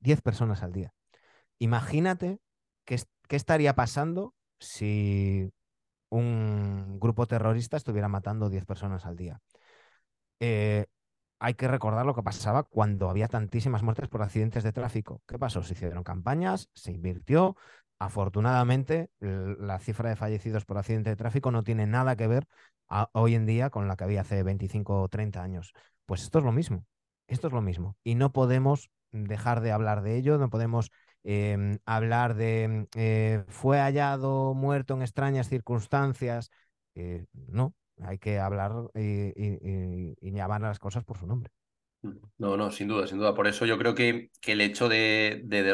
10 0.00 0.22
personas 0.22 0.62
al 0.62 0.72
día. 0.72 0.92
Imagínate 1.58 2.38
qué, 2.84 2.96
estaría 3.30 3.74
pasando 3.74 4.34
si 4.60 5.50
un 6.10 6.98
grupo 7.00 7.26
terrorista 7.26 7.76
estuviera 7.76 8.08
matando 8.08 8.50
10 8.50 8.64
personas 8.66 9.06
al 9.06 9.16
día. 9.16 9.40
Eh, 10.40 10.86
hay 11.38 11.54
que 11.54 11.68
recordar 11.68 12.06
lo 12.06 12.14
que 12.14 12.22
pasaba 12.22 12.62
cuando 12.62 13.10
había 13.10 13.28
tantísimas 13.28 13.82
muertes 13.82 14.08
por 14.08 14.22
accidentes 14.22 14.64
de 14.64 14.72
tráfico. 14.72 15.22
¿Qué 15.26 15.38
pasó? 15.38 15.62
Se 15.62 15.74
hicieron 15.74 16.02
campañas, 16.02 16.70
se 16.74 16.92
invirtió. 16.92 17.56
Afortunadamente, 17.98 19.10
la 19.20 19.78
cifra 19.78 20.10
de 20.10 20.16
fallecidos 20.16 20.64
por 20.64 20.78
accidente 20.78 21.10
de 21.10 21.16
tráfico 21.16 21.50
no 21.50 21.62
tiene 21.62 21.86
nada 21.86 22.16
que 22.16 22.26
ver 22.26 22.46
hoy 23.12 23.34
en 23.34 23.46
día 23.46 23.70
con 23.70 23.88
la 23.88 23.96
que 23.96 24.04
había 24.04 24.20
hace 24.22 24.42
25 24.42 25.02
o 25.02 25.08
30 25.08 25.42
años. 25.42 25.72
Pues 26.06 26.22
esto 26.22 26.38
es 26.38 26.44
lo 26.44 26.52
mismo. 26.52 26.86
Esto 27.26 27.48
es 27.48 27.52
lo 27.52 27.62
mismo. 27.62 27.96
Y 28.04 28.14
no 28.14 28.32
podemos 28.32 28.90
dejar 29.12 29.60
de 29.60 29.72
hablar 29.72 30.02
de 30.02 30.16
ello, 30.16 30.38
no 30.38 30.50
podemos 30.50 30.90
em, 31.24 31.78
hablar 31.86 32.34
de 32.34 32.86
eh, 32.94 33.44
fue 33.48 33.78
hallado 33.78 34.54
muerto 34.54 34.94
en 34.94 35.02
extrañas 35.02 35.48
circunstancias. 35.48 36.50
Eh, 36.94 37.26
no, 37.32 37.74
hay 38.02 38.18
que 38.18 38.38
hablar 38.38 38.72
y, 38.94 40.32
llamar 40.32 40.64
a 40.64 40.68
las 40.68 40.78
cosas 40.78 41.04
por 41.04 41.18
su 41.18 41.26
nombre. 41.26 41.50
Mm, 42.02 42.16
no, 42.38 42.56
no, 42.56 42.70
sin 42.70 42.88
duda, 42.88 43.06
sin 43.06 43.18
duda. 43.18 43.34
Por 43.34 43.46
eso 43.46 43.66
yo 43.66 43.78
creo 43.78 43.94
que, 43.94 44.30
que 44.40 44.52
el 44.52 44.60
hecho 44.60 44.88
de, 44.88 45.42
de, 45.44 45.62
de 45.62 45.70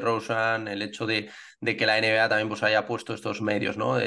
el 0.72 0.82
hecho 0.82 1.06
de, 1.06 1.30
de, 1.60 1.76
que 1.76 1.86
la 1.86 1.98
NBA 1.98 2.28
también 2.28 2.48
pues, 2.48 2.62
haya 2.62 2.86
puesto 2.86 3.14
estos 3.14 3.42
medios, 3.42 3.76
¿no? 3.76 3.98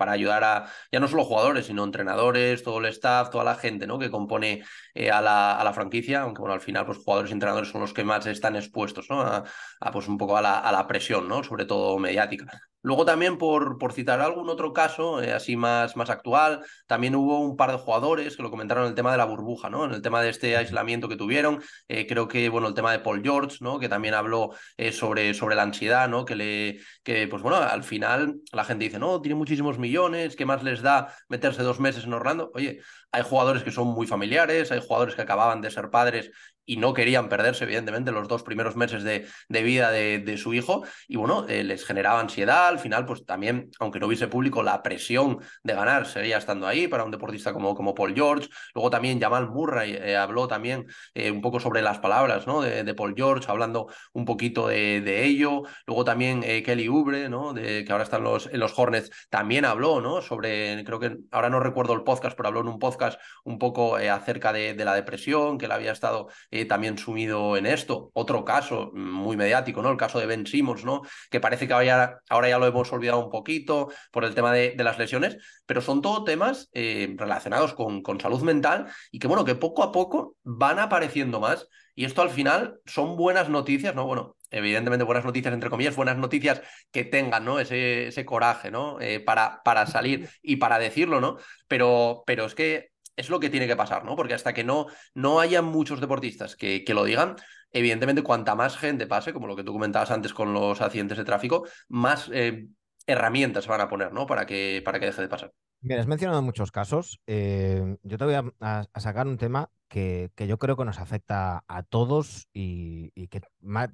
para 0.00 0.12
ayudar 0.12 0.42
a 0.44 0.64
ya 0.90 0.98
no 0.98 1.08
solo 1.08 1.26
jugadores, 1.26 1.66
sino 1.66 1.84
entrenadores, 1.84 2.62
todo 2.62 2.78
el 2.78 2.86
staff, 2.86 3.28
toda 3.28 3.44
la 3.44 3.54
gente 3.54 3.86
¿no? 3.86 3.98
que 3.98 4.10
compone 4.10 4.64
eh, 4.94 5.10
a, 5.10 5.20
la, 5.20 5.60
a, 5.60 5.62
la, 5.62 5.74
franquicia, 5.74 6.22
aunque 6.22 6.40
bueno, 6.40 6.54
al 6.54 6.62
final 6.62 6.86
pues 6.86 6.96
jugadores 7.04 7.30
y 7.30 7.34
entrenadores 7.34 7.68
son 7.68 7.82
los 7.82 7.92
que 7.92 8.02
más 8.02 8.24
están 8.24 8.56
expuestos 8.56 9.10
¿no? 9.10 9.20
a, 9.20 9.44
pues 9.92 10.08
un 10.08 10.16
poco 10.16 10.38
a 10.38 10.40
la, 10.40 10.58
a 10.58 10.72
la 10.72 10.86
presión, 10.86 11.28
¿no? 11.28 11.44
sobre 11.44 11.66
todo 11.66 11.98
mediática. 11.98 12.46
Luego 12.82 13.04
también, 13.04 13.36
por, 13.36 13.78
por 13.78 13.92
citar 13.92 14.20
algún 14.20 14.48
otro 14.48 14.72
caso, 14.72 15.22
eh, 15.22 15.32
así 15.32 15.56
más, 15.56 15.96
más 15.96 16.08
actual, 16.08 16.64
también 16.86 17.14
hubo 17.14 17.40
un 17.40 17.56
par 17.56 17.70
de 17.70 17.78
jugadores 17.78 18.36
que 18.36 18.42
lo 18.42 18.50
comentaron 18.50 18.84
en 18.84 18.90
el 18.90 18.94
tema 18.94 19.12
de 19.12 19.18
la 19.18 19.26
burbuja, 19.26 19.68
¿no? 19.68 19.84
En 19.84 19.92
el 19.92 20.00
tema 20.02 20.22
de 20.22 20.30
este 20.30 20.56
aislamiento 20.56 21.08
que 21.08 21.16
tuvieron. 21.16 21.62
Eh, 21.88 22.06
creo 22.06 22.26
que, 22.26 22.48
bueno, 22.48 22.68
el 22.68 22.74
tema 22.74 22.92
de 22.92 23.00
Paul 23.00 23.22
George, 23.22 23.58
¿no? 23.60 23.78
Que 23.78 23.88
también 23.88 24.14
habló 24.14 24.50
eh, 24.78 24.92
sobre, 24.92 25.34
sobre 25.34 25.56
la 25.56 25.62
ansiedad, 25.62 26.08
¿no? 26.08 26.24
Que 26.24 26.36
le, 26.36 26.80
que, 27.02 27.28
pues 27.28 27.42
bueno, 27.42 27.58
al 27.58 27.84
final 27.84 28.40
la 28.52 28.64
gente 28.64 28.84
dice, 28.84 28.98
no, 28.98 29.20
tiene 29.20 29.34
muchísimos 29.34 29.78
millones, 29.78 30.34
¿qué 30.34 30.46
más 30.46 30.62
les 30.62 30.80
da 30.80 31.14
meterse 31.28 31.62
dos 31.62 31.80
meses 31.80 32.04
en 32.04 32.14
Orlando? 32.14 32.50
Oye, 32.54 32.80
hay 33.12 33.22
jugadores 33.22 33.62
que 33.62 33.72
son 33.72 33.88
muy 33.88 34.06
familiares, 34.06 34.70
hay 34.72 34.80
jugadores 34.80 35.14
que 35.14 35.22
acababan 35.22 35.60
de 35.60 35.70
ser 35.70 35.90
padres 35.90 36.30
y 36.70 36.76
no 36.76 36.94
querían 36.94 37.28
perderse, 37.28 37.64
evidentemente, 37.64 38.12
los 38.12 38.28
dos 38.28 38.44
primeros 38.44 38.76
meses 38.76 39.02
de, 39.02 39.26
vida 39.48 39.90
de, 39.90 40.36
su 40.38 40.54
hijo. 40.54 40.84
Y 41.08 41.16
bueno, 41.16 41.44
eh, 41.48 41.64
les 41.64 41.84
generaba 41.84 42.20
ansiedad. 42.20 42.68
Al 42.68 42.78
final, 42.78 43.06
pues 43.06 43.26
también, 43.26 43.72
aunque 43.80 43.98
no 43.98 44.06
hubiese 44.06 44.28
público, 44.28 44.62
la 44.62 44.80
presión 44.80 45.40
de 45.64 45.74
ganar 45.74 46.06
seguía 46.06 46.38
estando 46.38 46.68
ahí 46.68 46.86
para 46.86 47.02
un 47.02 47.10
deportista 47.10 47.52
como, 47.52 47.74
como 47.74 47.92
Paul 47.92 48.14
George. 48.14 48.48
Luego 48.72 48.88
también 48.88 49.20
Jamal 49.20 49.50
Murray 49.50 49.94
eh, 50.00 50.16
habló 50.16 50.46
también 50.46 50.86
eh, 51.14 51.32
un 51.32 51.40
poco 51.40 51.58
sobre 51.58 51.82
las 51.82 51.98
palabras 51.98 52.46
¿no? 52.46 52.60
de, 52.60 52.94
Paul 52.94 53.14
George, 53.16 53.50
hablando 53.50 53.88
un 54.12 54.24
poquito 54.24 54.68
de, 54.68 55.24
ello. 55.24 55.62
Luego 55.86 56.04
también 56.04 56.42
Kelly 56.42 56.88
Ubre, 56.88 57.28
¿no? 57.28 57.52
que 57.52 57.86
ahora 57.90 58.04
están 58.04 58.22
los, 58.22 58.46
en 58.46 58.60
los 58.60 58.78
Hornets, 58.78 59.10
también 59.28 59.64
habló 59.64 60.00
¿no? 60.00 60.22
sobre, 60.22 60.84
creo 60.84 61.00
que 61.00 61.16
ahora 61.32 61.50
no 61.50 61.58
recuerdo 61.58 61.94
el 61.94 62.04
podcast, 62.04 62.36
pero 62.36 62.48
habló 62.48 62.60
en 62.60 62.68
un 62.68 62.78
podcast 62.78 62.99
un 63.44 63.58
poco 63.58 63.96
acerca 63.96 64.52
de, 64.52 64.74
la 64.74 64.94
depresión, 64.94 65.58
que 65.58 65.66
él 65.66 65.72
había 65.72 65.92
estado 65.92 66.28
también 66.68 66.98
sumido 66.98 67.56
en 67.56 67.66
esto. 67.66 68.10
Otro 68.14 68.44
caso 68.44 68.90
muy 68.94 69.36
mediático, 69.36 69.82
¿no? 69.82 69.90
El 69.90 69.96
caso 69.96 70.18
de 70.18 70.26
Ben 70.26 70.46
Simmons, 70.46 70.84
¿no? 70.84 71.02
Que 71.30 71.40
parece 71.40 71.66
que 71.66 71.72
ahora, 71.74 72.20
ahora 72.28 72.48
ya 72.48 72.58
lo 72.58 72.66
hemos 72.66 72.92
olvidado 72.92 73.24
un 73.24 73.30
poquito 73.30 73.90
por 74.10 74.24
el 74.24 74.34
tema 74.34 74.52
de, 74.52 74.74
las 74.80 74.98
lesiones, 74.98 75.36
pero 75.66 75.82
son 75.82 76.00
todo 76.00 76.24
temas 76.24 76.70
eh, 76.72 77.14
relacionados 77.16 77.74
con, 77.74 78.02
con 78.02 78.20
salud 78.20 78.42
mental 78.42 78.86
y 79.10 79.18
que, 79.18 79.28
bueno, 79.28 79.44
que 79.44 79.54
poco 79.54 79.82
a 79.82 79.92
poco 79.92 80.36
van 80.42 80.78
apareciendo 80.78 81.40
más. 81.40 81.68
Y 82.00 82.06
esto 82.06 82.22
al 82.22 82.30
final 82.30 82.80
son 82.86 83.14
buenas 83.14 83.50
noticias, 83.50 83.94
¿no? 83.94 84.06
Bueno, 84.06 84.34
evidentemente 84.50 85.04
buenas 85.04 85.26
noticias, 85.26 85.52
entre 85.52 85.68
comillas, 85.68 85.96
buenas 85.96 86.16
noticias 86.16 86.62
que 86.90 87.04
tengan, 87.04 87.44
¿no? 87.44 87.60
Ese, 87.60 88.06
ese 88.06 88.24
coraje, 88.24 88.70
¿no? 88.70 88.98
Eh, 89.02 89.20
para, 89.20 89.60
para 89.64 89.84
salir 89.86 90.30
y 90.40 90.56
para 90.56 90.78
decirlo, 90.78 91.20
¿no? 91.20 91.36
Pero, 91.68 92.22
pero 92.24 92.46
es 92.46 92.54
que 92.54 92.92
es 93.16 93.28
lo 93.28 93.38
que 93.38 93.50
tiene 93.50 93.66
que 93.66 93.76
pasar, 93.76 94.06
¿no? 94.06 94.16
Porque 94.16 94.32
hasta 94.32 94.54
que 94.54 94.64
no, 94.64 94.86
no 95.12 95.40
haya 95.40 95.60
muchos 95.60 96.00
deportistas 96.00 96.56
que, 96.56 96.84
que 96.84 96.94
lo 96.94 97.04
digan, 97.04 97.36
evidentemente 97.70 98.22
cuanta 98.22 98.54
más 98.54 98.78
gente 98.78 99.06
pase, 99.06 99.34
como 99.34 99.46
lo 99.46 99.54
que 99.54 99.62
tú 99.62 99.74
comentabas 99.74 100.10
antes 100.10 100.32
con 100.32 100.54
los 100.54 100.80
accidentes 100.80 101.18
de 101.18 101.24
tráfico, 101.26 101.68
más 101.90 102.30
eh, 102.32 102.66
herramientas 103.06 103.66
van 103.66 103.82
a 103.82 103.90
poner, 103.90 104.10
¿no? 104.10 104.24
Para 104.26 104.46
que, 104.46 104.80
para 104.82 104.98
que 105.00 105.04
deje 105.04 105.20
de 105.20 105.28
pasar. 105.28 105.52
Mira, 105.82 106.00
has 106.00 106.06
mencionado 106.06 106.42
muchos 106.42 106.70
casos. 106.70 107.20
Eh, 107.26 107.96
yo 108.02 108.18
te 108.18 108.24
voy 108.24 108.34
a, 108.34 108.88
sacar 108.96 109.26
un 109.26 109.38
tema 109.38 109.70
que, 109.88 110.30
que, 110.34 110.46
yo 110.46 110.58
creo 110.58 110.76
que 110.76 110.84
nos 110.84 110.98
afecta 110.98 111.64
a 111.68 111.82
todos 111.82 112.48
y, 112.52 113.10
que 113.28 113.40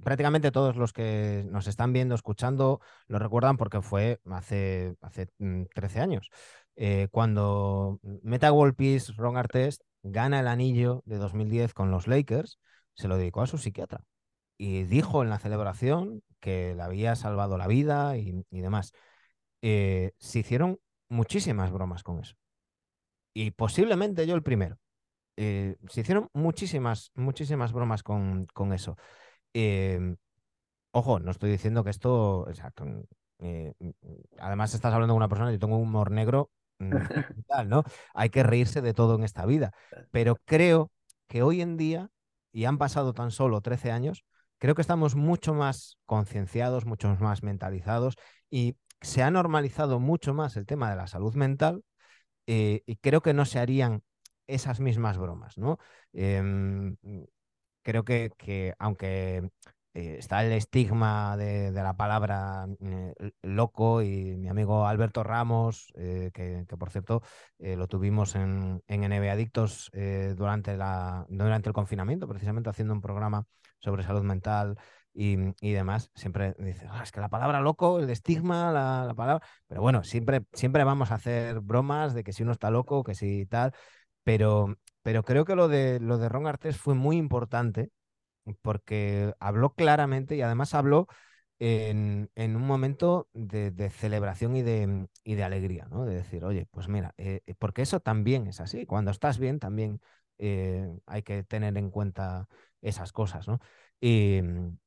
prácticamente 0.03 0.51
todos 0.51 0.77
los 0.77 0.93
que 0.93 1.47
nos 1.49 1.69
están 1.69 1.93
viendo, 1.93 2.17
escuchando, 2.17 2.81
lo 3.07 3.21
recuerdan 3.21 3.57
porque 3.57 3.83
fue 3.83 4.21
hace, 4.31 4.97
hace 5.01 5.29
13 5.75 5.99
mm, 5.99 6.03
años. 6.03 6.31
Eh, 6.75 7.09
cuando 7.13 8.01
Meta 8.23 8.53
World 8.53 8.75
Peace, 8.75 9.13
Ron 9.17 9.37
Artest, 9.37 9.83
gana 10.03 10.41
el 10.41 10.49
anillo 10.49 11.03
de 11.07 11.19
2010 11.19 11.73
con 11.73 11.91
los 11.93 12.09
Lakers, 12.09 12.59
se 12.95 13.09
lo 13.09 13.17
dedicó 13.17 13.43
a 13.43 13.47
su 13.47 13.59
psiquiatra. 13.59 14.01
Y 14.59 14.85
dijo 14.85 15.23
en 15.23 15.31
la 15.31 15.39
celebración 15.39 16.23
que 16.41 16.75
le 16.75 16.83
había 16.83 17.15
salvado 17.17 17.59
la 17.59 17.67
vida 17.69 18.17
y, 18.17 18.45
demás. 18.51 18.93
Eh, 19.63 20.13
se 20.19 20.41
hicieron 20.41 20.81
muchísimas 21.09 21.71
bromas 21.71 22.03
con 22.03 22.21
eso. 22.21 22.35
Y 23.35 23.51
posiblemente 23.51 24.27
yo 24.27 24.35
el 24.35 24.43
primero. 24.43 24.79
Eh, 25.37 25.77
se 25.91 26.01
hicieron 26.01 26.29
muchísimas, 26.33 27.11
muchísimas 27.15 27.73
bromas 27.73 28.03
con, 28.03 28.47
con 28.55 28.73
eso. 28.73 28.97
ojo, 30.93 31.21
no 31.21 31.31
estoy 31.31 31.51
diciendo 31.51 31.85
que 31.85 31.91
esto. 31.91 32.47
además, 34.39 34.75
estás 34.75 34.95
hablando 34.95 35.15
de 35.15 35.19
una 35.19 35.29
persona, 35.29 35.53
yo 35.53 35.59
tengo 35.59 35.77
un 35.77 35.83
humor 35.83 36.11
negro 36.11 36.51
Mm, 37.49 37.69
¿no? 37.69 37.85
Hay 38.15 38.31
que 38.31 38.43
reírse 38.43 38.83
de 38.83 38.95
todo 38.95 39.15
en 39.17 39.25
esta 39.25 39.47
vida, 39.47 39.73
pero 40.11 40.37
creo 40.45 40.91
que 41.29 41.43
hoy 41.43 41.61
en 41.61 41.77
día, 41.77 42.11
y 42.53 42.65
han 42.65 42.79
pasado 42.79 43.13
tan 43.13 43.31
solo 43.31 43.61
13 43.61 43.91
años, 43.91 44.25
creo 44.59 44.75
que 44.75 44.83
estamos 44.83 45.15
mucho 45.15 45.55
más 45.55 45.99
concienciados, 46.07 46.87
mucho 46.87 47.09
más 47.21 47.43
mentalizados 47.43 48.17
y 48.51 48.77
se 49.01 49.23
ha 49.23 49.31
normalizado 49.31 50.01
mucho 50.01 50.35
más 50.35 50.57
el 50.57 50.67
tema 50.67 50.91
de 50.91 50.97
la 50.97 51.07
salud 51.07 51.35
mental 51.35 51.85
eh, 52.47 52.83
y 52.87 52.97
creo 52.97 53.23
que 53.23 53.35
no 53.35 53.45
se 53.45 53.59
harían 53.59 54.03
esas 54.47 54.81
mismas 54.81 55.19
bromas, 55.19 55.59
¿no? 55.59 55.79
Em, 56.13 56.97
creo 57.83 58.05
que, 58.05 58.31
que 58.37 58.75
aunque 58.79 59.51
eh, 59.95 60.17
está 60.19 60.45
el 60.45 60.53
estigma 60.53 61.37
de, 61.37 61.71
la 61.73 61.97
palabra 61.97 62.67
eh, 62.81 63.15
loco 63.43 64.03
y 64.03 64.37
mi 64.37 64.49
amigo 64.49 64.87
Alberto 64.87 65.25
Ramos, 65.25 65.93
que, 65.95 66.65
por 66.79 66.91
cierto 66.91 67.23
lo 67.59 67.89
tuvimos 67.89 68.35
en, 68.37 68.83
en 68.87 69.05
NBA 69.05 69.33
Adictos 69.33 69.91
durante, 70.37 70.77
la, 70.77 71.27
durante 71.29 71.69
el 71.69 71.75
confinamiento, 71.75 72.29
precisamente 72.29 72.71
haciendo 72.71 72.95
un 72.95 73.01
programa 73.01 73.47
sobre 73.81 74.03
salud 74.05 74.23
mental 74.23 74.79
y, 75.17 75.73
demás, 75.73 76.11
siempre 76.15 76.55
dice, 76.59 76.87
ah, 76.91 77.03
es 77.03 77.11
que 77.11 77.21
la 77.21 77.29
palabra 77.31 77.61
loco, 77.61 77.99
el 77.99 78.11
estigma, 78.11 78.71
la, 78.71 79.15
palabra, 79.17 79.47
pero 79.67 79.81
bueno, 79.81 80.05
siempre, 80.05 80.43
siempre 80.53 80.85
vamos 80.85 81.11
a 81.11 81.15
hacer 81.15 81.61
bromas 81.61 82.15
de 82.15 82.23
que 82.23 82.33
si 82.33 82.43
uno 82.43 82.53
está 82.53 82.71
loco, 82.71 83.03
que 83.03 83.15
si 83.15 83.47
tal, 83.47 83.73
pero, 84.25 84.77
pero 85.03 85.25
creo 85.25 85.45
que 85.45 85.57
lo 85.57 85.69
de, 85.69 86.01
lo 86.01 86.19
de 86.19 86.29
Ron 86.29 86.47
Artes 86.47 86.77
fue 86.77 86.95
muy 86.95 87.17
importante 87.17 87.91
porque 88.63 89.35
habló 89.41 89.75
claramente 89.75 90.37
y 90.37 90.43
además 90.43 90.75
habló 90.75 91.09
en, 91.59 92.29
un 92.37 92.67
momento 92.67 93.29
de, 93.33 93.91
celebración 93.91 94.57
y 94.57 94.63
de, 94.63 95.09
y 95.25 95.35
de, 95.35 95.45
alegría, 95.45 95.87
¿no? 95.91 96.05
De 96.05 96.15
decir, 96.17 96.45
oye, 96.45 96.67
pues 96.71 96.89
mira, 96.89 97.15
eh, 97.17 97.41
eh, 97.47 97.55
porque 97.59 97.83
eso 97.83 98.01
también 98.01 98.47
es 98.47 98.61
así. 98.61 98.87
Cuando 98.87 99.11
estás 99.11 99.39
bien, 99.39 99.59
también 99.59 100.01
eh, 100.39 100.87
hay 101.07 101.23
que 101.23 101.43
tener 101.45 101.77
en 101.79 101.91
cuenta 101.91 102.49
esas 102.83 103.13
cosas, 103.13 103.49
¿no? 103.49 103.61
Y 104.01 104.41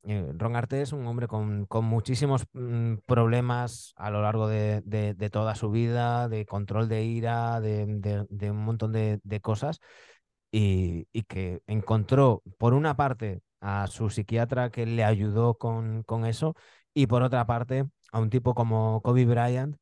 Ron 0.04 0.56
Arte 0.56 0.82
es 0.82 0.92
un 0.92 1.06
hombre 1.06 1.26
con, 1.26 1.66
muchísimos 1.82 2.46
mm, 2.52 2.96
problemas 3.06 3.92
a 3.96 4.10
lo 4.10 4.22
largo 4.22 4.48
de, 4.48 4.82
de, 4.82 5.30
toda 5.30 5.54
su 5.54 5.70
vida, 5.70 6.28
de 6.28 6.46
control 6.46 6.88
de 6.88 7.04
ira, 7.04 7.60
de, 7.60 8.26
un 8.50 8.64
montón 8.64 8.92
de, 8.92 9.40
cosas, 9.42 9.80
y, 10.52 11.08
y, 11.12 11.22
que 11.24 11.60
encontró, 11.66 12.42
por 12.58 12.74
una 12.74 12.96
parte, 12.96 13.42
a 13.60 13.86
su 13.88 14.10
psiquiatra 14.10 14.70
que 14.70 14.86
le 14.86 15.04
ayudó 15.04 15.54
con, 15.58 16.02
con 16.04 16.24
eso 16.26 16.54
y 16.94 17.06
por 17.06 17.22
otra 17.22 17.46
parte 17.46 17.86
a 18.12 18.20
un 18.20 18.30
tipo 18.30 18.54
como 18.54 19.02
Kobe 19.02 19.26
Bryant 19.26 19.76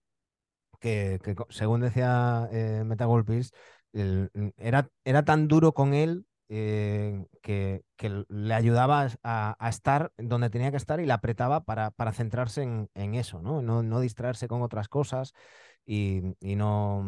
que, 0.80 1.20
según 1.50 1.80
decía 1.80 2.48
eh, 2.52 2.82
Metagolpis 2.84 3.52
era, 3.92 4.88
era 5.04 5.24
tan 5.24 5.48
duro 5.48 5.72
con 5.72 5.94
él 5.94 6.26
eh, 6.48 7.26
que, 7.42 7.82
le 8.28 8.54
ayudaba 8.54 9.08
a, 9.22 9.68
estar 9.68 10.12
donde 10.16 10.50
tenía 10.50 10.70
que 10.70 10.76
estar 10.76 11.00
y 11.00 11.06
le 11.06 11.12
apretaba 11.12 11.64
para, 11.64 11.92
centrarse 12.12 12.62
en, 12.62 13.14
eso, 13.14 13.40
¿no? 13.42 13.62
¿no? 13.62 14.00
distraerse 14.00 14.48
con 14.48 14.62
otras 14.62 14.88
cosas 14.88 15.34
y, 15.86 16.22
no, 16.40 17.02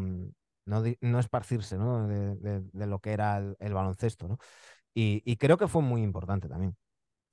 no, 0.66 0.82
no, 1.00 1.18
esparcirse. 1.18 1.78
De, 1.78 2.86
lo 2.86 2.98
que 3.00 3.12
era 3.12 3.38
el, 3.38 3.56
el 3.60 3.74
baloncesto. 3.74 4.28
¿no? 4.28 4.38
Y, 4.94 5.36
creo 5.36 5.56
que 5.58 5.68
fue 5.68 5.82
muy 5.82 6.02
importante 6.02 6.48
también. 6.48 6.76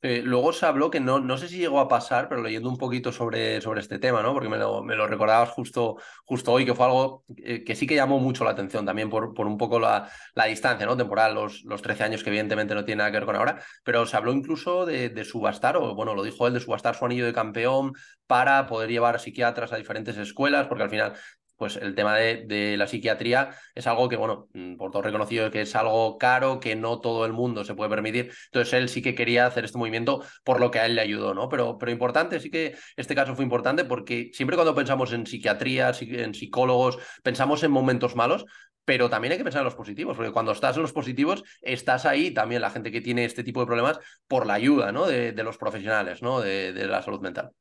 Eh, 0.03 0.21
luego 0.23 0.53
se 0.53 0.65
habló 0.67 0.91
que 0.91 0.99
no, 0.99 1.19
no 1.19 1.37
sé 1.37 1.47
si 1.47 1.57
llegó 1.57 1.79
a 1.79 1.87
pasar, 1.87 2.29
pero 2.29 2.43
leyendo 2.43 2.69
un 2.69 2.77
poquito 2.77 3.11
sobre, 3.11 3.61
sobre 3.61 3.81
este 3.81 3.97
tema, 3.97 4.21
¿no? 4.21 4.31
Porque 4.31 4.47
me 4.47 4.57
lo, 4.57 4.83
me 4.83 4.95
lo 4.95 5.07
recordabas 5.07 5.49
justo, 5.49 5.97
justo 6.23 6.51
hoy, 6.51 6.65
que 6.65 6.75
fue 6.75 6.85
algo 6.85 7.23
eh, 7.37 7.63
que 7.63 7.75
sí 7.75 7.87
que 7.87 7.95
llamó 7.95 8.19
mucho 8.19 8.43
la 8.43 8.51
atención 8.51 8.85
también 8.85 9.09
por, 9.09 9.33
por 9.33 9.47
un 9.47 9.57
poco 9.57 9.79
la, 9.79 10.07
la 10.35 10.45
distancia, 10.45 10.85
¿no? 10.85 10.95
Temporal, 10.95 11.33
los, 11.33 11.63
los 11.63 11.81
13 11.81 12.03
años 12.03 12.23
que 12.23 12.29
evidentemente 12.29 12.75
no 12.75 12.85
tiene 12.85 12.99
nada 12.99 13.11
que 13.11 13.17
ver 13.17 13.25
con 13.25 13.35
ahora, 13.35 13.59
pero 13.83 14.05
se 14.05 14.15
habló 14.15 14.33
incluso 14.33 14.85
de, 14.85 15.09
de 15.09 15.25
subastar, 15.25 15.77
o 15.77 15.95
bueno, 15.95 16.13
lo 16.13 16.21
dijo 16.23 16.45
él, 16.45 16.53
de 16.53 16.59
subastar 16.59 16.95
su 16.95 17.05
anillo 17.05 17.25
de 17.25 17.33
campeón 17.33 17.93
para 18.27 18.67
poder 18.67 18.91
llevar 18.91 19.15
a 19.15 19.19
psiquiatras 19.19 19.73
a 19.73 19.77
diferentes 19.77 20.17
escuelas, 20.17 20.67
porque 20.67 20.83
al 20.83 20.89
final 20.91 21.13
pues 21.57 21.75
el 21.77 21.95
tema 21.95 22.15
de, 22.15 22.75
la 22.77 22.87
psiquiatría 22.87 23.49
es 23.75 23.87
algo 23.87 24.07
que, 24.07 24.15
bueno, 24.15 24.47
mm, 24.53 24.75
por 24.77 24.91
todo 24.91 25.01
reconocido 25.01 25.51
que 25.51 25.61
es 25.61 25.75
algo 25.75 26.17
caro, 26.17 26.59
que 26.59 26.75
no 26.75 26.99
todo 27.01 27.25
el 27.25 27.33
mundo 27.33 27.65
se 27.65 27.75
puede 27.75 27.89
permitir. 27.89 28.31
Entonces 28.45 28.73
él 28.73 28.89
sí 28.89 29.01
que 29.01 29.15
quería 29.15 29.47
hacer 29.47 29.65
este 29.65 29.77
movimiento 29.77 30.23
por 30.43 30.59
lo 30.59 30.71
que 30.71 30.79
a 30.79 30.85
él 30.85 30.95
le 30.95 31.01
ayudó, 31.01 31.33
¿no? 31.33 31.49
Pero, 31.49 31.77
pero 31.77 31.91
importante, 31.91 32.39
sí 32.39 32.49
que 32.51 32.75
este 32.95 33.15
caso 33.15 33.35
fue 33.35 33.43
importante 33.43 33.85
porque 33.85 34.29
siempre 34.33 34.55
cuando 34.55 34.75
pensamos 34.75 35.11
en 35.13 35.25
psiquiatría, 35.25 35.91
en 35.99 36.33
psicólogos, 36.33 36.99
pensamos 37.23 37.63
en 37.63 37.71
momentos 37.71 38.15
malos, 38.15 38.45
pero 38.85 39.09
también 39.09 39.33
hay 39.33 39.37
que 39.37 39.43
pensar 39.43 39.61
en 39.61 39.65
los 39.65 39.75
positivos, 39.75 40.15
porque 40.15 40.31
cuando 40.31 40.53
estás 40.53 40.77
en 40.77 40.83
los 40.83 40.93
positivos, 40.93 41.43
estás 41.61 42.05
ahí 42.05 42.31
también 42.31 42.61
la 42.61 42.69
gente 42.69 42.91
que 42.91 43.01
tiene 43.01 43.25
este 43.25 43.43
tipo 43.43 43.59
de 43.59 43.65
problemas 43.65 43.99
por 44.27 44.45
la 44.45 44.53
ayuda, 44.53 44.91
¿no? 44.91 45.07
De, 45.07 45.33
los 45.43 45.57
profesionales, 45.57 46.21
¿no? 46.21 46.39
de 46.39 46.71
la 46.87 47.01
salud 47.01 47.19
mental. 47.19 47.51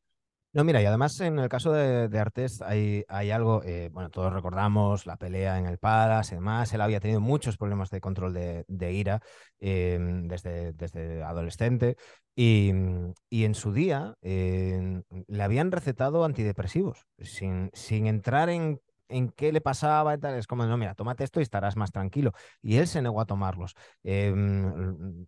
No, 0.57 0.65
mira, 0.65 0.81
y 0.81 0.87
además 0.87 1.21
en 1.21 1.39
el 1.39 1.51
caso 1.51 1.71
de, 1.71 2.09
de 2.09 2.19
Artes 2.19 2.63
hay, 2.63 3.05
hay 3.09 3.31
algo, 3.31 3.63
eh, 3.63 3.91
bueno, 3.93 4.09
todos 4.09 4.33
recordamos 4.33 5.05
la 5.05 5.19
pelea 5.19 5.59
en 5.59 5.67
el 5.67 5.77
Palace 5.77 6.35
y 6.35 6.39
demás, 6.39 6.73
él 6.73 6.81
había 6.81 6.99
tenido 6.99 7.21
muchos 7.21 7.59
problemas 7.59 7.91
de 7.91 8.01
control 8.01 8.33
de, 8.33 8.93
ira 8.95 9.21
em, 9.61 10.27
desde, 10.27 10.73
desde 10.73 11.23
adolescente 11.23 11.99
y, 12.35 12.71
en 12.71 13.55
su 13.55 13.75
día 13.75 14.15
em, 14.23 15.03
le 15.27 15.43
habían 15.43 15.71
recetado 15.73 16.25
antidepresivos 16.25 17.05
sin, 17.19 17.69
sin 17.75 18.07
entrar 18.07 18.49
en 18.49 18.81
en 19.09 19.31
qué 19.31 19.53
le 19.53 19.61
pasaba 19.61 20.15
y 20.15 20.19
tal. 20.19 20.35
Es 20.35 20.47
como, 20.47 20.67
no, 20.67 20.77
mira, 20.77 20.95
tómate 20.95 21.25
esto 21.25 21.41
y 21.41 21.43
estarás 21.43 21.77
más 21.77 21.93
tranquilo. 21.93 22.33
Y 22.63 22.77
él 22.77 22.87
se 22.87 23.03
negó 23.03 23.21
a 23.21 23.27
tomarlos. 23.27 23.75
Em, 24.03 25.27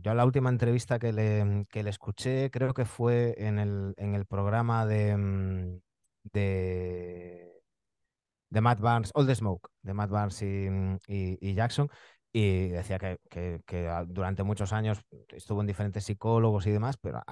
yo 0.00 0.14
la 0.14 0.24
última 0.24 0.48
entrevista 0.48 0.98
que 0.98 1.12
le, 1.12 1.66
que 1.70 1.82
le, 1.82 1.90
escuché, 1.90 2.50
creo 2.50 2.72
que 2.74 2.84
fue 2.84 3.34
en 3.38 3.58
el, 3.58 3.94
en 3.98 4.14
el 4.14 4.26
programa 4.26 4.86
de, 4.86 5.16
mm, 5.16 5.80
de, 6.32 7.50
Matt 8.50 8.80
Barnes, 8.80 9.10
All 9.14 9.26
the 9.26 9.34
Smoke, 9.34 9.68
de 9.82 9.94
Matt 9.94 10.10
Barnes 10.10 10.40
y, 10.42 10.70
mm, 10.70 10.98
y, 11.08 11.54
Jackson. 11.54 11.88
Y 12.32 12.68
decía 12.68 12.98
que, 12.98 13.18
que, 13.30 13.90
durante 14.08 14.42
muchos 14.42 14.72
años 14.72 15.00
estuvo 15.28 15.60
en 15.60 15.66
diferentes 15.66 16.04
psicólogos 16.04 16.66
y 16.66 16.72
demás, 16.72 16.96
pero 16.96 17.22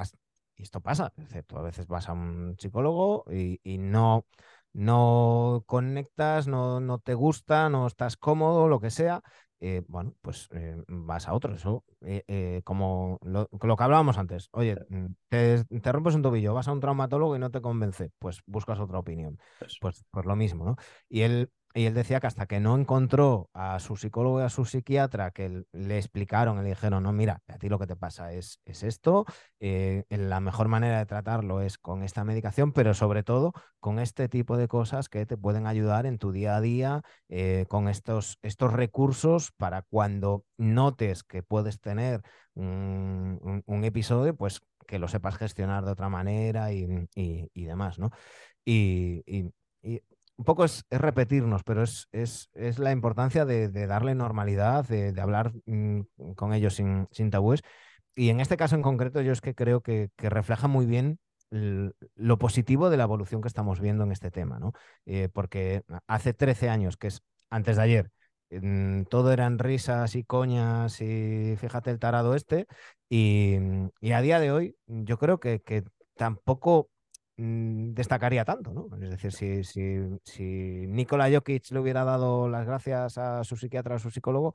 esto 0.57 0.81
pasa, 0.81 1.13
excepto 1.17 1.59
a 1.59 1.63
veces 1.63 1.87
vas 1.87 2.09
a 2.09 2.13
un 2.13 2.57
psicólogo 2.59 3.25
y, 3.31 3.61
y 3.65 3.79
no, 3.79 4.27
no 4.73 5.65
conectas, 5.67 6.47
no, 6.47 6.81
no 6.81 6.99
te 6.99 7.15
gusta, 7.15 7.69
no 7.69 7.87
estás 7.87 8.17
cómodo, 8.17 8.69
lo 8.69 8.81
que 8.81 8.91
sea, 8.91 9.23
eh, 9.61 9.83
bueno, 9.87 10.15
pues 10.23 10.49
eh, 10.53 10.77
vas 10.89 11.29
a 11.29 11.35
otro. 11.35 11.55
Eso, 11.55 11.85
eh, 12.01 12.63
como 12.65 13.19
lo, 13.23 13.49
que 13.49 13.83
hablábamos 13.85 14.19
antes, 14.19 14.49
oye, 14.53 14.77
mm, 14.89 15.07
te, 15.29 15.65
te, 15.65 15.93
rompes 15.93 16.17
un 16.17 16.23
tobillo, 16.23 16.53
vas 16.53 16.67
a 16.67 16.73
un 16.73 16.81
traumatólogo 16.81 17.37
y 17.37 17.39
no 17.39 17.51
te 17.51 17.61
convence, 17.61 18.11
pues 18.19 18.41
buscas 18.47 18.81
otra 18.81 18.99
opinión. 18.99 19.39
Pues, 19.81 20.05
pues 20.11 20.27
lo 20.27 20.35
mismo, 20.35 20.65
¿no? 20.65 20.77
Y 21.09 21.23
él 21.23 21.51
y 21.75 21.87
él 21.87 21.95
decía 21.95 22.21
que 22.21 22.27
hasta 22.27 22.47
que 22.47 22.61
no 22.61 22.77
encontró 22.77 23.49
a 23.55 23.79
su 23.79 23.97
psicólogo 23.97 24.41
y 24.41 24.45
a 24.45 24.49
su 24.49 24.65
psiquiatra 24.65 25.31
que 25.31 25.65
le 25.73 25.99
explicaron, 25.99 26.63
le 26.63 26.69
dijeron, 26.69 27.03
no, 27.03 27.13
mira, 27.13 27.43
a 27.49 27.59
ti 27.59 27.69
lo 27.69 27.79
que 27.79 27.87
te 27.87 27.97
pasa 27.97 28.33
es, 28.33 28.61
es 28.65 28.83
esto, 28.83 29.25
eh, 29.61 30.05
la 30.11 30.41
mejor 30.41 30.69
manera 30.69 30.99
de 30.99 31.07
tratarlo 31.07 31.61
es 31.63 31.79
con 31.79 32.03
esta 32.03 32.25
medicación, 32.25 32.73
pero 32.73 32.95
sobre 32.95 33.23
todo 33.23 33.53
con 33.81 33.99
este 33.99 34.29
tipo 34.29 34.57
de 34.57 34.69
cosas 34.69 35.09
que 35.09 35.25
te 35.25 35.37
pueden 35.37 35.67
ayudar 35.67 36.07
en 36.07 36.19
tu 36.19 36.33
día 36.33 36.57
a 36.57 36.61
día, 36.61 37.03
eh, 37.29 37.65
con 37.69 37.89
estos, 37.89 38.39
estos 38.43 38.73
recursos 38.73 39.53
para 39.53 39.83
cuando 39.83 40.45
notes 40.59 41.23
que 41.25 41.43
puedes 41.43 41.81
tener 41.81 42.23
un, 42.55 43.63
episodio, 43.85 44.37
pues 44.37 44.61
que 44.87 44.99
lo 44.99 45.09
sepas 45.09 45.37
gestionar 45.37 45.85
de 45.85 45.91
otra 45.93 46.09
manera 46.09 46.73
y, 46.73 46.85
demás, 47.55 47.99
¿no? 47.99 48.11
y, 48.65 49.25
un 50.43 50.45
poco 50.45 50.65
es, 50.65 50.85
repetirnos, 50.91 51.63
pero 51.63 51.85
es, 51.85 52.49
la 52.79 52.91
importancia 52.91 53.45
de, 53.45 53.69
darle 53.87 54.17
normalidad, 54.17 54.85
de, 54.89 55.15
hablar 55.21 55.53
mm, 55.67 56.01
con 56.35 56.53
ellos 56.53 56.75
sin, 56.75 57.31
tabúes. 57.31 57.63
Y 58.17 58.31
en 58.31 58.41
este 58.41 58.57
caso 58.57 58.75
en 58.75 58.83
concreto, 58.83 59.21
yo 59.23 59.31
es 59.31 59.41
que 59.41 59.55
creo 59.55 59.83
que, 59.83 60.11
refleja 60.19 60.67
muy 60.67 60.85
bien 60.85 61.21
lo 61.51 62.39
positivo 62.39 62.91
de 62.91 62.97
la 62.97 63.05
evolución 63.05 63.41
que 63.41 63.47
estamos 63.47 63.79
viendo 63.79 64.03
en 64.03 64.11
este 64.11 64.33
tema, 64.33 64.59
¿no? 64.59 64.73
Eh, 65.07 65.29
porque 65.33 65.83
hace 66.09 66.35
13 66.35 66.69
años, 66.69 66.97
que 66.97 67.07
es 67.09 67.23
antes 67.49 67.77
de 67.77 67.83
ayer, 67.83 68.11
mm, 68.51 69.03
todo 69.05 69.33
eran 69.33 69.61
risas 69.61 70.17
y 70.17 70.25
coñas 70.25 71.01
y 71.01 71.55
fíjate 71.57 71.91
el 71.91 72.01
tarado 72.01 72.35
este, 72.35 72.67
y, 73.09 73.59
a 74.13 74.21
día 74.23 74.41
de 74.41 74.51
hoy 74.51 74.77
yo 74.87 75.19
creo 75.19 75.39
que, 75.39 75.85
tampoco 76.17 76.91
destacaría 77.43 78.45
tanto, 78.45 78.73
¿no? 78.73 78.89
Es 79.01 79.11
decir, 79.11 79.33
si, 79.33 79.65
si, 79.65 79.99
si 80.25 80.43
Nikola 80.87 81.31
Jokic 81.31 81.71
le 81.71 81.81
hubiera 81.81 82.05
dado 82.05 82.49
las 82.49 82.67
gracias 82.67 83.19
a 83.19 83.45
su 83.45 83.57
psiquiatra 83.57 83.95
o 83.95 83.97
a 83.97 84.01
su 84.01 84.11
psicólogo, 84.11 84.55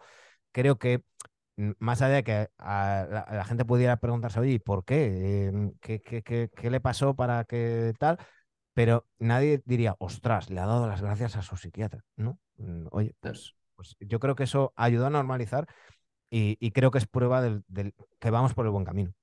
creo 0.52 0.78
que 0.78 1.04
mm, 1.58 1.72
más 1.80 2.02
allá 2.02 2.16
de 2.16 2.24
que 2.24 2.50
a 2.58 3.26
la, 3.32 3.46
gente 3.46 3.66
pudiera 3.66 3.98
preguntarse, 3.98 4.40
oye, 4.40 4.60
¿por 4.60 4.86
qué? 4.86 5.48
Em, 5.48 5.74
¿Qué, 5.82 6.02
qué, 6.02 6.24
qué, 6.24 6.70
le 6.70 6.80
pasó 6.80 7.16
para 7.16 7.44
que 7.46 7.94
tal? 8.00 8.18
Pero 8.74 9.06
nadie 9.20 9.62
diría, 9.66 9.96
ostras, 10.00 10.50
le 10.50 10.60
ha 10.60 10.66
dado 10.66 10.88
las 10.88 11.02
gracias 11.02 11.36
a 11.36 11.42
su 11.42 11.58
psiquiatra, 11.58 12.04
¿no? 12.16 12.40
Mm, 12.58 12.88
oye, 12.92 13.16
pues, 13.20 13.56
pues 13.76 13.96
yo 14.00 14.20
creo 14.20 14.36
que 14.36 14.44
eso 14.44 14.74
ayudó 14.76 15.08
a 15.08 15.10
normalizar 15.10 15.68
y, 16.30 16.72
creo 16.72 16.92
que 16.92 16.98
es 16.98 17.08
prueba 17.08 17.42
del, 17.42 17.64
que 18.20 18.30
vamos 18.30 18.54
por 18.54 18.66
el 18.66 18.72
buen 18.72 18.86
camino. 18.86 19.14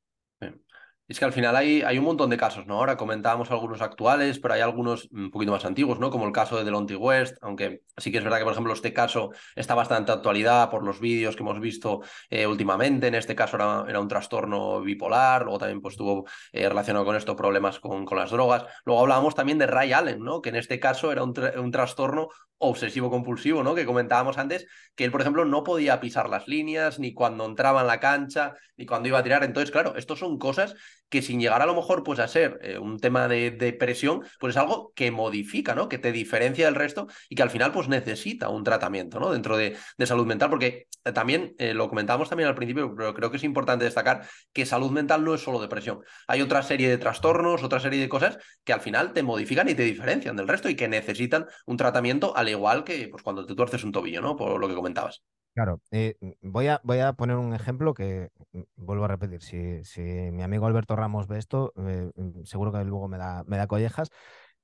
Es 1.07 1.19
que 1.19 1.27
al 1.27 1.35
final 1.35 1.55
hay, 1.55 1.83
hay 1.83 1.99
un 1.99 2.05
montón 2.05 2.31
de 2.31 2.39
casos, 2.39 2.67
¿no? 2.67 2.77
Ahora 2.77 2.97
comentábamos 2.97 3.51
algunos 3.51 3.83
actuales, 3.83 4.39
pero 4.39 4.55
hay 4.55 4.63
algunos 4.63 5.07
un 5.13 5.31
poquito 5.31 5.53
más 5.53 5.67
antiguos, 5.67 5.99
¿no? 5.99 6.11
Como 6.11 6.25
el 6.25 6.33
caso 6.33 6.57
de 6.57 6.65
Delonte 6.65 6.97
West, 6.97 7.37
aunque 7.43 7.83
sí 7.99 8.11
que 8.11 8.19
es 8.19 8.25
verdad 8.25 8.39
que, 8.39 8.45
por 8.45 8.55
ejemplo, 8.55 8.73
este 8.73 8.95
caso 8.95 9.31
está 9.55 9.75
bastante 9.75 10.13
actualidad 10.13 10.71
por 10.71 10.83
los 10.83 11.01
vídeos 11.01 11.37
que 11.37 11.43
hemos 11.43 11.61
visto 11.61 12.01
eh, 12.31 12.47
últimamente. 12.47 13.09
En 13.09 13.17
este 13.17 13.35
caso 13.35 13.57
era, 13.57 13.85
era, 13.87 14.01
un 14.01 14.09
trastorno 14.09 14.81
bipolar, 14.81 15.43
luego 15.43 15.59
también 15.59 15.83
pues 15.83 15.95
tuvo 15.95 16.25
eh, 16.53 16.71
relacionado 16.71 17.05
con 17.05 17.17
esto 17.17 17.37
problemas 17.37 17.81
con, 17.81 18.07
con, 18.07 18.17
las 18.17 18.31
drogas. 18.31 18.65
Luego 18.87 19.03
hablábamos 19.03 19.35
también 19.35 19.59
de 19.59 19.67
Ray 19.67 19.93
Allen, 19.93 20.25
¿no? 20.25 20.41
Que 20.41 20.49
en 20.49 20.57
este 20.57 20.81
caso 20.81 21.13
era 21.13 21.23
un, 21.23 21.35
un 21.59 21.71
trastorno 21.71 22.29
obsesivo 22.65 23.11
compulsivo, 23.11 23.62
¿no? 23.62 23.75
Que 23.75 23.87
comentábamos 23.87 24.39
antes, 24.39 24.67
que 24.95 25.05
él, 25.05 25.11
por 25.11 25.21
ejemplo, 25.21 25.45
no 25.45 25.65
podía 25.65 26.01
pisar 26.01 26.29
las 26.29 26.49
líneas, 26.49 26.99
ni 26.99 27.15
cuando 27.15 27.47
entraba 27.47 27.83
en 27.83 27.87
la 27.87 28.01
cancha, 28.01 28.55
ni 28.77 28.87
cuando 28.87 29.09
iba 29.09 29.19
a 29.19 29.23
tirar. 29.23 29.45
Entonces, 29.45 29.71
claro, 29.71 29.97
estos 29.97 30.19
son 30.19 30.39
cosas 30.39 30.75
que 31.09 31.23
sin 31.23 31.41
llegar 31.41 31.62
a 31.62 31.67
lo 31.67 31.77
mejor 31.77 32.03
pues 32.03 32.19
a 32.19 32.27
ser 32.27 32.59
eh, 32.62 32.77
un 32.77 32.99
tema 32.99 33.29
de 33.29 33.53
depresión, 33.53 34.23
pues 34.41 34.55
es 34.55 34.57
algo 34.57 34.93
que 34.97 35.12
modifica, 35.12 35.75
¿no? 35.75 35.89
Que 35.89 35.99
te 35.99 36.11
diferencia 36.11 36.65
del 36.67 36.75
resto 36.75 37.07
y 37.29 37.37
que 37.37 37.43
al 37.43 37.51
final 37.51 37.71
pues 37.71 37.89
necesita 37.89 38.49
un 38.49 38.65
tratamiento, 38.65 39.21
¿no? 39.21 39.31
Dentro 39.31 39.57
de, 39.57 39.77
salud 40.05 40.27
mental, 40.27 40.51
porque 40.51 40.89
eh, 41.05 41.12
también 41.12 41.55
eh, 41.59 41.73
lo 41.73 41.89
comentábamos 41.89 42.29
también 42.29 42.49
al 42.49 42.57
principio, 42.57 42.93
pero 42.97 43.15
creo 43.15 43.31
que 43.31 43.37
es 43.37 43.45
importante 43.45 43.85
destacar 43.85 44.27
que 44.53 44.67
salud 44.67 44.91
mental 44.91 45.25
no 45.25 45.35
es 45.35 45.41
solo 45.41 45.61
depresión. 45.61 46.01
Hay 46.27 46.43
otra 46.43 46.62
serie 46.62 46.89
de 46.89 46.99
trastornos, 46.99 47.62
otra 47.62 47.79
serie 47.79 48.01
de 48.01 48.09
cosas 48.09 48.39
que 48.65 48.73
al 48.73 48.81
final 48.81 49.12
te 49.12 49.23
modifican 49.23 49.69
y 49.69 49.75
te 49.75 49.85
diferencian 49.85 50.35
del 50.35 50.49
resto 50.49 50.69
y 50.69 50.75
que 50.75 50.89
necesitan 50.89 51.47
un 51.67 51.77
tratamiento 51.77 52.37
al 52.37 52.49
igual 52.55 52.85
que 52.85 53.09
pues, 53.09 53.23
cuando 53.23 53.45
te 53.47 53.55
tuerces 53.55 53.85
un 53.85 53.93
tobillo, 53.93 54.21
¿no? 54.21 54.37
Por 54.37 54.59
lo 54.59 54.69
que 54.69 54.75
comentabas. 54.75 55.23
Claro, 55.55 55.81
eh, 55.93 56.17
voy, 56.43 56.67
a, 56.67 56.81
voy 56.83 56.99
a 56.99 57.13
poner 57.13 57.37
un 57.37 57.55
ejemplo 57.55 57.95
que 57.95 58.31
mm, 58.53 58.63
vuelvo 58.75 59.05
a 59.05 59.09
repetir. 59.09 59.41
Si, 59.41 59.85
si 59.85 60.01
mi 60.03 60.43
amigo 60.43 60.67
Alberto 60.67 60.97
Ramos 60.97 61.29
ve 61.29 61.39
esto, 61.39 61.73
eh, 61.77 62.11
mm, 62.17 62.43
seguro 62.45 62.73
que 62.73 62.83
luego 62.85 63.07
me 63.07 63.19
da, 63.19 63.45
me 63.47 63.57
da 63.57 63.69
collejas. 63.69 64.11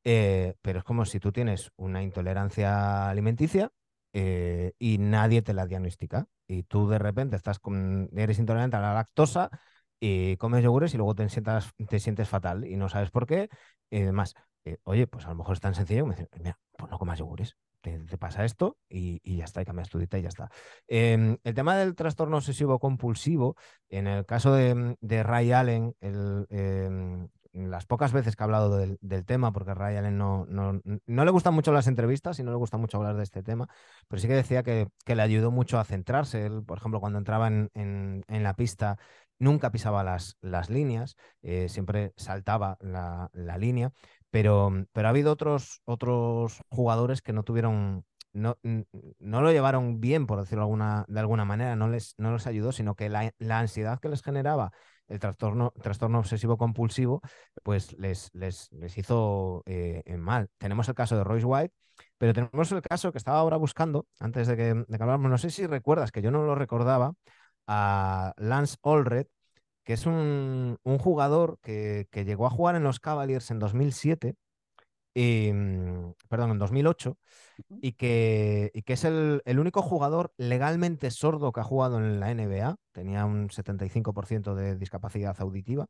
Eh, 0.04 0.54
pero 0.62 0.80
es 0.80 0.84
como 0.84 1.04
si 1.04 1.20
tú 1.20 1.32
tienes 1.32 1.70
una 1.76 2.02
intolerancia 2.02 3.08
alimenticia 3.08 3.70
y 4.12 4.98
nadie 4.98 5.42
te 5.42 5.54
la 5.54 5.66
diagnostica. 5.66 6.26
Y 6.48 6.64
tú 6.64 6.88
de 6.88 6.98
repente 6.98 7.36
estás 7.36 7.60
con, 7.60 8.10
eres 8.16 8.38
intolerante 8.40 8.76
a 8.76 8.80
la 8.80 8.94
lactosa 8.94 9.50
y 10.00 10.36
comes 10.38 10.64
yogures 10.64 10.94
y 10.94 10.96
luego 10.96 11.14
te, 11.14 11.28
sientas, 11.28 11.72
te 11.88 12.00
sientes 12.00 12.28
fatal 12.28 12.66
y 12.66 12.76
no 12.76 12.88
sabes 12.88 13.10
por 13.12 13.26
qué. 13.26 13.48
Y 13.90 14.00
demás. 14.00 14.34
oye, 14.84 15.06
pues 15.06 15.26
a 15.26 15.30
lo 15.30 15.36
mejor 15.36 15.54
es 15.54 15.60
tan 15.60 15.74
sencillo 15.74 16.02
como 16.02 16.14
decir, 16.14 16.28
mira, 16.38 16.58
pues 16.76 16.90
no 16.90 16.98
comas 16.98 17.18
yogures 17.20 17.56
te, 17.80 18.18
pasa 18.18 18.44
esto 18.44 18.76
y, 18.88 19.20
ya 19.36 19.44
está, 19.44 19.62
y 19.62 19.64
cambias 19.64 19.88
tu 19.88 19.98
dieta 19.98 20.18
y 20.18 20.22
ya 20.22 20.28
está. 20.28 20.50
Em, 20.88 21.38
el 21.44 21.54
tema 21.54 21.76
del 21.76 21.94
trastorno 21.94 22.36
obsesivo 22.36 22.78
compulsivo, 22.78 23.56
en 23.88 24.06
el 24.06 24.26
caso 24.26 24.52
de, 24.52 25.22
Ray 25.22 25.52
Allen, 25.52 25.94
em, 26.00 27.28
las 27.52 27.86
pocas 27.86 28.12
veces 28.12 28.36
que 28.36 28.42
ha 28.42 28.44
hablado 28.44 28.76
del, 28.76 29.24
tema, 29.24 29.52
porque 29.52 29.72
a 29.72 29.74
Ray 29.74 29.96
Allen 29.96 30.16
no, 30.16 30.46
no, 30.46 30.80
no, 31.06 31.24
le 31.24 31.30
gustan 31.30 31.54
mucho 31.54 31.72
las 31.72 31.86
entrevistas 31.86 32.38
y 32.38 32.44
no 32.44 32.50
le 32.50 32.56
gusta 32.56 32.76
mucho 32.76 32.98
hablar 32.98 33.16
de 33.16 33.24
este 33.24 33.42
tema, 33.42 33.68
pero 34.08 34.20
sí 34.20 34.28
que 34.28 34.34
decía 34.34 34.62
que, 34.62 34.88
le 35.06 35.22
ayudó 35.22 35.50
mucho 35.50 35.78
a 35.78 35.84
centrarse. 35.84 36.46
Él, 36.46 36.62
por 36.64 36.78
ejemplo, 36.78 37.00
cuando 37.00 37.18
entraba 37.18 37.48
en, 37.48 38.24
la 38.28 38.54
pista, 38.54 38.98
nunca 39.38 39.72
pisaba 39.72 40.04
las, 40.04 40.36
las 40.40 40.70
líneas, 40.70 41.16
eh, 41.42 41.68
siempre 41.68 42.12
saltaba 42.16 42.76
la, 42.80 43.30
la 43.32 43.58
línea. 43.58 43.92
Pero, 44.30 44.70
mm, 44.70 44.86
pero 44.92 45.08
ha 45.08 45.10
habido 45.10 45.32
otros, 45.32 45.82
otros 45.84 46.62
jugadores 46.68 47.22
que 47.22 47.32
no 47.32 47.42
tuvieron, 47.42 48.04
no, 48.32 48.58
no 49.18 49.42
lo 49.42 49.52
llevaron 49.52 50.00
bien, 50.00 50.26
por 50.26 50.40
decirlo 50.40 50.64
alguna, 50.64 51.04
de 51.08 51.20
alguna 51.20 51.44
manera, 51.44 51.76
no 51.76 51.88
les, 51.88 52.14
no 52.18 52.32
les 52.32 52.46
ayudó, 52.46 52.72
sino 52.72 52.94
que 52.94 53.08
la, 53.08 53.32
ansiedad 53.50 54.00
que 54.00 54.08
les 54.08 54.22
generaba 54.22 54.72
el 55.08 55.18
trastorno, 55.18 55.72
trastorno 55.82 56.20
obsesivo 56.20 56.56
compulsivo, 56.56 57.20
pues 57.62 57.98
les, 57.98 58.30
les, 58.32 58.70
les 58.72 58.98
hizo 58.98 59.62
eh, 59.66 60.02
mal. 60.18 60.48
Tenemos 60.58 60.88
el 60.88 60.94
caso 60.94 61.16
de 61.16 61.24
Royce 61.24 61.46
White, 61.46 61.74
pero 62.18 62.32
tenemos 62.32 62.70
el 62.72 62.82
caso 62.82 63.12
que 63.12 63.18
estaba 63.18 63.38
ahora 63.38 63.56
buscando, 63.56 64.06
antes 64.20 64.46
de 64.46 64.56
que, 64.56 64.74
de 64.74 64.84
que 64.86 65.02
habláramos, 65.02 65.30
no 65.30 65.38
sé 65.38 65.50
si 65.50 65.66
recuerdas, 65.66 66.12
que 66.12 66.22
yo 66.22 66.30
no 66.30 66.44
lo 66.44 66.54
recordaba, 66.54 67.14
a 67.66 68.34
Lance 68.36 68.76
Allred, 68.82 69.26
que 69.90 69.94
es 69.94 70.06
un, 70.06 70.78
jugador 71.00 71.58
que, 71.62 72.06
llegó 72.12 72.46
a 72.46 72.50
jugar 72.50 72.76
en 72.76 72.84
los 72.84 73.00
Cavaliers 73.00 73.50
en 73.50 73.58
2007, 73.58 74.36
y, 75.14 75.52
mm, 75.52 76.14
perdón, 76.28 76.52
en 76.52 76.58
2008, 76.60 77.18
y 77.82 77.92
que, 77.94 78.70
que 78.86 78.92
es 78.92 79.04
el, 79.04 79.42
único 79.58 79.82
jugador 79.82 80.32
legalmente 80.36 81.10
sordo 81.10 81.50
que 81.50 81.58
ha 81.58 81.64
jugado 81.64 81.98
en 81.98 82.20
la 82.20 82.30
NBA, 82.30 82.76
tenía 82.92 83.24
un 83.24 83.50
75% 83.50 84.54
de 84.54 84.76
discapacidad 84.76 85.34
auditiva. 85.40 85.86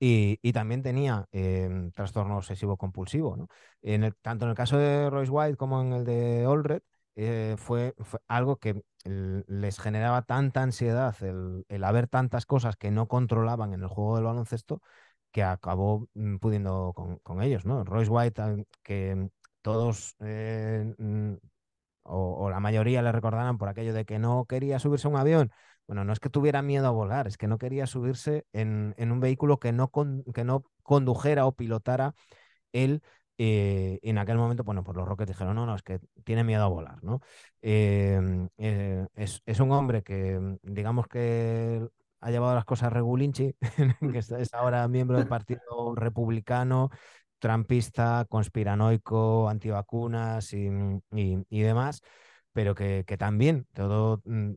Y, 0.00 0.52
también 0.52 0.82
tenía 0.82 1.26
em, 1.32 1.92
trastorno 1.92 2.38
obsesivo 2.38 2.76
compulsivo. 2.76 3.36
¿no? 3.36 3.48
En 3.82 4.04
el, 4.04 4.16
tanto 4.16 4.46
en 4.46 4.50
el 4.50 4.56
caso 4.56 4.78
de 4.78 5.10
Royce 5.10 5.30
White 5.30 5.56
como 5.56 5.80
en 5.80 5.92
el 5.92 6.04
de 6.04 6.44
Allred, 6.44 6.82
eh, 7.16 7.56
fue, 7.58 7.94
algo 8.28 8.56
que 8.56 8.82
les 9.08 9.78
generaba 9.80 10.22
tanta 10.22 10.62
ansiedad 10.62 11.16
el, 11.22 11.84
haber 11.84 12.08
tantas 12.08 12.46
cosas 12.46 12.76
que 12.76 12.90
no 12.90 13.08
controlaban 13.08 13.72
en 13.72 13.82
el 13.82 13.88
juego 13.88 14.16
del 14.16 14.24
baloncesto 14.24 14.82
que 15.32 15.42
acabó 15.42 16.08
mm, 16.14 16.36
pudiendo 16.38 16.92
con, 17.22 17.42
ellos, 17.42 17.64
¿no? 17.66 17.84
Royce 17.84 18.10
White, 18.10 18.66
que 18.82 19.30
todos 19.62 20.16
eh, 20.20 20.94
mm, 20.98 21.34
o, 22.08 22.50
la 22.50 22.60
mayoría 22.60 23.02
le 23.02 23.12
recordarán 23.12 23.58
por 23.58 23.68
aquello 23.68 23.92
de 23.92 24.04
que 24.04 24.18
no 24.18 24.46
quería 24.46 24.78
subirse 24.78 25.06
a 25.06 25.10
un 25.10 25.16
avión. 25.16 25.52
Bueno, 25.86 26.04
no 26.04 26.12
es 26.12 26.20
que 26.20 26.30
tuviera 26.30 26.62
miedo 26.62 26.86
a 26.86 26.90
volar, 26.90 27.26
es 27.26 27.36
que 27.38 27.48
no 27.48 27.58
quería 27.58 27.86
subirse 27.86 28.46
en, 28.52 28.94
un 28.98 29.20
vehículo 29.20 29.58
que 29.58 29.72
no, 29.72 29.90
que 30.34 30.44
no 30.44 30.64
condujera 30.82 31.46
o 31.46 31.52
pilotara 31.52 32.14
él 32.72 33.02
eh, 33.38 34.00
y 34.02 34.10
en 34.10 34.18
aquel 34.18 34.36
momento, 34.36 34.64
bueno, 34.64 34.82
pues 34.82 34.96
los 34.96 35.06
Rockets 35.06 35.28
dijeron, 35.28 35.54
no, 35.54 35.64
no, 35.64 35.76
es 35.76 35.82
que 35.82 36.00
tiene 36.24 36.42
miedo 36.42 36.64
a 36.64 36.68
volar, 36.68 37.02
¿no? 37.04 37.20
Em, 37.62 38.48
eh, 38.58 39.06
es, 39.14 39.60
un 39.60 39.70
hombre 39.70 40.02
que, 40.02 40.38
mm, 40.38 40.58
digamos 40.62 41.06
que 41.06 41.86
ha 42.20 42.30
llevado 42.32 42.54
las 42.56 42.64
cosas 42.64 42.92
regulinchi, 42.92 43.54
que 44.12 44.18
es 44.18 44.54
ahora 44.54 44.88
miembro 44.88 45.18
del 45.18 45.28
Partido 45.32 45.94
Republicano, 45.94 46.90
trampista, 47.38 48.26
conspiranoico, 48.28 49.48
antivacunas 49.48 50.52
y, 50.52 50.68
mm, 50.70 51.00
y, 51.48 51.60
demás, 51.60 52.02
pero 52.52 52.74
que, 52.74 53.04
también 53.18 53.66
todo, 53.72 54.20
mm, 54.24 54.54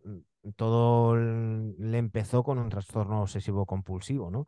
todo 0.55 1.15
le 1.15 1.97
empezó 1.99 2.43
con 2.43 2.57
un 2.57 2.69
trastorno 2.69 3.21
obsesivo 3.21 3.65
compulsivo, 3.67 4.31
¿no? 4.31 4.47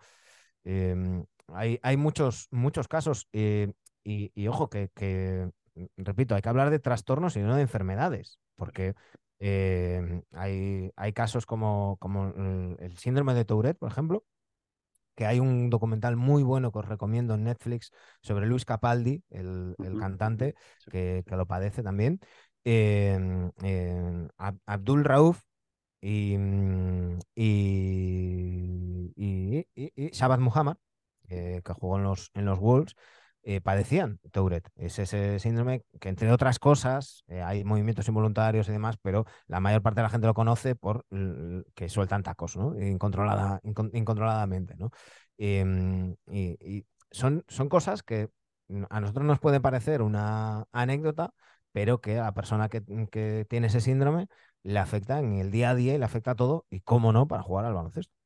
Em, 0.64 1.26
hay, 1.50 1.80
hay, 1.84 1.98
muchos, 1.98 2.48
muchos 2.52 2.88
casos. 2.88 3.28
Eh, 3.34 3.74
y, 4.04 4.48
ojo, 4.48 4.70
que, 4.70 5.50
mm, 5.76 5.86
repito, 5.98 6.36
hay 6.36 6.42
que 6.42 6.50
hablar 6.50 6.70
de 6.70 6.80
trastornos 6.80 7.36
y 7.36 7.40
no 7.42 7.56
de 7.56 7.62
enfermedades, 7.62 8.40
porque 8.56 8.96
eh, 9.40 10.22
hay, 10.32 10.92
hay, 10.96 11.14
casos 11.14 11.46
como, 11.46 11.98
como 12.00 12.34
el 12.80 12.98
síndrome 12.98 13.34
de 13.34 13.46
Tourette, 13.46 13.78
por 13.78 13.92
ejemplo, 13.92 14.26
que 15.16 15.26
hay 15.26 15.40
un 15.40 15.70
documental 15.70 16.16
muy 16.16 16.44
bueno 16.44 16.72
que 16.72 16.80
os 16.80 16.88
recomiendo 16.88 17.36
en 17.36 17.44
Netflix 17.44 17.92
sobre 18.22 18.48
Luis 18.48 18.66
Capaldi, 18.66 19.24
el, 19.30 19.76
cantante, 20.00 20.56
que, 20.92 21.24
lo 21.28 21.46
padece 21.46 21.84
también. 21.84 22.20
Em, 22.64 23.52
em, 23.62 24.28
Abdul 24.66 25.04
Rauf 25.04 25.42
mm, 26.02 27.18
y, 27.36 29.12
y, 29.16 29.68
y, 29.76 30.10
Shabbat 30.12 30.40
Muhammad, 30.40 30.78
eh, 31.30 31.62
que 31.64 31.74
jugó 31.74 31.98
en 31.98 32.04
los, 32.04 32.32
en 32.34 32.46
los 32.46 32.60
Wolves, 32.60 32.96
eh, 33.44 33.62
padecían 33.62 34.20
Tourette. 34.32 34.70
Es 34.76 35.00
ese 35.00 35.40
síndrome 35.40 35.84
que, 36.00 36.10
entre 36.10 36.32
otras 36.32 36.60
cosas, 36.60 37.24
eh, 37.28 37.42
hay 37.42 37.64
movimientos 37.64 38.08
involuntarios 38.08 38.70
y 38.70 38.72
demás, 38.72 38.98
pero 39.02 39.26
la 39.48 39.60
mayor 39.60 39.82
parte 39.82 40.00
de 40.00 40.04
la 40.04 40.10
gente 40.10 40.28
lo 40.28 40.34
conoce 40.34 40.76
por 40.76 41.06
que 41.76 41.90
sueltan 41.90 42.24
tacos, 42.24 42.56
¿no? 42.58 42.80
Incontrolada, 42.80 43.60
incontroladamente, 43.64 44.76
¿no? 44.78 44.92
Em, 45.38 46.16
y, 46.28 46.86
son, 47.12 47.44
son 47.48 47.70
cosas 47.70 48.02
que 48.04 48.30
a 48.90 49.02
nosotros 49.02 49.26
nos 49.26 49.40
puede 49.40 49.60
parecer 49.62 50.02
una 50.02 50.66
anécdota, 50.72 51.34
pero 51.72 52.02
que 52.02 52.20
a 52.20 52.24
la 52.24 52.34
persona 52.34 52.70
que, 52.70 52.82
que 53.12 53.46
tiene 53.50 53.68
ese 53.68 53.82
síndrome 53.82 54.28
le 54.64 54.80
afecta 54.80 55.20
en 55.20 55.34
el 55.34 55.52
día 55.52 55.72
a 55.72 55.76
día 55.76 55.96
y 55.96 55.98
le 55.98 56.06
afecta 56.06 56.32
a 56.32 56.36
todo, 56.36 56.66
y 56.70 56.82
cómo 56.82 57.12
no, 57.14 57.28
para 57.28 57.44
jugar 57.44 57.66
al 57.66 57.74
baloncesto. 57.74 58.23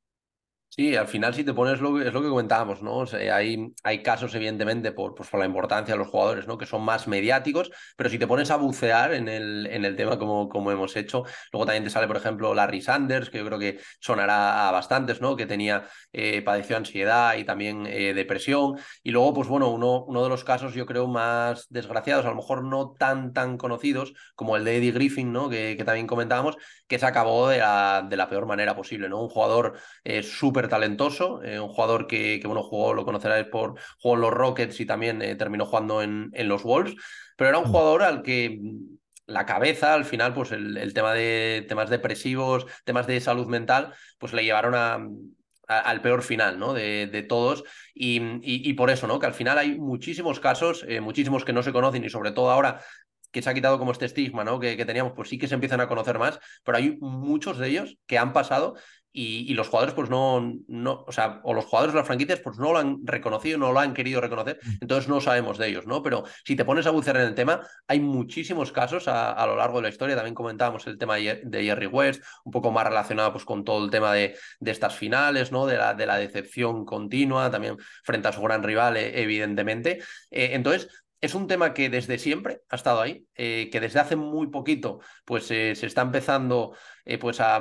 Sí, 0.69 0.95
al 0.95 1.07
final 1.07 1.33
si 1.33 1.43
te 1.43 1.53
pones 1.55 1.79
lo 1.81 1.95
que, 1.95 2.07
es 2.07 2.13
lo 2.13 2.21
que 2.21 2.27
comentábamos, 2.29 2.83
¿no? 2.83 3.03
Hay, 3.33 3.73
hay 3.83 4.03
casos, 4.03 4.35
evidentemente, 4.35 4.91
por, 4.91 5.15
pues 5.15 5.27
por 5.27 5.39
la 5.39 5.45
importancia 5.47 5.95
de 5.95 5.97
los 5.97 6.07
jugadores, 6.09 6.45
¿no? 6.45 6.57
Que 6.57 6.67
son 6.67 6.83
más 6.83 7.07
mediáticos, 7.07 7.71
pero 7.95 8.11
si 8.11 8.19
te 8.19 8.27
pones 8.27 8.51
a 8.51 8.57
bucear 8.57 9.13
en 9.13 9.27
el, 9.27 9.65
en 9.71 9.85
el 9.85 9.95
tema 9.95 10.19
como, 10.19 10.47
como 10.49 10.71
hemos 10.71 10.95
hecho, 10.95 11.23
luego 11.51 11.65
también 11.65 11.83
te 11.83 11.89
sale, 11.89 12.05
por 12.05 12.17
ejemplo, 12.17 12.53
Larry 12.53 12.81
Sanders, 12.81 13.31
que 13.31 13.39
yo 13.39 13.45
creo 13.45 13.57
que 13.57 13.79
sonará 13.99 14.67
a 14.67 14.71
bastantes, 14.71 15.19
¿no? 15.19 15.35
Que 15.35 15.47
tenía, 15.47 15.85
eh, 16.13 16.43
padeció 16.43 16.77
ansiedad 16.77 17.35
y 17.37 17.43
también 17.43 17.87
eh, 17.87 18.13
depresión. 18.13 18.75
Y 19.01 19.11
luego, 19.11 19.33
pues 19.33 19.47
bueno, 19.47 19.69
uno, 19.71 20.03
uno 20.03 20.21
de 20.21 20.29
los 20.29 20.43
casos, 20.43 20.75
yo 20.75 20.85
creo, 20.85 21.07
más 21.07 21.65
desgraciados, 21.69 22.25
a 22.25 22.29
lo 22.29 22.35
mejor 22.35 22.63
no 22.63 22.91
tan, 22.91 23.33
tan 23.33 23.57
conocidos, 23.57 24.13
como 24.35 24.55
el 24.57 24.63
de 24.65 24.77
Eddie 24.77 24.91
Griffin, 24.91 25.31
¿no? 25.31 25.49
Que, 25.49 25.75
que 25.75 25.83
también 25.85 26.05
comentábamos, 26.05 26.55
que 26.87 26.99
se 26.99 27.05
acabó 27.05 27.47
de 27.47 27.57
la, 27.59 28.05
de 28.07 28.17
la 28.17 28.29
peor 28.29 28.45
manera 28.45 28.75
posible, 28.75 29.09
¿no? 29.09 29.21
Un 29.23 29.29
jugador 29.29 29.79
eh, 30.03 30.21
súper 30.23 30.56
talentoso, 30.67 31.43
eh, 31.43 31.59
un 31.59 31.69
jugador 31.69 32.07
que, 32.07 32.39
que, 32.39 32.47
bueno, 32.47 32.63
jugó, 32.63 32.93
lo 32.93 33.05
conoceráis 33.05 33.45
por, 33.47 33.75
jugó 33.99 34.15
en 34.15 34.21
los 34.21 34.33
Rockets 34.33 34.79
y 34.79 34.85
también 34.85 35.21
eh, 35.21 35.35
terminó 35.35 35.65
jugando 35.65 36.01
en, 36.01 36.31
en, 36.33 36.47
los 36.47 36.63
Wolves, 36.63 36.95
pero 37.35 37.49
era 37.49 37.59
un 37.59 37.65
mm. 37.65 37.71
jugador 37.71 38.03
al 38.03 38.23
que 38.23 38.59
la 39.27 39.45
cabeza, 39.45 39.93
al 39.93 40.05
final, 40.05 40.33
pues 40.33 40.51
el, 40.51 40.77
el, 40.77 40.93
tema 40.93 41.13
de 41.13 41.65
temas 41.67 41.89
depresivos, 41.89 42.65
temas 42.85 43.05
de 43.07 43.19
salud 43.19 43.47
mental, 43.47 43.93
pues 44.17 44.33
le 44.33 44.43
llevaron 44.43 44.73
a, 44.73 44.99
al 45.67 46.01
peor 46.01 46.23
final, 46.23 46.57
¿no? 46.59 46.73
De, 46.73 47.07
de 47.07 47.23
todos. 47.23 47.63
Y, 47.93 48.19
y, 48.19 48.69
y, 48.69 48.73
por 48.73 48.89
eso, 48.89 49.07
¿no? 49.07 49.19
Que 49.19 49.25
al 49.25 49.33
final 49.33 49.57
hay 49.57 49.77
muchísimos 49.77 50.39
casos, 50.39 50.85
eh, 50.87 51.01
muchísimos 51.01 51.45
que 51.45 51.53
no 51.53 51.61
se 51.61 51.73
conocen 51.73 52.03
y 52.05 52.09
sobre 52.09 52.31
todo 52.31 52.51
ahora 52.51 52.81
que 53.31 53.41
se 53.41 53.49
ha 53.49 53.53
quitado 53.53 53.77
como 53.77 53.91
este 53.91 54.05
estigma, 54.05 54.45
¿no? 54.45 54.59
Que, 54.59 54.77
que, 54.77 54.85
teníamos, 54.85 55.13
pues 55.13 55.29
sí 55.29 55.37
que 55.37 55.47
se 55.47 55.55
empiezan 55.55 55.81
a 55.81 55.87
conocer 55.87 56.17
más, 56.17 56.39
pero 56.63 56.77
hay 56.77 56.97
muchos 57.01 57.57
de 57.57 57.67
ellos 57.67 57.97
que 58.07 58.17
han 58.17 58.31
pasado 58.31 58.75
y, 59.11 59.51
y, 59.51 59.53
los 59.53 59.69
jugadores, 59.69 59.95
pues 59.95 60.09
no, 60.09 60.53
no, 60.67 61.03
o 61.07 61.11
sea, 61.11 61.39
o 61.43 61.53
los 61.53 61.65
jugadores 61.65 61.93
de 61.93 61.99
las 61.99 62.07
franquicias, 62.07 62.39
pues 62.39 62.57
no 62.57 62.71
lo 62.71 62.79
han 62.79 62.99
reconocido, 63.03 63.57
no 63.57 63.71
lo 63.71 63.79
han 63.79 63.93
querido 63.93 64.21
reconocer, 64.21 64.59
entonces 64.81 65.09
no 65.09 65.21
sabemos 65.21 65.57
de 65.57 65.67
ellos, 65.67 65.87
¿no? 65.87 66.03
Pero 66.03 66.23
si 66.45 66.55
te 66.55 66.65
pones 66.65 66.85
a 66.85 66.91
bucear 66.91 67.17
en 67.17 67.23
el 67.23 67.35
tema, 67.35 67.61
hay 67.87 67.99
muchísimos 67.99 68.71
casos 68.71 69.07
a, 69.07 69.31
a 69.31 69.47
lo 69.47 69.55
largo 69.55 69.77
de 69.77 69.83
la 69.83 69.89
historia, 69.89 70.15
también 70.15 70.35
comentábamos 70.35 70.85
el 70.87 70.97
tema 70.97 71.15
de 71.15 71.63
Jerry 71.63 71.87
West, 71.87 72.23
un 72.43 72.51
poco 72.51 72.71
más 72.71 72.85
relacionado 72.85 73.31
pues 73.31 73.45
con 73.45 73.63
todo 73.63 73.83
el 73.83 73.91
tema 73.91 74.13
de, 74.13 74.35
de 74.59 74.71
estas 74.71 74.95
finales, 74.95 75.51
¿no? 75.51 75.65
De 75.65 75.77
la, 75.77 75.93
de 75.93 76.05
la 76.05 76.17
decepción 76.17 76.85
continua, 76.85 77.49
también 77.51 77.77
frente 78.03 78.27
a 78.27 78.31
su 78.31 78.41
gran 78.41 78.63
rival, 78.63 78.97
eh, 78.97 79.21
evidentemente. 79.21 79.99
Eh, 80.31 80.49
entonces, 80.53 80.87
es 81.21 81.35
un 81.35 81.47
tema 81.47 81.73
que 81.73 81.89
desde 81.89 82.19
siempre 82.19 82.61
ha 82.69 82.75
estado 82.75 83.01
ahí, 83.01 83.25
eh, 83.35 83.69
que 83.71 83.79
desde 83.79 83.99
hace 83.99 84.15
muy 84.15 84.47
poquito 84.47 84.99
pues 85.25 85.49
eh, 85.51 85.75
se 85.75 85.87
está 85.87 86.01
empezando 86.01 86.75
eh, 87.05 87.17
pues 87.17 87.39
a, 87.39 87.59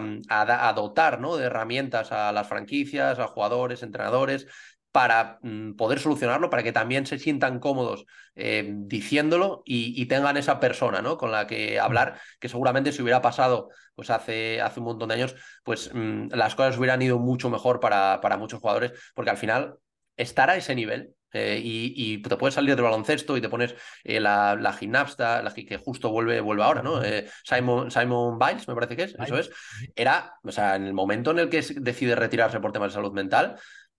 dotar 0.74 1.20
¿no? 1.20 1.36
de 1.36 1.46
herramientas 1.46 2.12
a 2.12 2.32
las 2.32 2.48
franquicias, 2.48 3.18
a 3.18 3.28
jugadores, 3.28 3.82
entrenadores, 3.82 4.46
para 4.92 5.38
mm, 5.42 5.74
poder 5.74 5.98
solucionarlo, 6.00 6.50
para 6.50 6.62
que 6.62 6.72
también 6.72 7.06
se 7.06 7.18
sientan 7.18 7.60
cómodos 7.60 8.06
diciéndolo 8.34 9.62
y, 9.64 10.00
y, 10.00 10.06
tengan 10.06 10.36
esa 10.36 10.60
persona 10.60 11.00
¿no? 11.00 11.16
con 11.16 11.32
la 11.32 11.46
que 11.46 11.80
hablar, 11.80 12.20
que 12.38 12.50
seguramente 12.50 12.92
si 12.92 13.00
hubiera 13.00 13.22
pasado 13.22 13.70
pues 13.94 14.10
hace, 14.10 14.60
hace 14.60 14.80
un 14.80 14.86
montón 14.86 15.08
de 15.08 15.14
años, 15.14 15.36
pues 15.64 15.90
mm, 15.94 16.28
las 16.32 16.54
cosas 16.54 16.76
hubieran 16.76 17.00
ido 17.00 17.18
mucho 17.18 17.48
mejor 17.48 17.80
para, 17.80 18.20
para 18.20 18.36
muchos 18.36 18.60
jugadores, 18.60 18.92
porque 19.14 19.30
al 19.30 19.38
final 19.38 19.78
estar 20.16 20.50
a 20.50 20.56
ese 20.56 20.74
nivel 20.74 21.15
eh, 21.32 21.60
y, 21.62 21.92
y, 21.96 22.22
te 22.22 22.36
puedes 22.36 22.54
salir 22.54 22.74
del 22.74 22.84
baloncesto 22.84 23.36
y 23.36 23.40
te 23.40 23.48
pones 23.48 23.74
eh, 24.04 24.20
la, 24.20 24.56
la, 24.56 24.72
gimnasta, 24.72 25.42
la 25.42 25.52
que 25.52 25.76
justo 25.76 26.10
vuelve, 26.10 26.40
vuelve 26.40 26.62
ahora, 26.62 26.82
¿no? 26.82 27.02
Eh, 27.02 27.28
Simon, 27.44 27.90
Simon 27.90 28.38
Biles, 28.38 28.66
me 28.68 28.74
parece 28.74 28.96
que 28.96 29.02
es, 29.04 29.16
eso 29.18 29.38
es. 29.38 29.50
Era, 29.94 30.34
o 30.42 30.52
sea, 30.52 30.76
en 30.76 30.84
el 30.84 30.94
momento 30.94 31.32
en 31.32 31.40
el 31.40 31.48
que 31.48 31.62
decide 31.76 32.14
retirarse 32.14 32.60
por 32.60 32.72
temas 32.72 32.92
de 32.92 32.94
salud 32.94 33.12
mental, 33.12 33.56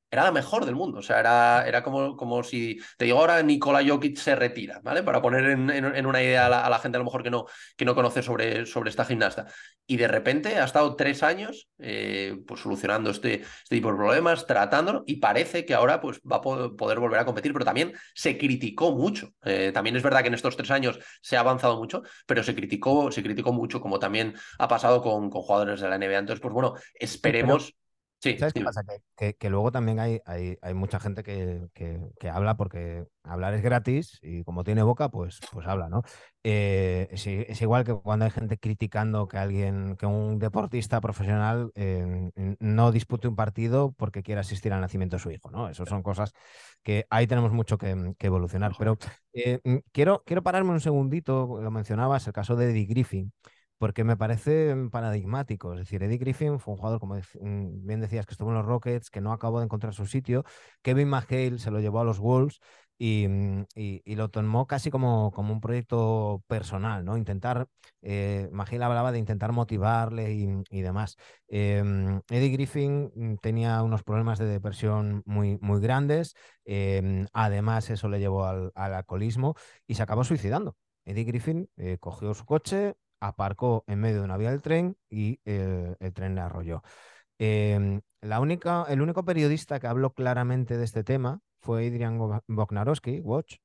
era 0.10 0.24
la 0.24 0.32
mejor 0.32 0.66
del 0.66 0.76
mundo. 0.76 0.99
O 0.99 1.01
sea, 1.01 1.20
era, 1.20 1.68
era 1.68 1.84
como, 1.84 2.16
como 2.16 2.43
si 2.43 2.80
te 2.97 3.05
digo 3.05 3.20
ahora 3.20 3.41
Nikola 3.43 3.86
Jokic 3.86 4.18
se 4.18 4.36
retira, 4.36 4.80
¿vale? 4.84 5.03
Para 5.03 5.22
poner 5.22 5.45
en, 5.45 5.70
en, 5.70 5.86
en 5.86 6.05
una 6.05 6.22
idea 6.22 6.45
a 6.45 6.49
la, 6.49 6.66
a 6.66 6.70
la, 6.70 6.80
gente 6.80 6.97
a 6.97 6.99
lo 6.99 7.05
mejor 7.05 7.24
que 7.24 7.30
no, 7.30 7.45
que 7.76 7.86
no 7.86 7.95
conoce 7.95 8.22
sobre, 8.22 8.66
sobre 8.66 8.89
esta 8.89 9.05
gimnasta. 9.05 9.47
Y 9.86 9.97
de 9.97 10.08
repente 10.08 10.58
ha 10.58 10.66
estado 10.66 10.95
tres 10.95 11.24
años 11.24 11.70
eh, 11.80 12.38
pues 12.45 12.62
solucionando 12.62 13.10
este, 13.10 13.36
este 13.36 13.76
tipo 13.76 13.89
de 13.89 13.95
problemas, 13.95 14.45
tratándolo, 14.45 15.03
y 15.08 15.18
parece 15.18 15.66
que 15.66 15.74
ahora 15.74 16.01
pues, 16.01 16.20
va 16.20 16.38
a 16.38 16.41
poder 16.41 16.99
volver 16.99 17.20
a 17.20 17.26
competir, 17.26 17.53
pero 17.53 17.64
también 17.66 17.93
se 18.14 18.38
criticó 18.38 18.91
mucho. 18.91 19.30
Eh, 19.43 19.72
también 19.74 19.95
es 19.95 20.03
verdad 20.03 20.22
que 20.22 20.28
en 20.28 20.34
estos 20.34 20.58
tres 20.58 20.72
años 20.72 20.99
se 21.22 21.38
ha 21.38 21.39
avanzado 21.39 21.78
mucho, 21.78 22.03
pero 22.26 22.43
se 22.43 22.53
criticó, 22.53 23.12
se 23.12 23.24
criticó 23.24 23.53
mucho, 23.53 23.80
como 23.80 23.99
también 23.99 24.36
ha 24.60 24.68
pasado 24.68 25.01
con, 25.01 25.30
con 25.30 25.41
jugadores 25.41 25.80
de 25.80 25.89
la 25.89 25.97
NBA. 25.97 26.20
Entonces, 26.20 26.41
pues 26.41 26.53
bueno, 26.53 26.74
esperemos. 26.93 27.68
Pero 27.68 27.87
Sí, 28.20 28.36
¿Sabes 28.39 28.53
qué 28.53 28.63
pasa? 28.63 28.84
Que, 28.84 29.01
que, 29.15 29.36
que, 29.36 29.49
luego 29.51 29.72
también 29.72 29.99
hay, 29.99 30.20
hay, 30.26 30.57
hay 30.63 30.74
mucha 30.74 30.99
gente 30.99 31.22
que, 31.22 31.68
que, 31.76 32.30
habla 32.30 32.57
porque 32.57 33.05
hablar 33.24 33.53
es 33.53 33.61
gratis 33.61 34.18
y 34.24 34.43
como 34.43 34.63
tiene 34.63 34.82
boca, 34.82 35.09
pues, 35.09 35.39
pues 35.51 35.68
habla, 35.68 35.88
¿no? 35.88 36.01
Eh, 36.43 37.07
es, 37.11 37.28
es, 37.28 37.61
igual 37.61 37.84
que 37.84 37.93
cuando 37.93 38.26
hay 38.26 38.32
gente 38.32 38.57
criticando 38.57 39.28
que 39.28 39.38
alguien, 39.38 39.97
que 39.97 40.07
un 40.07 40.39
deportista 40.39 40.99
profesional 40.99 41.72
eh, 41.76 42.32
no 42.59 42.91
dispute 42.91 43.28
un 43.28 43.36
partido 43.36 43.91
porque 43.91 44.24
quiere 44.24 44.41
asistir 44.41 44.74
al 44.74 44.82
nacimiento 44.82 45.18
de 45.18 45.22
su 45.22 45.30
hijo, 45.30 45.51
¿no? 45.51 45.70
Esas 45.70 45.88
son 45.88 46.01
cosas 46.01 46.34
que 46.82 47.05
ahí 47.11 47.28
tenemos 47.28 47.51
mucho 47.51 47.78
que, 47.78 48.15
evolucionar. 48.20 48.74
Pero 48.80 48.97
eh, 49.34 49.59
mm, 49.63 49.78
quiero, 49.91 50.24
quiero 50.26 50.41
pararme 50.41 50.72
un 50.72 50.82
segundito, 50.82 51.61
lo 51.61 51.70
mencionabas, 51.70 52.26
el 52.26 52.34
caso 52.34 52.55
de 52.55 52.72
Eddie 52.72 52.88
Griffin 52.88 53.32
porque 53.78 54.03
me 54.03 54.17
parece 54.17 54.75
paradigmático. 54.91 55.73
Es 55.73 55.80
decir, 55.80 56.03
Eddie 56.03 56.17
Griffin 56.17 56.59
fue 56.59 56.73
un 56.73 56.78
jugador, 56.80 56.99
como 56.99 57.15
mm, 57.15 57.86
bien 57.86 58.01
decías, 58.01 58.25
que 58.25 58.34
estuvo 58.34 58.49
en 58.49 58.55
los 58.55 58.65
Rockets, 58.65 59.09
que 59.09 59.21
no 59.21 59.32
acabó 59.32 59.59
de 59.59 59.65
encontrar 59.65 59.93
su 59.93 60.05
sitio. 60.05 60.43
Kevin 60.82 61.09
McHale 61.09 61.59
se 61.59 61.71
lo 61.71 61.80
llevó 61.80 61.99
a 62.01 62.03
los 62.03 62.19
Wolves 62.19 62.59
y, 62.97 63.28
mm, 63.28 63.65
y, 63.75 64.15
lo 64.15 64.30
tomó 64.30 64.65
casi 64.67 64.89
como, 64.89 65.32
como, 65.32 65.53
un 65.53 65.61
proyecto 65.61 66.43
personal, 66.47 67.05
¿no? 67.05 67.17
Intentar, 67.17 67.67
eh, 68.01 68.49
McHale 68.51 68.84
hablaba 68.84 69.11
de 69.11 69.19
intentar 69.19 69.51
motivarle 69.51 70.34
y, 70.34 70.47
y 70.69 70.82
demás. 70.82 71.17
Eh, 71.47 71.84
Eddie 72.30 72.49
Griffin 72.49 73.11
mm, 73.15 73.36
tenía 73.38 73.84
unos 73.84 74.03
problemas 74.03 74.39
de 74.39 74.45
depresión 74.45 75.21
muy, 75.25 75.57
muy 75.61 75.80
grandes, 75.82 76.36
eh, 76.65 77.25
además 77.34 77.89
eso 77.89 78.09
le 78.09 78.19
llevó 78.19 78.45
al, 78.45 78.71
al, 78.75 78.93
alcoholismo 78.95 79.55
y 79.86 79.95
se 79.95 80.03
acabó 80.03 80.23
suicidando. 80.23 80.75
Eddie 81.05 81.23
Griffin 81.23 81.69
eh, 81.78 81.97
cogió 81.99 82.34
su 82.34 82.45
coche, 82.45 82.95
aparcó 83.20 83.84
en 83.88 83.99
medio 83.99 84.20
de 84.20 84.26
una 84.26 84.38
vía 84.38 84.51
del 84.51 84.61
tren 84.61 84.97
y 85.09 85.39
el 85.45 86.13
tren 86.13 86.36
le 86.36 86.41
arrolló. 86.41 86.84
Eh, 87.39 88.01
la 88.22 88.39
única, 88.39 88.86
el 88.89 89.01
único 89.01 89.24
periodista 89.26 89.80
que 89.80 89.88
habló 89.88 90.13
claramente 90.13 90.78
de 90.78 90.84
este 90.84 91.03
tema 91.03 91.39
fue 91.59 91.88
Adrian 91.88 92.18
Bognarowski, 92.47 93.20
Watch, 93.22 93.57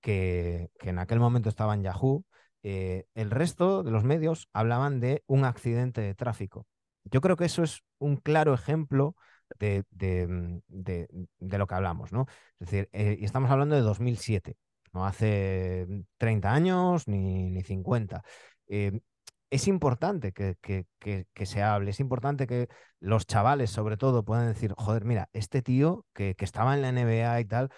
que, 0.00 0.70
en 0.80 0.98
aquel 0.98 1.20
momento 1.20 1.48
estaba 1.48 1.74
en 1.74 1.82
Yahoo. 1.82 2.24
Eh, 2.62 3.06
el 3.14 3.30
resto 3.30 3.82
de 3.82 3.90
los 3.90 4.04
medios 4.04 4.48
hablaban 4.52 5.00
de 5.00 5.22
un 5.26 5.44
accidente 5.44 6.00
de 6.00 6.14
tráfico. 6.14 6.66
Yo 7.04 7.20
creo 7.20 7.36
que 7.36 7.44
eso 7.46 7.62
es 7.62 7.82
un 7.98 8.16
claro 8.16 8.54
ejemplo 8.54 9.16
de, 9.58 9.84
de 9.90 11.58
lo 11.58 11.66
que 11.66 11.74
hablamos, 11.74 12.12
¿no? 12.12 12.26
Es 12.58 12.70
decir, 12.70 12.88
eh, 12.92 13.18
estamos 13.20 13.50
hablando 13.50 13.74
de 13.76 13.82
2007, 13.82 14.56
no 14.92 15.06
hace 15.06 15.86
30 16.18 16.52
años 16.52 17.08
ni, 17.08 17.50
ni 17.50 17.62
50 17.62 18.22
eh, 18.68 19.00
es 19.50 19.68
importante 19.68 20.32
que, 20.32 20.56
que, 20.60 20.86
que, 20.98 21.46
se 21.46 21.62
hable, 21.62 21.90
es 21.90 22.00
importante 22.00 22.46
que 22.46 22.68
los 23.00 23.26
chavales, 23.26 23.70
sobre 23.70 23.96
todo, 23.96 24.24
puedan 24.24 24.48
decir, 24.48 24.74
joder, 24.76 25.04
mira, 25.04 25.28
este 25.32 25.62
tío 25.62 26.04
que, 26.12 26.34
estaba 26.40 26.74
en 26.74 26.82
la 26.82 26.88
NBA 26.88 27.40
y 27.40 27.44
tal, 27.44 27.70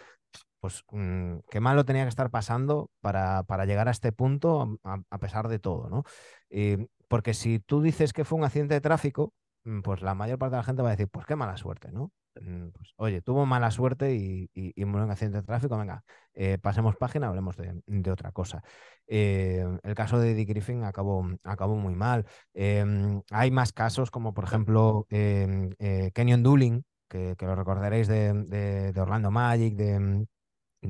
pues 0.61 0.85
mmm, 0.91 1.39
qué 1.51 1.61
mal 1.61 1.77
lo 1.77 1.85
tenía 1.85 2.05
que 2.05 2.09
estar 2.09 2.31
pasando 2.31 2.91
para, 3.01 3.43
para 3.45 3.67
llegar 3.67 3.89
a 3.89 3.91
este 3.91 4.13
punto 4.13 4.79
a, 4.85 5.03
a 5.11 5.19
pesar 5.19 5.49
de 5.49 5.59
todo, 5.59 5.91
¿no? 5.91 6.05
Eh, 6.51 6.87
porque 7.09 7.35
si 7.35 7.59
tú 7.61 7.83
dices 7.83 8.13
que 8.13 8.25
fue 8.25 8.39
un 8.39 8.45
accidente 8.45 8.75
de 8.75 8.81
tráfico, 8.81 9.35
mm, 9.65 9.81
pues 9.83 10.03
la 10.03 10.15
mayor 10.15 10.39
parte 10.39 10.57
de 10.57 10.61
la 10.61 10.65
gente 10.65 10.83
va 10.83 10.89
a 10.91 10.93
decir, 10.93 11.09
pues 11.09 11.27
qué 11.27 11.37
mala 11.37 11.57
suerte, 11.57 11.93
¿no? 11.93 12.13
Mm, 12.41 12.69
pues, 12.71 12.93
oye, 12.97 13.23
tuvo 13.23 13.47
mala 13.47 13.71
suerte 13.71 14.15
y, 14.15 14.51
murió 14.85 15.05
en 15.05 15.11
accidente 15.11 15.39
de 15.39 15.45
tráfico, 15.45 15.77
venga, 15.79 16.05
eh, 16.35 16.59
pasemos 16.59 16.97
página, 16.97 17.29
hablemos 17.29 17.57
de, 17.57 18.11
otra 18.11 18.33
cosa. 18.33 18.63
Eh, 19.07 19.65
el 19.83 19.95
caso 19.95 20.19
de 20.19 20.33
Eddie 20.33 20.45
Griffin 20.45 20.85
acabó, 20.85 21.27
acabó 21.45 21.77
muy 21.77 21.95
mal. 21.95 22.27
Eh, 22.55 22.85
hay 23.31 23.51
más 23.51 23.73
casos, 23.73 24.11
como 24.11 24.35
por 24.35 24.45
ejemplo 24.45 25.07
em, 25.11 25.71
eh, 25.79 26.11
Kenyon 26.15 26.43
Dooling, 26.43 26.85
que, 27.09 27.37
lo 27.41 27.55
recordaréis 27.55 28.09
de, 28.09 28.93
Orlando 28.97 29.31
Magic, 29.31 29.75
de, 29.77 30.27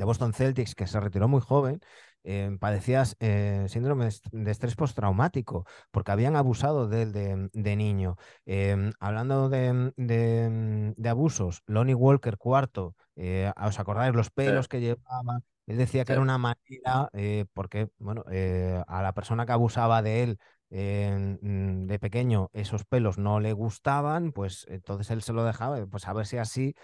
Boston 0.05 0.32
Celtics, 0.34 0.74
que 0.74 0.86
se 0.86 1.01
retiró 1.01 1.28
muy 1.28 1.40
joven. 1.40 1.80
Eh, 2.29 2.57
padecías 2.59 3.16
eh, 3.20 3.66
síndrome 3.68 4.09
de 4.33 4.51
estrés 4.51 4.74
postraumático 4.74 5.64
porque 5.93 6.11
habían 6.11 6.35
abusado 6.35 6.89
de 6.89 7.03
él 7.03 7.12
de, 7.12 7.49
de 7.53 7.77
niño. 7.77 8.16
Eh, 8.47 8.91
hablando 8.99 9.49
de, 9.49 9.93
de, 9.97 11.09
abusos, 11.09 11.62
Lonnie 11.66 11.95
Walker, 11.95 12.37
cuarto, 12.37 12.97
eh, 13.14 13.53
¿os 13.64 13.79
acordáis 13.79 14.12
los 14.12 14.31
pelos 14.31 14.64
sí. 14.64 14.70
que 14.70 14.81
llevaba? 14.81 15.41
Él 15.68 15.77
decía 15.77 16.05
que 16.05 16.09
sí. 16.09 16.12
era 16.14 16.22
una 16.22 16.37
manera, 16.37 17.11
eh, 17.12 17.45
porque 17.55 17.91
bueno, 17.99 18.24
a 18.27 19.03
la 19.03 19.12
persona 19.14 19.47
que 19.47 19.53
abusaba 19.53 20.03
de 20.03 20.24
él 20.24 20.39
mm, 20.70 21.87
de 21.87 21.99
pequeño 22.01 22.51
esos 22.55 22.85
pelos 22.85 23.18
no 23.18 23.39
le 23.39 23.53
gustaban, 23.53 24.33
pues 24.33 24.66
entonces 24.68 25.12
él 25.12 25.22
se 25.22 25.33
lo 25.33 25.45
dejaba, 25.45 25.87
pues 25.87 26.09
a 26.09 26.12
ver 26.12 26.27
si 26.27 26.39
así 26.39 26.74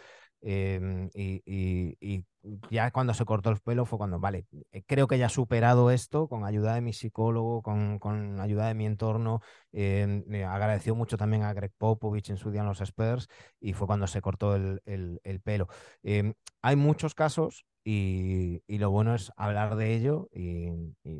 Em, 0.45 1.09
y, 1.14 2.24
ya 2.70 2.90
cuando 2.90 3.14
se 3.14 3.24
cortó 3.24 3.51
el 3.51 3.61
pelo 3.61 3.86
fue 3.86 3.99
cuando, 3.99 4.18
vale, 4.18 4.47
eh, 4.72 4.82
creo 4.84 5.07
que 5.07 5.16
ya 5.16 5.26
he 5.26 5.28
superado 5.28 5.90
esto 5.93 6.28
con 6.28 6.45
ayuda 6.45 6.74
de 6.74 6.80
mi 6.80 6.93
psicólogo, 6.93 7.62
con, 7.62 7.99
con 8.01 8.40
ayuda 8.40 8.66
de 8.66 8.74
mi 8.74 8.86
entorno. 8.86 9.40
Me 9.72 10.45
agradeció 10.45 10.95
mucho 10.97 11.16
también 11.16 11.45
a 11.45 11.53
Greg 11.53 11.72
Popovich 11.78 12.30
en 12.30 12.36
su 12.38 12.51
día 12.51 12.62
en 12.62 12.66
los 12.66 12.80
Spurs 12.80 13.28
y 13.61 13.72
fue 13.74 13.86
cuando 13.86 14.07
se 14.07 14.20
cortó 14.20 14.57
el, 14.57 14.80
el, 14.84 15.40
pelo. 15.40 15.68
Em, 16.03 16.34
hay 16.62 16.76
muchos 16.76 17.14
casos 17.14 17.64
y, 17.84 18.62
y, 18.66 18.78
lo 18.78 18.90
bueno 18.90 19.14
es 19.14 19.32
hablar 19.36 19.76
de 19.76 19.95
ello 19.95 20.28
y, 20.32 20.70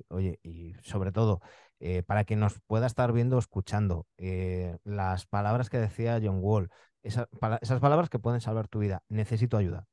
oye, 0.09 0.39
y 0.43 0.75
sobre 0.83 1.12
todo 1.12 1.41
eh, 1.85 2.05
para 2.05 2.23
que 2.23 2.37
nos 2.37 2.61
pueda 2.68 2.87
estar 2.87 3.12
viendo, 3.12 3.39
escuchando 3.39 4.07
eh, 4.16 4.79
las 4.85 5.27
palabras 5.27 5.68
que 5.68 5.79
decía 5.79 6.20
John 6.23 6.39
Wall 6.41 6.70
esas 7.03 7.81
palabras 7.81 8.09
que 8.11 8.19
pueden 8.19 8.41
salvar 8.41 8.69
tu 8.69 8.81
vida. 8.81 9.03
Necesito 9.09 9.57
ayuda. 9.57 9.87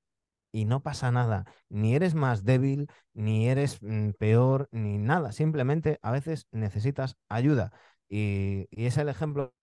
Y 0.52 0.66
no 0.66 0.82
pasa 0.82 1.12
nada. 1.12 1.46
Ni 1.70 1.96
eres 1.96 2.16
más 2.16 2.44
débil, 2.44 2.88
ni 3.14 3.50
eres 3.50 3.82
mm, 3.82 4.12
peor, 4.20 4.68
ni 4.72 4.98
nada. 4.98 5.32
Simplemente 5.32 6.00
a 6.02 6.12
veces 6.12 6.48
necesitas 6.52 7.18
ayuda. 7.30 7.72
Y, 8.10 8.68
y 8.72 8.86
es 8.88 8.98
el 8.98 9.10
ejemplo 9.10 9.54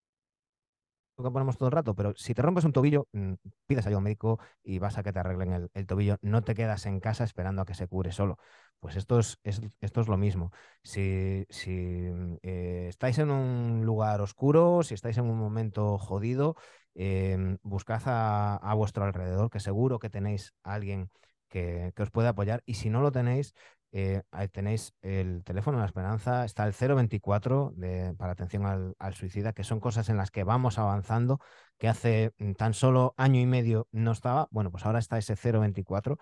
que 1.25 1.31
ponemos 1.31 1.57
todo 1.57 1.69
el 1.69 1.73
rato, 1.73 1.95
pero 1.95 2.15
si 2.17 2.35
te 2.35 2.43
rompes 2.43 2.65
un 2.65 2.73
tobillo, 2.73 3.09
mm, 3.13 3.35
pides 3.67 3.87
ayuda 3.87 3.99
a 3.99 4.03
médico 4.03 4.39
y 4.63 4.79
vas 4.79 4.99
a 4.99 5.03
que 5.03 5.13
te 5.13 5.19
arreglen 5.19 5.71
el, 5.75 5.87
tobillo. 5.87 6.19
No 6.23 6.43
te 6.43 6.55
quedas 6.55 6.87
en 6.87 7.01
casa 7.01 7.25
esperando 7.25 7.63
a 7.63 7.67
que 7.67 7.75
se 7.75 7.89
cure 7.89 8.13
solo. 8.13 8.39
Pues 8.81 8.97
esto 8.97 9.19
es, 9.19 9.39
esto 9.43 10.01
es 10.01 10.09
lo 10.09 10.17
mismo. 10.17 10.53
Si, 10.83 11.47
si 11.49 12.11
eh, 12.43 12.87
estáis 12.89 13.19
en 13.19 13.31
un 13.31 13.85
lugar 13.85 14.21
oscuro, 14.21 14.83
si 14.83 14.95
estáis 14.95 15.19
en 15.19 15.25
un 15.25 15.39
momento 15.39 15.99
jodido, 15.99 16.57
em, 16.95 17.59
buscad 17.63 18.03
a, 18.07 18.75
vuestro 18.75 19.05
alrededor, 19.05 19.51
que 19.51 19.61
seguro 19.61 19.99
que 19.99 20.11
tenéis 20.11 20.55
a 20.63 20.75
alguien 20.75 21.11
que, 21.49 21.93
que 21.97 22.03
os 22.03 22.11
puede 22.11 22.29
apoyar. 22.29 22.63
Y 22.67 22.75
si 22.75 22.91
no 22.91 23.01
lo 23.01 23.13
tenéis, 23.13 23.55
eh, 23.99 24.23
ahí 24.31 24.49
tenéis 24.49 24.93
el 25.01 25.43
teléfono 25.43 25.79
de 25.79 25.81
la 25.81 25.87
esperanza, 25.87 26.45
está 26.45 26.67
el 26.67 26.75
024 26.75 27.73
de, 27.77 28.13
para 28.19 28.33
atención 28.33 28.95
al, 28.99 29.15
suicida, 29.15 29.55
que 29.55 29.65
son 29.65 29.81
cosas 29.81 30.11
en 30.11 30.19
las 30.19 30.31
que 30.31 30.45
vamos 30.45 30.79
avanzando, 30.79 31.41
que 31.79 31.89
hace 31.89 32.33
mm, 32.37 32.53
tan 32.53 32.75
solo 32.75 33.15
año 33.17 33.41
y 33.41 33.47
medio 33.47 33.89
no 33.93 34.13
estaba, 34.13 34.49
bueno, 34.51 34.71
pues 34.71 34.85
ahora 34.85 34.99
está 34.99 35.17
ese 35.17 35.35
024 35.35 36.19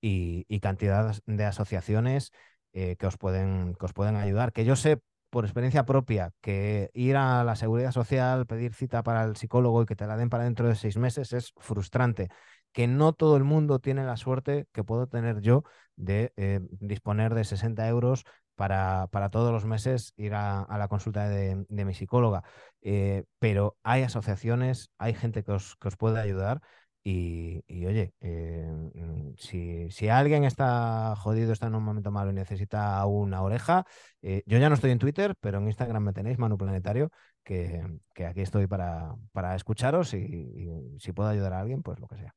y, 0.00 0.46
y 0.48 0.60
cantidad 0.60 1.14
de 1.26 1.44
asociaciones 1.44 2.32
eh, 2.72 2.96
que, 2.96 3.06
os 3.06 3.18
pueden, 3.18 3.74
que 3.74 3.84
os 3.84 3.92
pueden 3.92 4.16
ayudar, 4.16 4.52
que 4.54 4.64
yo 4.64 4.74
sé 4.74 4.98
por 5.28 5.44
experiencia 5.44 5.84
propia 5.84 6.32
que 6.40 6.90
ir 6.94 7.16
a 7.16 7.44
la 7.44 7.56
seguridad 7.56 7.92
social, 7.92 8.46
pedir 8.46 8.72
cita 8.72 9.02
para 9.02 9.24
el 9.24 9.36
psicólogo 9.36 9.82
y 9.82 9.86
que 9.86 9.96
te 9.96 10.06
la 10.06 10.16
den 10.16 10.30
para 10.30 10.44
dentro 10.44 10.66
de 10.66 10.76
seis 10.76 10.96
meses 10.96 11.34
es 11.34 11.52
frustrante 11.58 12.28
que 12.72 12.86
no 12.86 13.12
todo 13.12 13.36
el 13.36 13.44
mundo 13.44 13.78
tiene 13.78 14.04
la 14.04 14.16
suerte 14.16 14.66
que 14.72 14.84
puedo 14.84 15.06
tener 15.06 15.40
yo 15.40 15.64
de 15.96 16.32
eh, 16.36 16.60
disponer 16.80 17.34
de 17.34 17.44
60 17.44 17.86
euros 17.88 18.24
para, 18.54 19.08
para, 19.10 19.30
todos 19.30 19.52
los 19.52 19.64
meses 19.64 20.12
ir 20.16 20.34
a, 20.34 20.66
la 20.78 20.88
consulta 20.88 21.28
de, 21.28 21.64
mi 21.68 21.94
psicóloga. 21.94 22.42
Eh, 22.82 23.24
pero 23.38 23.76
hay 23.82 24.02
asociaciones, 24.02 24.90
hay 24.98 25.14
gente 25.14 25.44
que 25.44 25.52
os, 25.52 25.76
que 25.76 25.88
os 25.88 25.96
puede 25.96 26.20
ayudar. 26.20 26.60
Y, 27.04 27.62
oye, 27.86 28.12
eh, 28.20 28.66
mm, 28.94 29.34
si, 29.38 29.90
si, 29.90 30.08
alguien 30.08 30.44
está 30.44 31.14
jodido, 31.16 31.52
está 31.52 31.66
en 31.68 31.74
un 31.74 31.82
momento 31.84 32.10
malo 32.10 32.30
y 32.30 32.34
necesita 32.34 33.04
una 33.06 33.42
oreja, 33.42 33.86
yo 34.22 34.58
ya 34.58 34.68
no 34.68 34.74
estoy 34.74 34.90
en 34.90 34.98
Twitter, 34.98 35.34
pero 35.40 35.58
en 35.58 35.66
Instagram 35.68 36.02
me 36.04 36.12
tenéis, 36.12 36.38
Manu 36.38 36.58
Planetario, 36.58 37.10
que, 37.44 37.82
que 38.14 38.26
aquí 38.26 38.42
estoy 38.42 38.66
para, 38.66 39.14
para 39.32 39.54
escucharos 39.56 40.12
y, 40.14 40.18
y 40.18 41.00
si 41.00 41.12
puedo 41.12 41.28
ayudar 41.30 41.54
a 41.54 41.60
alguien, 41.60 41.82
pues 41.82 41.98
lo 42.00 42.08
que 42.08 42.18
sea. 42.18 42.34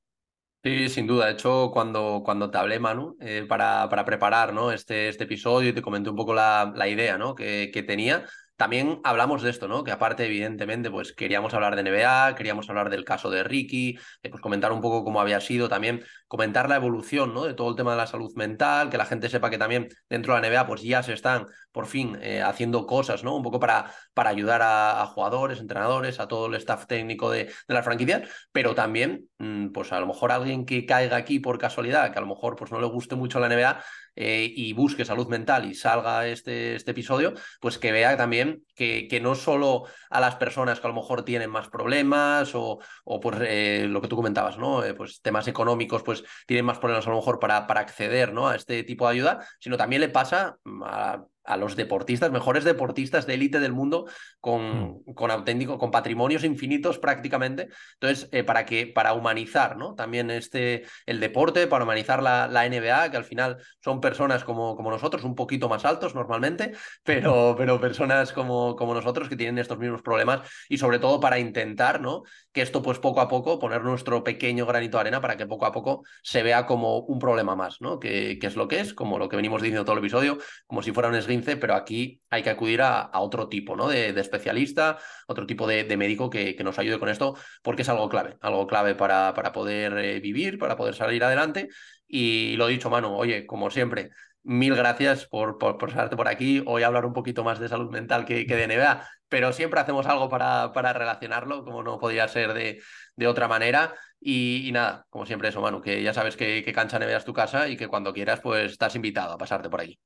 Sí, 0.64 0.90
sin 0.90 1.08
duda. 1.08 1.26
De 1.26 1.32
hecho, 1.32 1.72
cuando, 1.74 2.22
cuando 2.24 2.52
te 2.52 2.58
hablé, 2.60 2.78
Manu, 2.80 3.18
eh, 3.20 3.46
para, 3.50 3.90
para 3.90 4.06
preparar 4.06 4.54
¿no? 4.54 4.72
este, 4.72 5.10
este 5.10 5.24
episodio 5.24 5.74
te 5.74 5.82
comenté 5.82 6.12
un 6.12 6.16
poco 6.16 6.36
la, 6.36 6.72
la 6.76 6.88
idea 6.88 7.18
¿no? 7.18 7.34
que, 7.34 7.72
que 7.74 7.82
tenía, 7.82 8.26
también 8.62 9.02
hablamos 9.04 9.42
de 9.42 9.50
esto, 9.50 9.68
¿no? 9.68 9.84
Que 9.84 9.90
aparte, 9.90 10.24
evidentemente, 10.24 10.92
pues 10.92 11.14
queríamos 11.14 11.52
hablar 11.56 11.76
de 11.76 11.82
NBA, 11.82 12.36
queríamos 12.36 12.70
hablar 12.70 12.92
del 12.92 13.04
caso 13.04 13.32
de 13.32 13.44
Ricky, 13.44 13.98
eh, 14.22 14.30
pues 14.30 14.40
comentar 14.40 14.72
un 14.72 14.82
poco 14.82 15.04
cómo 15.04 15.20
había 15.20 15.42
sido, 15.42 15.68
también 15.68 16.04
comentar 16.28 16.70
la 16.70 16.76
evolución, 16.76 17.34
¿no? 17.34 17.46
De 17.46 17.56
todo 17.56 17.72
el 17.72 17.76
tema 17.76 17.90
de 17.90 17.98
la 17.98 18.06
salud 18.06 18.32
mental, 18.36 18.92
que 18.92 19.00
la 19.00 19.06
gente 19.06 19.30
sepa 19.30 19.50
que 19.50 19.58
también 19.58 19.90
dentro 20.08 20.36
de 20.36 20.42
la 20.42 20.48
NBA, 20.48 20.68
pues 20.68 20.84
ya 20.84 21.02
se 21.02 21.14
están 21.14 21.48
por 21.72 21.88
fin 21.88 22.20
eh, 22.22 22.44
haciendo 22.44 22.86
cosas, 22.86 23.24
¿no? 23.24 23.36
Un 23.36 23.42
poco 23.42 23.60
para, 23.60 23.92
para 24.14 24.30
ayudar 24.30 24.62
a, 24.64 25.08
jugadores, 25.08 25.60
entrenadores, 25.60 26.20
a 26.20 26.28
todo 26.28 26.46
el 26.46 26.54
staff 26.54 26.86
técnico 26.86 27.32
de, 27.32 27.46
de 27.46 27.74
la 27.74 27.82
franquicia, 27.82 28.22
pero 28.52 28.76
también, 28.76 29.28
mm, 29.40 29.70
pues 29.70 29.92
a 29.92 30.00
lo 30.00 30.06
mejor 30.06 30.32
alguien 30.32 30.68
que 30.68 30.86
caiga 30.86 31.18
aquí 31.18 31.40
por 31.40 31.58
casualidad, 31.58 32.12
que 32.14 32.20
a 32.20 32.22
lo 32.22 32.28
mejor 32.28 32.56
pues 32.56 32.72
no 32.72 32.80
le 32.80 32.86
guste 32.86 33.16
mucho 33.16 33.40
la 33.40 33.48
NBA, 33.48 33.84
eh, 34.16 34.52
y 34.56 34.74
busque 34.74 35.06
salud 35.06 35.28
mental 35.28 35.66
y 35.66 35.74
salga 35.74 36.28
este, 36.28 36.76
este 36.76 36.92
episodio, 36.92 37.34
pues 37.60 37.78
que 37.78 37.92
vea 37.92 38.18
también 38.18 38.64
que, 38.76 39.08
que, 39.08 39.22
no 39.22 39.36
solo 39.36 39.86
a 40.10 40.20
las 40.20 40.36
personas 40.36 40.80
que 40.80 40.88
a 40.88 40.90
lo 40.90 40.96
mejor 40.96 41.24
tienen 41.24 41.50
más 41.50 41.70
problemas 41.70 42.54
o, 42.56 42.80
o 43.06 43.20
pues 43.20 43.38
eh, 43.42 43.86
lo 43.90 44.02
que 44.02 44.08
tú 44.08 44.16
comentabas, 44.16 44.58
¿no? 44.58 44.84
Eh, 44.84 44.94
pues 44.94 45.22
temas 45.22 45.48
económicos, 45.48 46.04
pues 46.04 46.24
tienen 46.46 46.66
más 46.66 46.80
problemas 46.80 47.08
a 47.08 47.10
lo 47.10 47.18
mejor 47.18 47.40
para, 47.40 47.68
para 47.68 47.82
acceder 47.82 48.34
¿no? 48.34 48.48
a 48.50 48.56
este 48.56 48.84
tipo 48.84 49.06
de 49.06 49.14
ayuda, 49.14 49.48
sino 49.60 49.78
también 49.78 50.02
le 50.02 50.10
pasa 50.10 50.58
a 50.84 51.24
a 51.52 51.58
los 51.58 51.76
deportistas, 51.76 52.32
mejores 52.32 52.64
deportistas 52.64 53.28
de 53.28 53.34
élite 53.34 53.60
del 53.60 53.74
mundo, 53.74 54.08
con, 54.40 55.02
mm. 55.06 55.14
con 55.14 55.32
auténtico, 55.32 55.78
con 55.78 55.92
patrimonios 55.92 56.46
infinitos 56.46 56.98
prácticamente. 56.98 57.68
Entonces, 58.00 58.30
eh, 58.32 58.46
para 58.46 58.66
que, 58.66 58.88
para 58.88 59.14
humanizar, 59.14 59.76
¿no? 59.76 59.94
También 59.94 60.32
este, 60.32 60.84
el 61.06 61.20
deporte, 61.20 61.68
para 61.68 61.84
humanizar 61.84 62.24
la, 62.24 62.48
la, 62.48 62.66
NBA, 62.66 63.12
que 63.12 63.18
al 63.18 63.26
final 63.26 63.58
son 63.84 64.00
personas 64.00 64.46
como, 64.46 64.78
como 64.78 64.92
nosotros, 64.92 65.26
un 65.26 65.36
poquito 65.36 65.68
más 65.68 65.84
altos 65.84 66.16
normalmente, 66.16 66.72
pero, 67.04 67.54
pero 67.58 67.82
personas 67.82 68.32
como, 68.32 68.78
como 68.78 68.94
nosotros 68.94 69.28
que 69.28 69.36
tienen 69.36 69.60
estos 69.60 69.78
mismos 69.78 70.02
problemas 70.02 70.50
y 70.70 70.78
sobre 70.78 71.00
todo 71.00 71.20
para 71.20 71.38
intentar, 71.38 72.00
¿no? 72.00 72.24
Que 72.54 72.62
esto, 72.62 72.82
pues 72.82 72.98
poco 73.00 73.20
a 73.20 73.28
poco, 73.28 73.60
poner 73.60 73.84
nuestro 73.84 74.24
pequeño 74.24 74.66
granito 74.66 74.98
de 74.98 75.02
arena 75.02 75.20
para 75.20 75.36
que 75.36 75.48
poco 75.48 75.66
a 75.66 75.74
poco 75.74 76.06
se 76.24 76.44
vea 76.44 76.66
como 76.66 77.00
un 77.00 77.20
problema 77.20 77.58
más, 77.58 77.82
¿no? 77.82 78.00
Que, 78.00 78.40
que 78.40 78.48
es 78.48 78.56
lo 78.56 78.70
que 78.70 78.80
es, 78.80 78.94
como 78.94 79.20
lo 79.20 79.28
que 79.28 79.36
venimos 79.36 79.62
diciendo 79.62 79.84
todo 79.84 79.98
el 79.98 80.00
episodio, 80.00 80.38
como 80.66 80.82
si 80.82 80.94
fuera 80.94 81.10
un 81.10 81.16
pero 81.42 81.76
aquí 81.76 82.22
hay 82.30 82.44
que 82.44 82.50
acudir 82.50 82.82
a, 82.82 83.10
otro 83.20 83.50
tipo 83.50 83.76
¿no? 83.76 83.88
de, 83.88 84.10
especialista, 84.10 84.98
otro 85.28 85.46
tipo 85.46 85.68
de, 85.68 85.86
médico 85.98 86.30
que, 86.30 86.56
nos 86.64 86.80
ayude 86.80 87.00
con 87.00 87.10
esto, 87.10 87.36
porque 87.62 87.82
es 87.82 87.90
algo 87.90 88.10
clave, 88.10 88.38
algo 88.42 88.68
clave 88.68 88.96
para, 88.96 89.34
poder 89.54 89.98
eh, 89.98 90.20
vivir, 90.20 90.58
para 90.58 90.76
poder 90.76 90.96
salir 90.96 91.24
adelante. 91.24 91.70
Y 92.08 92.56
lo 92.58 92.68
dicho, 92.68 92.90
Manu, 92.90 93.16
oye, 93.16 93.46
como 93.46 93.70
siempre, 93.70 94.12
mil 94.44 94.76
gracias 94.76 95.26
por, 95.28 95.58
por, 95.58 95.78
por 95.78 95.92
por 96.16 96.28
aquí. 96.28 96.64
Hoy 96.66 96.84
hablar 96.84 97.06
un 97.06 97.14
poquito 97.14 97.44
más 97.44 97.60
de 97.60 97.70
salud 97.70 97.90
mental 97.92 98.26
que, 98.26 98.46
de 98.46 98.64
NBA, 98.68 99.08
pero 99.30 99.54
siempre 99.54 99.80
hacemos 99.80 100.06
algo 100.08 100.30
para, 100.30 100.72
para 100.74 100.94
relacionarlo, 100.94 101.64
como 101.64 101.84
no 101.84 102.00
podía 102.00 102.28
ser 102.28 102.54
de, 102.54 102.82
de 103.16 103.28
otra 103.28 103.48
manera. 103.48 103.94
Y, 104.20 104.70
nada, 104.74 105.06
como 105.10 105.26
siempre 105.26 105.50
eso, 105.50 105.62
Manu, 105.62 105.82
que 105.82 106.04
ya 106.04 106.14
sabes 106.14 106.38
que, 106.38 106.64
que 106.64 106.74
Cancha 106.74 107.00
NBA 107.00 107.18
es 107.18 107.26
tu 107.26 107.34
casa 107.34 107.68
y 107.68 107.78
que 107.78 107.88
cuando 107.88 108.14
quieras, 108.14 108.40
pues 108.42 108.74
estás 108.74 108.96
invitado 108.96 109.34
a 109.34 109.38
pasarte 109.38 109.70
por 109.70 109.82
aquí. 109.82 110.00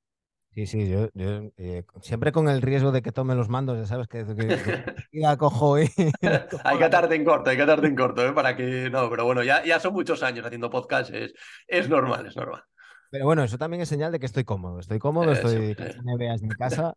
Sí, 0.55 0.67
sí, 0.67 0.89
yo, 0.89 1.09
eh, 1.15 1.83
siempre 1.99 2.31
con 2.31 2.47
el 2.47 2.61
riesgo 2.61 2.93
de 2.93 3.01
que 3.01 3.11
tome 3.11 3.35
los 3.35 3.49
mandos, 3.49 3.77
ya 3.77 3.85
sabes 3.85 4.07
que, 4.07 4.23
que, 4.23 4.57
cojo 5.37 5.81
y... 5.81 5.89
hay 6.63 6.77
que 6.77 6.83
atarte 6.85 7.15
en 7.15 7.25
corto, 7.25 7.49
hay 7.49 7.57
que 7.57 7.63
atarte 7.63 7.87
en 7.87 7.95
corto, 7.97 8.25
¿eh? 8.25 8.31
para 8.31 8.55
que... 8.55 8.89
No, 8.89 9.09
pero 9.09 9.25
bueno, 9.25 9.43
ya, 9.43 9.65
ya 9.65 9.81
son 9.81 9.91
muchos 9.91 10.23
años 10.23 10.45
haciendo 10.45 10.69
podcast, 10.69 11.13
es, 11.13 11.33
es 11.67 11.89
normal, 11.89 12.27
es 12.27 12.37
normal. 12.37 12.63
Pero 13.11 13.25
bueno, 13.25 13.43
eso 13.43 13.57
también 13.57 13.81
es 13.81 13.89
señal 13.89 14.13
de 14.13 14.19
que 14.19 14.25
estoy 14.27 14.45
cómodo. 14.45 14.79
Estoy 14.79 14.97
cómodo, 14.97 15.33
estoy. 15.33 15.75
NBA 16.03 16.35
es 16.35 16.41
mi 16.41 16.55
casa, 16.55 16.93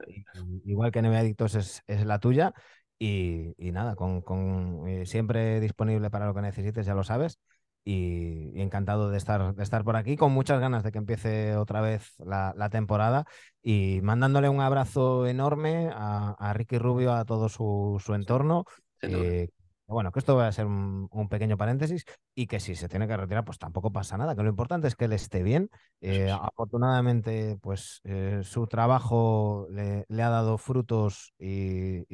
igual 0.65 0.93
que 0.93 1.03
NBA 1.03 1.19
Adictos 1.19 1.57
es, 1.57 1.83
es 1.89 2.07
la 2.07 2.21
tuya. 2.21 2.55
Y, 2.97 3.55
y 3.59 3.73
nada, 3.73 3.97
con, 3.97 4.23
con 4.23 4.87
eh, 4.87 5.05
siempre 5.05 5.59
disponible 5.59 6.11
para 6.11 6.27
lo 6.27 6.35
que 6.35 6.43
necesites, 6.43 6.87
ya 6.87 6.95
lo 6.95 7.03
sabes 7.03 7.41
y, 7.85 8.61
encantado 8.61 9.11
de 9.11 9.17
estar, 9.17 9.55
de 9.55 9.63
estar 9.63 9.85
por 9.85 9.97
aquí, 9.97 10.17
con 10.17 10.33
muchas 10.33 10.61
ganas 10.61 10.83
de 10.83 10.93
que 10.93 10.99
empiece 10.99 11.57
otra 11.57 11.81
vez 11.81 12.15
la, 12.19 12.69
temporada 12.71 13.25
y 13.63 14.01
mandándole 14.03 14.49
un 14.49 14.61
abrazo 14.61 15.27
enorme 15.27 15.91
a, 15.93 16.53
Ricky 16.55 16.79
Rubio, 16.79 17.13
a 17.13 17.25
todo 17.25 17.49
su, 17.49 18.01
su 18.05 18.15
entorno. 18.15 18.65
Eh, 19.03 19.49
bueno, 19.89 20.13
que 20.13 20.19
esto 20.19 20.37
va 20.37 20.49
a 20.49 20.53
ser 20.53 20.67
un, 20.67 21.29
pequeño 21.31 21.57
paréntesis 21.57 22.05
y 22.35 22.47
que 22.47 22.61
si 22.61 22.75
se 22.75 22.89
tiene 22.91 23.09
que 23.09 23.17
retirar, 23.17 23.45
pues 23.45 23.59
tampoco 23.59 23.91
pasa 23.91 24.19
nada, 24.19 24.37
que 24.37 24.43
lo 24.43 24.51
importante 24.51 24.87
es 24.87 24.95
que 24.95 25.07
él 25.07 25.15
esté 25.15 25.43
bien. 25.43 25.71
Eh, 26.03 26.31
afortunadamente, 26.31 27.57
pues 27.63 28.03
eh, 28.05 28.41
su 28.43 28.67
trabajo 28.67 29.67
le, 29.71 30.05
ha 30.23 30.29
dado 30.29 30.59
frutos 30.59 31.33
y, 31.39 32.05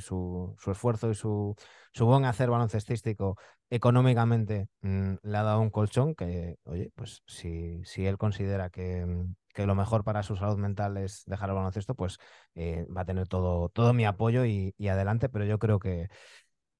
su, 0.00 0.54
su, 0.58 0.70
esfuerzo 0.70 1.10
y 1.10 1.14
su, 1.14 1.56
su 1.94 2.04
buen 2.04 2.26
hacer 2.26 2.50
baloncestístico 2.50 3.38
económicamente 3.74 4.68
mm, 4.82 5.14
le 5.22 5.36
ha 5.36 5.42
dado 5.42 5.60
un 5.60 5.70
colchón 5.70 6.14
que, 6.14 6.58
oye, 6.64 6.92
pues 6.94 7.22
si, 7.26 7.82
si 7.84 8.06
él 8.06 8.18
considera 8.18 8.70
que, 8.70 9.04
que 9.52 9.66
lo 9.66 9.74
mejor 9.74 10.04
para 10.04 10.22
su 10.22 10.36
salud 10.36 10.58
mental 10.58 10.96
es 10.96 11.24
dejar 11.26 11.48
el 11.50 11.56
baloncesto, 11.56 11.96
pues 11.96 12.18
eh, 12.54 12.86
va 12.96 13.00
a 13.00 13.04
tener 13.04 13.26
todo, 13.26 13.68
todo 13.70 13.92
mi 13.92 14.04
apoyo 14.04 14.44
y, 14.44 14.74
y 14.78 14.88
adelante, 14.88 15.28
pero 15.28 15.44
yo 15.44 15.58
creo 15.58 15.80
que, 15.80 16.08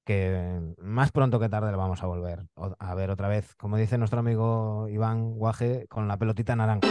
que 0.05 0.61
más 0.77 1.11
pronto 1.11 1.37
que 1.39 1.49
tarde 1.49 1.71
lo 1.71 1.77
vamos 1.77 2.01
a 2.01 2.05
volver 2.05 2.45
a 2.55 2.95
ver 2.95 3.09
otra 3.09 3.27
vez, 3.27 3.55
como 3.55 3.75
dice 3.75 3.97
nuestro 3.97 4.19
amigo 4.19 4.87
Iván 4.87 5.33
Guaje, 5.33 5.87
con 5.89 6.07
la 6.07 6.17
pelotita 6.17 6.55
naranja. 6.55 6.87